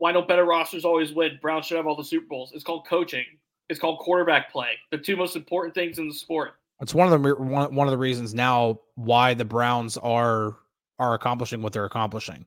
Why 0.00 0.10
don't 0.12 0.26
better 0.26 0.44
rosters 0.44 0.84
always 0.84 1.12
win? 1.12 1.38
Brown 1.40 1.62
should 1.62 1.76
have 1.76 1.86
all 1.86 1.96
the 1.96 2.04
Super 2.04 2.26
Bowls. 2.26 2.50
It's 2.52 2.64
called 2.64 2.86
coaching. 2.86 3.24
It's 3.68 3.78
called 3.78 4.00
quarterback 4.00 4.50
play. 4.50 4.72
The 4.90 4.98
two 4.98 5.16
most 5.16 5.36
important 5.36 5.74
things 5.74 5.98
in 5.98 6.08
the 6.08 6.14
sport. 6.14 6.54
It's 6.80 6.94
one 6.94 7.12
of 7.12 7.22
the 7.22 7.34
one, 7.36 7.74
one 7.74 7.86
of 7.86 7.92
the 7.92 7.98
reasons 7.98 8.34
now 8.34 8.80
why 8.96 9.34
the 9.34 9.44
Browns 9.44 9.96
are 9.96 10.56
are 10.98 11.14
accomplishing 11.14 11.62
what 11.62 11.72
they're 11.72 11.84
accomplishing 11.84 12.44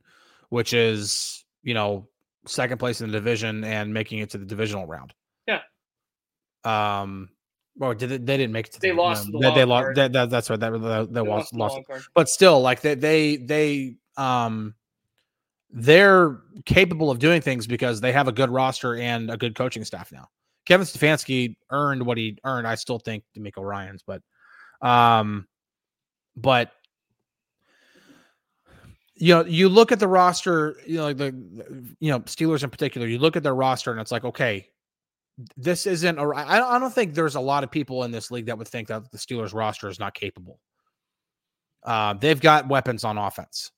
which 0.53 0.71
is 0.71 1.45
you 1.63 1.73
know 1.73 2.07
second 2.45 2.77
place 2.77 3.01
in 3.01 3.07
the 3.07 3.13
division 3.13 3.63
and 3.63 3.91
making 3.91 4.19
it 4.19 4.29
to 4.29 4.37
the 4.37 4.45
divisional 4.45 4.85
round. 4.85 5.13
Yeah. 5.47 5.61
Um. 6.63 7.29
Or 7.79 7.95
did 7.95 8.09
they, 8.09 8.17
they 8.17 8.37
didn't 8.37 8.53
make 8.53 8.67
it? 8.67 8.73
To 8.73 8.79
they 8.79 8.91
the, 8.91 8.95
lost. 8.95 9.27
No, 9.29 9.39
the 9.39 9.49
they, 9.49 9.55
they 9.55 9.65
lost. 9.65 9.95
That, 9.95 10.13
that, 10.13 10.29
that's 10.29 10.51
right. 10.51 10.59
That 10.59 10.71
they, 10.73 11.11
they 11.11 11.27
lost. 11.27 11.55
lost, 11.55 11.79
lost 11.89 12.09
but 12.13 12.29
still, 12.29 12.61
like 12.61 12.81
they 12.81 12.93
they 12.93 13.37
they 13.37 13.95
um 14.15 14.75
they're 15.73 16.39
capable 16.65 17.09
of 17.09 17.17
doing 17.17 17.41
things 17.41 17.65
because 17.65 17.99
they 17.99 18.11
have 18.11 18.27
a 18.27 18.31
good 18.31 18.51
roster 18.51 18.95
and 18.95 19.31
a 19.31 19.37
good 19.37 19.55
coaching 19.55 19.83
staff 19.83 20.11
now. 20.11 20.29
Kevin 20.65 20.85
Stefanski 20.85 21.55
earned 21.71 22.05
what 22.05 22.17
he 22.17 22.37
earned. 22.45 22.67
I 22.67 22.75
still 22.75 22.99
think 22.99 23.23
DeMeco 23.35 23.63
Ryans, 23.63 24.03
but 24.05 24.21
um, 24.87 25.47
but 26.37 26.71
you 29.15 29.33
know, 29.33 29.45
you 29.45 29.67
look 29.67 29.91
at 29.91 29.99
the 29.99 30.07
roster, 30.07 30.77
you 30.85 30.97
know, 30.97 31.05
like 31.05 31.17
the 31.17 31.33
you 31.99 32.11
know 32.11 32.19
Steelers 32.21 32.63
in 32.63 32.69
particular. 32.69 33.07
You 33.07 33.17
look 33.17 33.35
at 33.35 33.43
their 33.43 33.55
roster, 33.55 33.91
and 33.91 33.99
it's 33.99 34.11
like, 34.11 34.23
okay, 34.23 34.67
this 35.57 35.87
isn't. 35.87 36.17
A, 36.17 36.23
I, 36.23 36.75
I 36.75 36.79
don't 36.79 36.93
think 36.93 37.13
there's 37.13 37.35
a 37.35 37.41
lot 37.41 37.63
of 37.63 37.71
people 37.71 38.03
in 38.03 38.11
this 38.11 38.31
league 38.31 38.45
that 38.45 38.57
would 38.57 38.67
think 38.67 38.87
that 38.87 39.11
the 39.11 39.17
Steelers 39.17 39.53
roster 39.53 39.89
is 39.89 39.99
not 39.99 40.13
capable. 40.13 40.59
Uh, 41.83 42.13
they've 42.13 42.39
got 42.39 42.67
weapons 42.67 43.03
on 43.03 43.17
offense. 43.17 43.71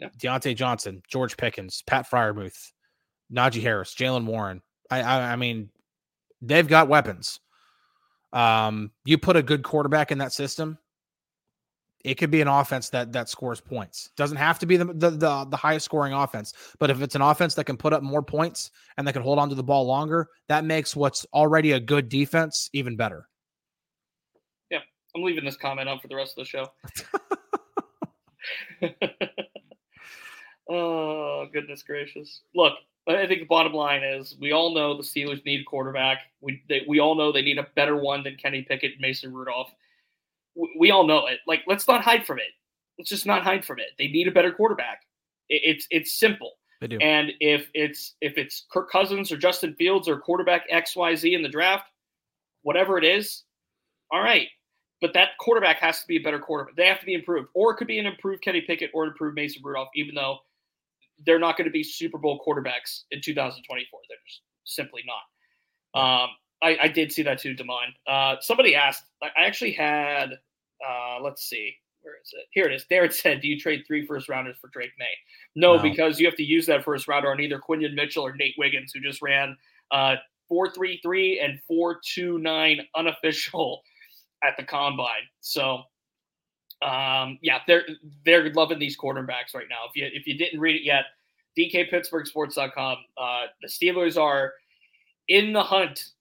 Yeah. 0.00 0.08
Diontae 0.18 0.56
Johnson, 0.56 1.02
George 1.08 1.36
Pickens, 1.36 1.82
Pat 1.86 2.10
Freiermuth, 2.10 2.72
Najee 3.32 3.62
Harris, 3.62 3.94
Jaylen 3.94 4.24
Warren. 4.24 4.62
I, 4.90 5.02
I, 5.02 5.32
I 5.32 5.36
mean, 5.36 5.68
they've 6.40 6.66
got 6.66 6.88
weapons. 6.88 7.38
Um, 8.32 8.92
you 9.04 9.18
put 9.18 9.36
a 9.36 9.42
good 9.42 9.62
quarterback 9.62 10.10
in 10.10 10.18
that 10.18 10.32
system, 10.32 10.78
it 12.02 12.14
could 12.14 12.30
be 12.30 12.40
an 12.40 12.48
offense 12.48 12.88
that 12.90 13.12
that 13.12 13.28
scores 13.28 13.60
points. 13.60 14.10
Doesn't 14.16 14.38
have 14.38 14.58
to 14.60 14.66
be 14.66 14.78
the, 14.78 14.86
the, 14.86 15.10
the 15.10 15.46
the 15.50 15.56
highest 15.56 15.84
scoring 15.84 16.14
offense, 16.14 16.54
but 16.78 16.88
if 16.88 17.02
it's 17.02 17.14
an 17.14 17.20
offense 17.20 17.54
that 17.56 17.64
can 17.64 17.76
put 17.76 17.92
up 17.92 18.02
more 18.02 18.22
points 18.22 18.70
and 18.96 19.06
that 19.06 19.12
can 19.12 19.22
hold 19.22 19.38
on 19.38 19.50
to 19.50 19.54
the 19.54 19.62
ball 19.62 19.86
longer, 19.86 20.28
that 20.48 20.64
makes 20.64 20.96
what's 20.96 21.26
already 21.34 21.72
a 21.72 21.80
good 21.80 22.08
defense 22.08 22.70
even 22.72 22.96
better. 22.96 23.28
Yeah, 24.70 24.78
I'm 25.14 25.22
leaving 25.22 25.44
this 25.44 25.56
comment 25.56 25.88
on 25.90 26.00
for 26.00 26.08
the 26.08 26.16
rest 26.16 26.38
of 26.38 26.44
the 26.44 26.48
show. 26.48 26.68
oh 30.70 31.46
goodness 31.52 31.82
gracious! 31.82 32.40
Look, 32.54 32.74
I 33.06 33.26
think 33.26 33.40
the 33.40 33.46
bottom 33.46 33.74
line 33.74 34.02
is 34.02 34.36
we 34.40 34.52
all 34.52 34.74
know 34.74 34.96
the 34.96 35.02
Steelers 35.02 35.44
need 35.44 35.64
quarterback. 35.66 36.20
We 36.40 36.62
they, 36.68 36.82
we 36.88 37.00
all 37.00 37.14
know 37.14 37.32
they 37.32 37.42
need 37.42 37.58
a 37.58 37.66
better 37.74 37.96
one 37.96 38.22
than 38.22 38.36
Kenny 38.36 38.62
Pickett 38.62 38.92
and 38.92 39.00
Mason 39.00 39.32
Rudolph 39.32 39.72
we 40.78 40.90
all 40.90 41.06
know 41.06 41.26
it. 41.26 41.40
Like, 41.46 41.62
let's 41.66 41.86
not 41.86 42.02
hide 42.02 42.26
from 42.26 42.38
it. 42.38 42.52
Let's 42.98 43.10
just 43.10 43.26
not 43.26 43.42
hide 43.42 43.64
from 43.64 43.78
it. 43.78 43.88
They 43.98 44.08
need 44.08 44.28
a 44.28 44.32
better 44.32 44.52
quarterback. 44.52 45.02
It's 45.48 45.86
it's 45.90 46.18
simple. 46.18 46.52
They 46.80 46.86
do. 46.86 46.98
And 46.98 47.32
if 47.40 47.68
it's 47.74 48.14
if 48.20 48.36
it's 48.36 48.66
Kirk 48.70 48.90
Cousins 48.90 49.32
or 49.32 49.36
Justin 49.36 49.74
Fields 49.74 50.08
or 50.08 50.18
quarterback 50.18 50.64
X 50.70 50.94
Y 50.96 51.14
Z 51.14 51.34
in 51.34 51.42
the 51.42 51.48
draft, 51.48 51.86
whatever 52.62 52.98
it 52.98 53.04
is, 53.04 53.44
all 54.10 54.22
right. 54.22 54.48
But 55.00 55.14
that 55.14 55.30
quarterback 55.40 55.78
has 55.78 56.00
to 56.02 56.06
be 56.06 56.16
a 56.16 56.20
better 56.20 56.38
quarterback. 56.38 56.76
They 56.76 56.86
have 56.86 57.00
to 57.00 57.06
be 57.06 57.14
improved, 57.14 57.48
or 57.54 57.72
it 57.72 57.76
could 57.76 57.86
be 57.86 57.98
an 57.98 58.06
improved 58.06 58.42
Kenny 58.42 58.60
Pickett 58.60 58.90
or 58.92 59.04
an 59.04 59.10
improved 59.10 59.34
Mason 59.34 59.62
Rudolph, 59.64 59.88
even 59.94 60.14
though 60.14 60.40
they're 61.26 61.38
not 61.38 61.56
going 61.56 61.66
to 61.66 61.72
be 61.72 61.82
Super 61.82 62.18
Bowl 62.18 62.42
quarterbacks 62.46 63.04
in 63.10 63.20
2024. 63.20 64.00
They're 64.08 64.18
just 64.26 64.42
simply 64.64 65.02
not. 65.06 65.22
Um, 66.00 66.30
I, 66.62 66.78
I 66.82 66.88
did 66.88 67.12
see 67.12 67.22
that 67.22 67.38
too, 67.38 67.54
Demond. 67.54 67.92
Uh, 68.06 68.36
somebody 68.40 68.74
asked. 68.74 69.04
I 69.22 69.28
actually 69.36 69.72
had. 69.72 70.38
Uh, 70.86 71.18
let's 71.22 71.48
see. 71.48 71.74
Where 72.02 72.14
is 72.22 72.32
it? 72.32 72.46
Here 72.52 72.66
it 72.66 72.72
is. 72.72 72.86
Darren 72.90 73.12
said, 73.12 73.40
"Do 73.40 73.48
you 73.48 73.58
trade 73.58 73.84
three 73.86 74.06
first 74.06 74.28
rounders 74.28 74.56
for 74.60 74.68
Drake 74.68 74.92
Maye?" 74.98 75.06
No, 75.54 75.76
no, 75.76 75.82
because 75.82 76.18
you 76.18 76.26
have 76.26 76.36
to 76.36 76.42
use 76.42 76.66
that 76.66 76.84
first 76.84 77.08
rounder 77.08 77.30
on 77.30 77.40
either 77.40 77.58
Quinyon 77.58 77.94
Mitchell 77.94 78.24
or 78.26 78.34
Nate 78.34 78.54
Wiggins, 78.56 78.92
who 78.94 79.00
just 79.00 79.20
ran 79.20 79.56
uh, 79.90 80.16
four 80.48 80.70
three 80.70 81.00
three 81.02 81.40
and 81.40 81.60
four 81.66 82.00
two 82.04 82.38
nine 82.38 82.80
unofficial 82.94 83.82
at 84.44 84.56
the 84.56 84.64
combine. 84.64 85.28
So, 85.40 85.82
um, 86.82 87.38
yeah, 87.42 87.58
they're 87.66 87.84
they're 88.24 88.52
loving 88.52 88.78
these 88.78 88.96
quarterbacks 88.96 89.54
right 89.54 89.66
now. 89.68 89.88
If 89.88 89.96
you 89.96 90.08
if 90.12 90.26
you 90.26 90.38
didn't 90.38 90.60
read 90.60 90.76
it 90.76 90.82
yet, 90.82 91.04
DKPittsburghSports.com. 91.58 92.98
Uh, 93.18 93.46
the 93.60 93.68
Steelers 93.68 94.20
are 94.20 94.54
in 95.28 95.52
the 95.52 95.62
hunt 95.62 96.12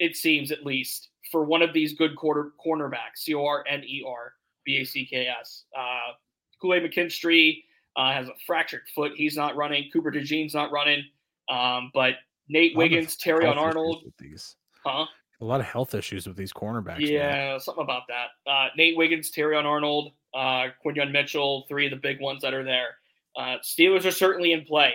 it 0.00 0.16
seems 0.16 0.50
at 0.50 0.64
least, 0.64 1.10
for 1.30 1.44
one 1.44 1.62
of 1.62 1.72
these 1.72 1.92
good 1.92 2.16
quarter 2.16 2.52
cornerbacks, 2.64 3.18
C 3.18 3.34
O 3.34 3.44
R 3.44 3.64
N 3.68 3.84
E 3.84 4.02
R 4.04 4.32
B 4.64 4.78
A 4.78 4.84
C 4.84 5.06
K 5.06 5.26
S. 5.26 5.64
Uh, 5.78 6.14
Kool 6.60 6.74
Aid 6.74 6.82
McKinstry 6.82 7.62
uh, 7.96 8.12
has 8.12 8.28
a 8.28 8.34
fractured 8.46 8.82
foot. 8.94 9.12
He's 9.14 9.36
not 9.36 9.54
running. 9.56 9.90
Cooper 9.92 10.10
DeJean's 10.10 10.54
not 10.54 10.72
running. 10.72 11.04
Um, 11.48 11.90
but 11.94 12.14
Nate 12.48 12.76
Wiggins, 12.76 13.16
Terrion 13.16 13.56
Arnold. 13.56 14.02
These. 14.18 14.56
Huh? 14.84 15.06
A 15.40 15.44
lot 15.44 15.60
of 15.60 15.66
health 15.66 15.94
issues 15.94 16.26
with 16.26 16.36
these 16.36 16.52
cornerbacks. 16.52 17.00
Yeah, 17.00 17.52
man. 17.52 17.60
something 17.60 17.82
about 17.82 18.02
that. 18.08 18.50
Uh, 18.50 18.68
Nate 18.76 18.96
Wiggins, 18.96 19.30
Terrion 19.30 19.64
Arnold, 19.64 20.12
uh, 20.34 20.66
Quinyon 20.84 21.12
Mitchell, 21.12 21.64
three 21.68 21.86
of 21.86 21.90
the 21.90 21.96
big 21.96 22.20
ones 22.20 22.42
that 22.42 22.52
are 22.52 22.64
there. 22.64 22.96
Uh, 23.36 23.56
Steelers 23.62 24.04
are 24.04 24.10
certainly 24.10 24.52
in 24.52 24.64
play. 24.64 24.94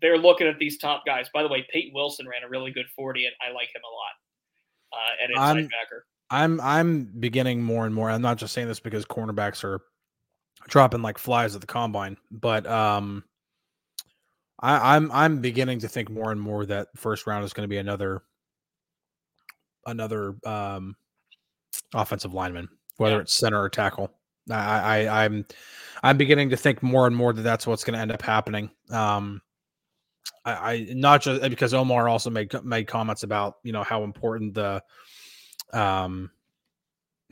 They're 0.00 0.18
looking 0.18 0.46
at 0.46 0.58
these 0.58 0.78
top 0.78 1.04
guys. 1.04 1.28
By 1.32 1.42
the 1.42 1.48
way, 1.48 1.66
Payton 1.72 1.92
Wilson 1.94 2.28
ran 2.28 2.44
a 2.44 2.48
really 2.48 2.70
good 2.70 2.86
40, 2.94 3.24
and 3.26 3.34
I 3.40 3.52
like 3.52 3.68
him 3.74 3.82
a 3.82 3.92
lot 3.92 4.14
uh, 4.94 5.24
at 5.24 5.30
inside 5.30 5.64
I'm, 5.64 5.68
backer. 5.68 6.06
I'm 6.30 6.60
I'm 6.60 7.04
beginning 7.18 7.62
more 7.62 7.86
and 7.86 7.94
more. 7.94 8.10
I'm 8.10 8.22
not 8.22 8.38
just 8.38 8.54
saying 8.54 8.68
this 8.68 8.80
because 8.80 9.04
cornerbacks 9.04 9.64
are 9.64 9.80
dropping 10.68 11.02
like 11.02 11.18
flies 11.18 11.54
at 11.54 11.60
the 11.60 11.66
combine, 11.66 12.16
but 12.30 12.66
um, 12.66 13.24
I, 14.60 14.96
I'm 14.96 15.10
I'm 15.12 15.40
beginning 15.40 15.80
to 15.80 15.88
think 15.88 16.10
more 16.10 16.32
and 16.32 16.40
more 16.40 16.64
that 16.66 16.88
first 16.96 17.26
round 17.26 17.44
is 17.44 17.52
going 17.52 17.64
to 17.64 17.68
be 17.68 17.78
another 17.78 18.22
another 19.86 20.34
um 20.44 20.96
offensive 21.94 22.34
lineman, 22.34 22.68
whether 22.96 23.16
yeah. 23.16 23.22
it's 23.22 23.34
center 23.34 23.60
or 23.60 23.68
tackle. 23.68 24.10
I, 24.50 25.06
I 25.06 25.24
I'm 25.24 25.46
I'm 26.02 26.16
beginning 26.16 26.50
to 26.50 26.56
think 26.56 26.82
more 26.82 27.06
and 27.06 27.16
more 27.16 27.32
that 27.32 27.42
that's 27.42 27.66
what's 27.66 27.84
going 27.84 27.94
to 27.94 28.00
end 28.00 28.12
up 28.12 28.22
happening. 28.22 28.70
Um, 28.90 29.40
I, 30.44 30.52
I 30.52 30.86
not 30.90 31.22
just 31.22 31.42
uh, 31.42 31.48
because 31.48 31.72
Omar 31.74 32.08
also 32.08 32.30
made 32.30 32.52
made 32.64 32.86
comments 32.86 33.22
about 33.22 33.56
you 33.62 33.72
know 33.72 33.82
how 33.82 34.04
important 34.04 34.54
the 34.54 34.82
um 35.72 36.30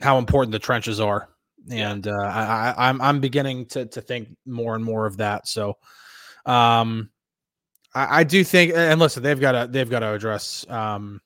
how 0.01 0.17
important 0.17 0.51
the 0.51 0.59
trenches 0.59 0.99
are, 0.99 1.29
and 1.69 2.07
uh, 2.07 2.11
I, 2.11 2.73
I'm 2.89 3.01
I'm 3.01 3.19
beginning 3.19 3.67
to 3.67 3.85
to 3.85 4.01
think 4.01 4.29
more 4.45 4.75
and 4.75 4.83
more 4.83 5.05
of 5.05 5.17
that. 5.17 5.47
So, 5.47 5.77
um, 6.45 7.11
I, 7.93 8.21
I 8.21 8.23
do 8.23 8.43
think, 8.43 8.73
and 8.75 8.99
listen, 8.99 9.21
they've 9.21 9.39
got 9.39 9.51
to 9.51 9.67
they've 9.71 9.89
got 9.89 9.99
to 9.99 10.13
address 10.13 10.65
um 10.69 11.21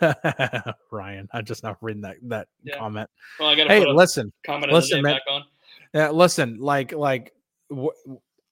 Ryan. 0.90 1.28
I 1.32 1.42
just 1.42 1.62
not 1.62 1.76
reading 1.80 2.02
that 2.02 2.16
that 2.22 2.48
yeah. 2.62 2.78
comment. 2.78 3.10
Well, 3.38 3.50
I 3.50 3.54
hey, 3.54 3.86
listen, 3.86 4.32
comment 4.44 4.72
listen, 4.72 5.02
man. 5.02 5.18
Yeah, 5.92 6.10
listen, 6.10 6.58
like 6.58 6.92
like 6.92 7.32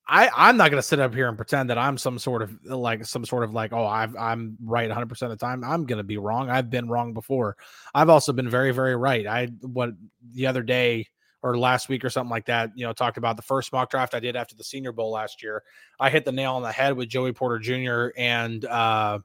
I 0.07 0.31
I'm 0.35 0.57
not 0.57 0.71
gonna 0.71 0.83
sit 0.83 1.01
up 1.01 1.15
here 1.15 1.29
and 1.29 1.37
pretend 1.37 1.71
that 1.71 1.79
I'm 1.79 1.97
some 1.97 2.19
sort 2.19 2.43
of 2.43 2.65
like 2.65 3.05
some 3.05 3.25
sort 3.25 3.45
of 3.45 3.53
like 3.53 3.73
oh 3.73 3.87
I've, 3.87 4.15
I'm 4.17 4.57
right 4.63 4.89
100 4.89 5.07
percent 5.07 5.33
of 5.33 5.39
the 5.39 5.45
time. 5.45 5.65
I'm 5.65 5.87
gonna 5.87 6.03
be 6.03 6.19
wrong. 6.19 6.51
I've 6.51 6.71
been 6.71 6.89
wrong 6.89 7.15
before. 7.15 7.57
I've 7.95 8.09
also 8.09 8.33
been 8.33 8.49
very 8.49 8.73
very 8.73 8.97
right. 8.97 9.27
I 9.27 9.47
what 9.61 9.91
the 10.35 10.47
other 10.47 10.63
day 10.63 11.07
or 11.43 11.59
last 11.59 11.89
week 11.89 12.05
or 12.05 12.11
something 12.11 12.31
like 12.31 12.47
that. 12.47 12.71
You 12.75 12.87
know, 12.87 12.93
talked 12.93 13.17
about 13.17 13.37
the 13.37 13.43
first 13.43 13.73
mock 13.73 13.91
draft 13.91 14.15
I 14.15 14.21
did 14.21 14.37
after 14.37 14.55
the 14.55 14.65
Senior 14.65 14.93
Bowl 14.93 15.11
last 15.13 15.43
year. 15.43 15.63
I 15.99 16.11
hit 16.11 16.25
the 16.25 16.33
nail 16.33 16.55
on 16.55 16.63
the 16.63 16.73
head 16.73 16.97
with 16.97 17.09
Joey 17.09 17.33
Porter 17.33 17.59
Jr. 17.59 18.09
and 18.17 18.65
uh 18.65 19.19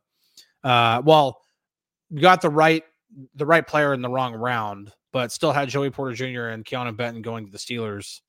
uh 0.64 1.02
well 1.04 1.42
got 2.14 2.42
the 2.42 2.50
right 2.50 2.84
the 3.36 3.46
right 3.46 3.66
player 3.66 3.94
in 3.94 4.02
the 4.02 4.10
wrong 4.10 4.34
round 4.34 4.92
but 5.18 5.32
still 5.32 5.52
had 5.52 5.68
Joey 5.68 5.90
Porter 5.90 6.14
Jr. 6.14 6.50
and 6.50 6.64
Keanu 6.64 6.96
Benton 6.96 7.24
going 7.24 7.46
to 7.46 7.52
the 7.52 7.58
Steelers, 7.58 8.22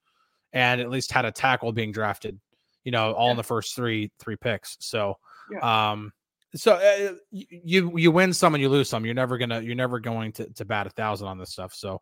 and 0.55 0.81
at 0.81 0.89
least 0.89 1.13
had 1.13 1.27
a 1.27 1.31
tackle 1.31 1.71
being 1.71 1.93
drafted. 1.93 2.41
You 2.83 2.93
know, 2.93 3.13
all 3.13 3.27
yeah. 3.27 3.33
in 3.33 3.37
the 3.37 3.43
first 3.43 3.77
three 3.77 4.11
three 4.19 4.37
picks. 4.37 4.79
So, 4.81 5.19
yeah. 5.53 5.91
um, 5.91 6.13
so 6.55 6.77
uh, 6.77 7.13
you 7.31 7.93
you 7.99 8.11
win 8.11 8.33
some 8.33 8.55
and 8.55 8.63
you 8.63 8.71
lose 8.71 8.89
some. 8.89 9.05
You're 9.05 9.15
never 9.15 9.37
gonna 9.37 9.61
you're 9.61 9.75
never 9.75 10.01
going 10.01 10.33
to 10.33 10.49
to 10.55 10.65
bat 10.65 10.87
a 10.87 10.91
thousand 10.91 11.29
on 11.29 11.37
this 11.37 11.51
stuff. 11.51 11.75
So, 11.75 12.01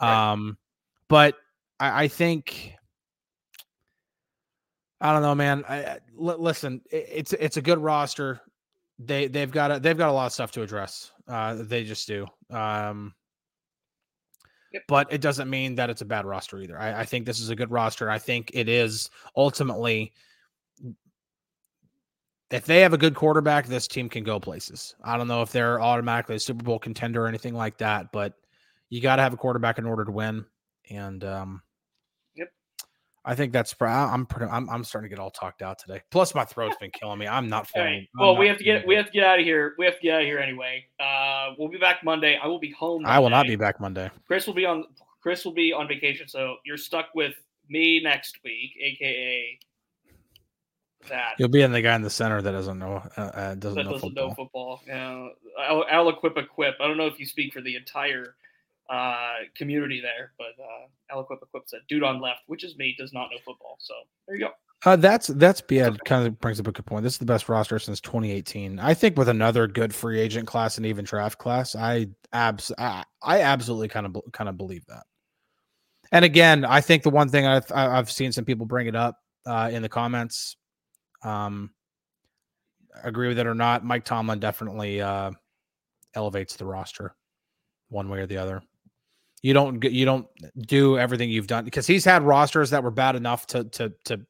um, 0.00 0.56
but 1.08 1.36
I, 1.78 2.04
I 2.04 2.08
think 2.08 2.72
I 4.98 5.12
don't 5.12 5.20
know, 5.20 5.34
man. 5.34 5.62
I, 5.68 5.84
I, 5.84 5.98
listen, 6.16 6.80
it's 6.90 7.34
it's 7.34 7.58
a 7.58 7.62
good 7.62 7.80
roster. 7.80 8.40
They 8.98 9.26
they've 9.26 9.50
got 9.50 9.72
a, 9.72 9.78
they've 9.78 9.98
got 9.98 10.08
a 10.08 10.12
lot 10.12 10.24
of 10.24 10.32
stuff 10.32 10.52
to 10.52 10.62
address. 10.62 11.11
Uh, 11.28 11.56
they 11.60 11.84
just 11.84 12.06
do. 12.06 12.26
Um, 12.50 13.14
yep. 14.72 14.82
but 14.88 15.12
it 15.12 15.20
doesn't 15.20 15.48
mean 15.48 15.74
that 15.76 15.90
it's 15.90 16.00
a 16.00 16.06
bad 16.06 16.24
roster 16.24 16.60
either. 16.60 16.78
I, 16.78 17.00
I 17.00 17.04
think 17.04 17.26
this 17.26 17.40
is 17.40 17.50
a 17.50 17.56
good 17.56 17.70
roster. 17.70 18.10
I 18.10 18.18
think 18.18 18.50
it 18.54 18.68
is 18.68 19.10
ultimately. 19.36 20.12
If 22.50 22.66
they 22.66 22.80
have 22.80 22.92
a 22.92 22.98
good 22.98 23.14
quarterback, 23.14 23.66
this 23.66 23.88
team 23.88 24.10
can 24.10 24.24
go 24.24 24.38
places. 24.38 24.94
I 25.02 25.16
don't 25.16 25.28
know 25.28 25.40
if 25.40 25.52
they're 25.52 25.80
automatically 25.80 26.36
a 26.36 26.40
Super 26.40 26.62
Bowl 26.62 26.78
contender 26.78 27.24
or 27.24 27.26
anything 27.26 27.54
like 27.54 27.78
that, 27.78 28.12
but 28.12 28.34
you 28.90 29.00
got 29.00 29.16
to 29.16 29.22
have 29.22 29.32
a 29.32 29.38
quarterback 29.38 29.78
in 29.78 29.86
order 29.86 30.04
to 30.04 30.12
win. 30.12 30.44
And 30.90 31.24
um, 31.24 31.62
I 33.24 33.34
think 33.34 33.52
that's. 33.52 33.74
I'm 33.80 34.26
pretty. 34.26 34.50
I'm, 34.50 34.68
I'm 34.68 34.82
starting 34.82 35.08
to 35.08 35.14
get 35.14 35.22
all 35.22 35.30
talked 35.30 35.62
out 35.62 35.78
today. 35.78 36.02
Plus, 36.10 36.34
my 36.34 36.44
throat's 36.44 36.76
been 36.80 36.90
killing 36.90 37.18
me. 37.18 37.26
I'm 37.28 37.48
not 37.48 37.68
feeling. 37.68 37.92
Right. 37.92 38.08
Well, 38.18 38.36
we 38.36 38.48
have 38.48 38.58
to 38.58 38.64
get. 38.64 38.86
We 38.86 38.96
have 38.96 39.06
to 39.06 39.12
get 39.12 39.24
out 39.24 39.38
of 39.38 39.44
here. 39.44 39.74
We 39.78 39.84
have 39.84 39.94
to 39.96 40.00
get 40.00 40.14
out 40.14 40.20
of 40.22 40.26
here 40.26 40.38
anyway. 40.38 40.86
Uh, 40.98 41.50
we'll 41.56 41.68
be 41.68 41.78
back 41.78 42.02
Monday. 42.02 42.38
I 42.42 42.46
will 42.48 42.58
be 42.58 42.72
home. 42.72 43.02
Monday. 43.02 43.14
I 43.14 43.18
will 43.20 43.30
not 43.30 43.46
be 43.46 43.56
back 43.56 43.80
Monday. 43.80 44.10
Chris 44.26 44.46
will 44.46 44.54
be 44.54 44.66
on. 44.66 44.84
Chris 45.22 45.44
will 45.44 45.52
be 45.52 45.72
on 45.72 45.86
vacation, 45.86 46.26
so 46.26 46.56
you're 46.64 46.76
stuck 46.76 47.10
with 47.14 47.34
me 47.68 48.00
next 48.02 48.38
week, 48.44 48.72
aka 48.80 49.58
that. 51.08 51.34
You'll 51.38 51.48
be 51.48 51.62
in 51.62 51.72
the 51.72 51.82
guy 51.82 51.94
in 51.94 52.02
the 52.02 52.10
center 52.10 52.42
that 52.42 52.52
doesn't 52.52 52.78
know. 52.78 53.02
Uh, 53.16 53.20
uh 53.20 53.54
doesn't, 53.54 53.76
that 53.76 53.84
know, 53.84 53.92
doesn't 53.92 54.00
football. 54.00 54.28
know 54.28 54.34
football. 54.34 54.82
Yeah, 54.86 55.28
I'll, 55.60 55.84
I'll 55.90 56.08
equip 56.08 56.36
a 56.36 56.44
quip. 56.44 56.76
I 56.80 56.86
don't 56.86 56.96
know 56.96 57.06
if 57.06 57.18
you 57.18 57.26
speak 57.26 57.52
for 57.52 57.60
the 57.60 57.76
entire 57.76 58.36
uh, 58.92 59.36
community 59.56 60.00
there. 60.00 60.32
But 60.38 60.62
uh, 60.62 60.86
Eloquip 61.10 61.42
Equip 61.42 61.64
said, 61.66 61.80
"Dude 61.88 62.02
on 62.02 62.20
left, 62.20 62.40
which 62.46 62.62
is 62.62 62.76
me, 62.76 62.94
does 62.98 63.12
not 63.12 63.28
know 63.30 63.38
football." 63.44 63.76
So 63.80 63.94
there 64.28 64.36
you 64.36 64.44
go. 64.44 64.50
Uh, 64.84 64.96
that's 64.96 65.28
that's 65.28 65.62
yeah, 65.70 65.90
kind 66.04 66.26
of 66.26 66.38
brings 66.40 66.60
up 66.60 66.66
a 66.66 66.72
good 66.72 66.84
point. 66.84 67.02
This 67.02 67.14
is 67.14 67.18
the 67.18 67.24
best 67.24 67.48
roster 67.48 67.78
since 67.78 68.00
2018. 68.00 68.78
I 68.78 68.94
think 68.94 69.16
with 69.16 69.28
another 69.28 69.66
good 69.66 69.94
free 69.94 70.20
agent 70.20 70.46
class 70.46 70.76
and 70.76 70.84
even 70.84 71.04
draft 71.04 71.38
class, 71.38 71.74
I 71.74 72.08
abs 72.32 72.70
I, 72.76 73.04
I 73.22 73.40
absolutely 73.40 73.88
kind 73.88 74.06
of 74.06 74.16
kind 74.32 74.48
of 74.48 74.58
believe 74.58 74.84
that. 74.86 75.04
And 76.12 76.24
again, 76.24 76.64
I 76.64 76.82
think 76.82 77.02
the 77.02 77.10
one 77.10 77.28
thing 77.28 77.46
I've 77.46 77.70
I've 77.72 78.10
seen 78.10 78.32
some 78.32 78.44
people 78.44 78.66
bring 78.66 78.88
it 78.88 78.96
up 78.96 79.16
uh, 79.46 79.70
in 79.72 79.80
the 79.80 79.88
comments. 79.88 80.56
Um, 81.24 81.70
agree 83.02 83.28
with 83.28 83.38
it 83.38 83.46
or 83.46 83.54
not, 83.54 83.84
Mike 83.84 84.04
Tomlin 84.04 84.40
definitely 84.40 85.00
uh, 85.00 85.30
elevates 86.14 86.56
the 86.56 86.66
roster 86.66 87.14
one 87.88 88.08
way 88.08 88.18
or 88.18 88.26
the 88.26 88.36
other 88.36 88.62
you 89.42 89.52
don't 89.52 89.82
you 89.84 90.04
don't 90.04 90.26
do 90.56 90.98
everything 90.98 91.28
you've 91.28 91.48
done 91.48 91.64
because 91.64 91.86
he's 91.86 92.04
had 92.04 92.22
rosters 92.22 92.70
that 92.70 92.82
were 92.82 92.90
bad 92.90 93.16
enough 93.16 93.46
to 93.48 93.64
to 93.64 93.92
to 94.04 94.20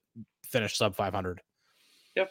finish 0.45 0.77
sub 0.77 0.97
500. 0.97 1.41
Yep. 2.17 2.31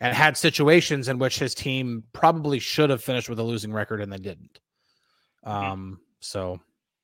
And 0.00 0.14
had 0.14 0.36
situations 0.36 1.08
in 1.08 1.18
which 1.18 1.38
his 1.38 1.54
team 1.54 2.04
probably 2.12 2.58
should 2.58 2.90
have 2.90 3.02
finished 3.02 3.28
with 3.28 3.38
a 3.38 3.42
losing 3.42 3.72
record 3.72 4.00
and 4.00 4.12
they 4.12 4.18
didn't. 4.18 4.60
Mm-hmm. 5.46 5.72
Um 5.72 6.00
so 6.20 6.60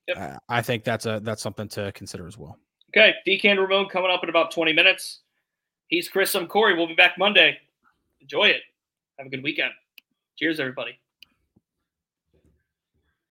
yep. 0.07 0.41
I 0.49 0.61
think 0.61 0.85
that's 0.85 1.07
a 1.07 1.21
that's 1.23 1.43
something 1.43 1.69
to 1.69 1.91
consider 1.93 2.27
as 2.27 2.37
well. 2.37 2.59
Okay, 2.97 3.15
DK 3.27 3.59
Ramon 3.59 3.89
coming 3.89 4.11
up 4.11 4.23
in 4.23 4.29
about 4.29 4.51
20 4.51 4.73
minutes. 4.73 5.21
He's 5.89 6.09
Chris. 6.09 6.35
I'm 6.35 6.47
Corey. 6.47 6.75
We'll 6.75 6.87
be 6.87 6.95
back 6.95 7.17
Monday. 7.19 7.59
Enjoy 8.21 8.45
it. 8.45 8.63
Have 9.19 9.27
a 9.27 9.31
good 9.31 9.43
weekend. 9.43 9.73
Cheers, 10.37 10.61
everybody. 10.61 10.99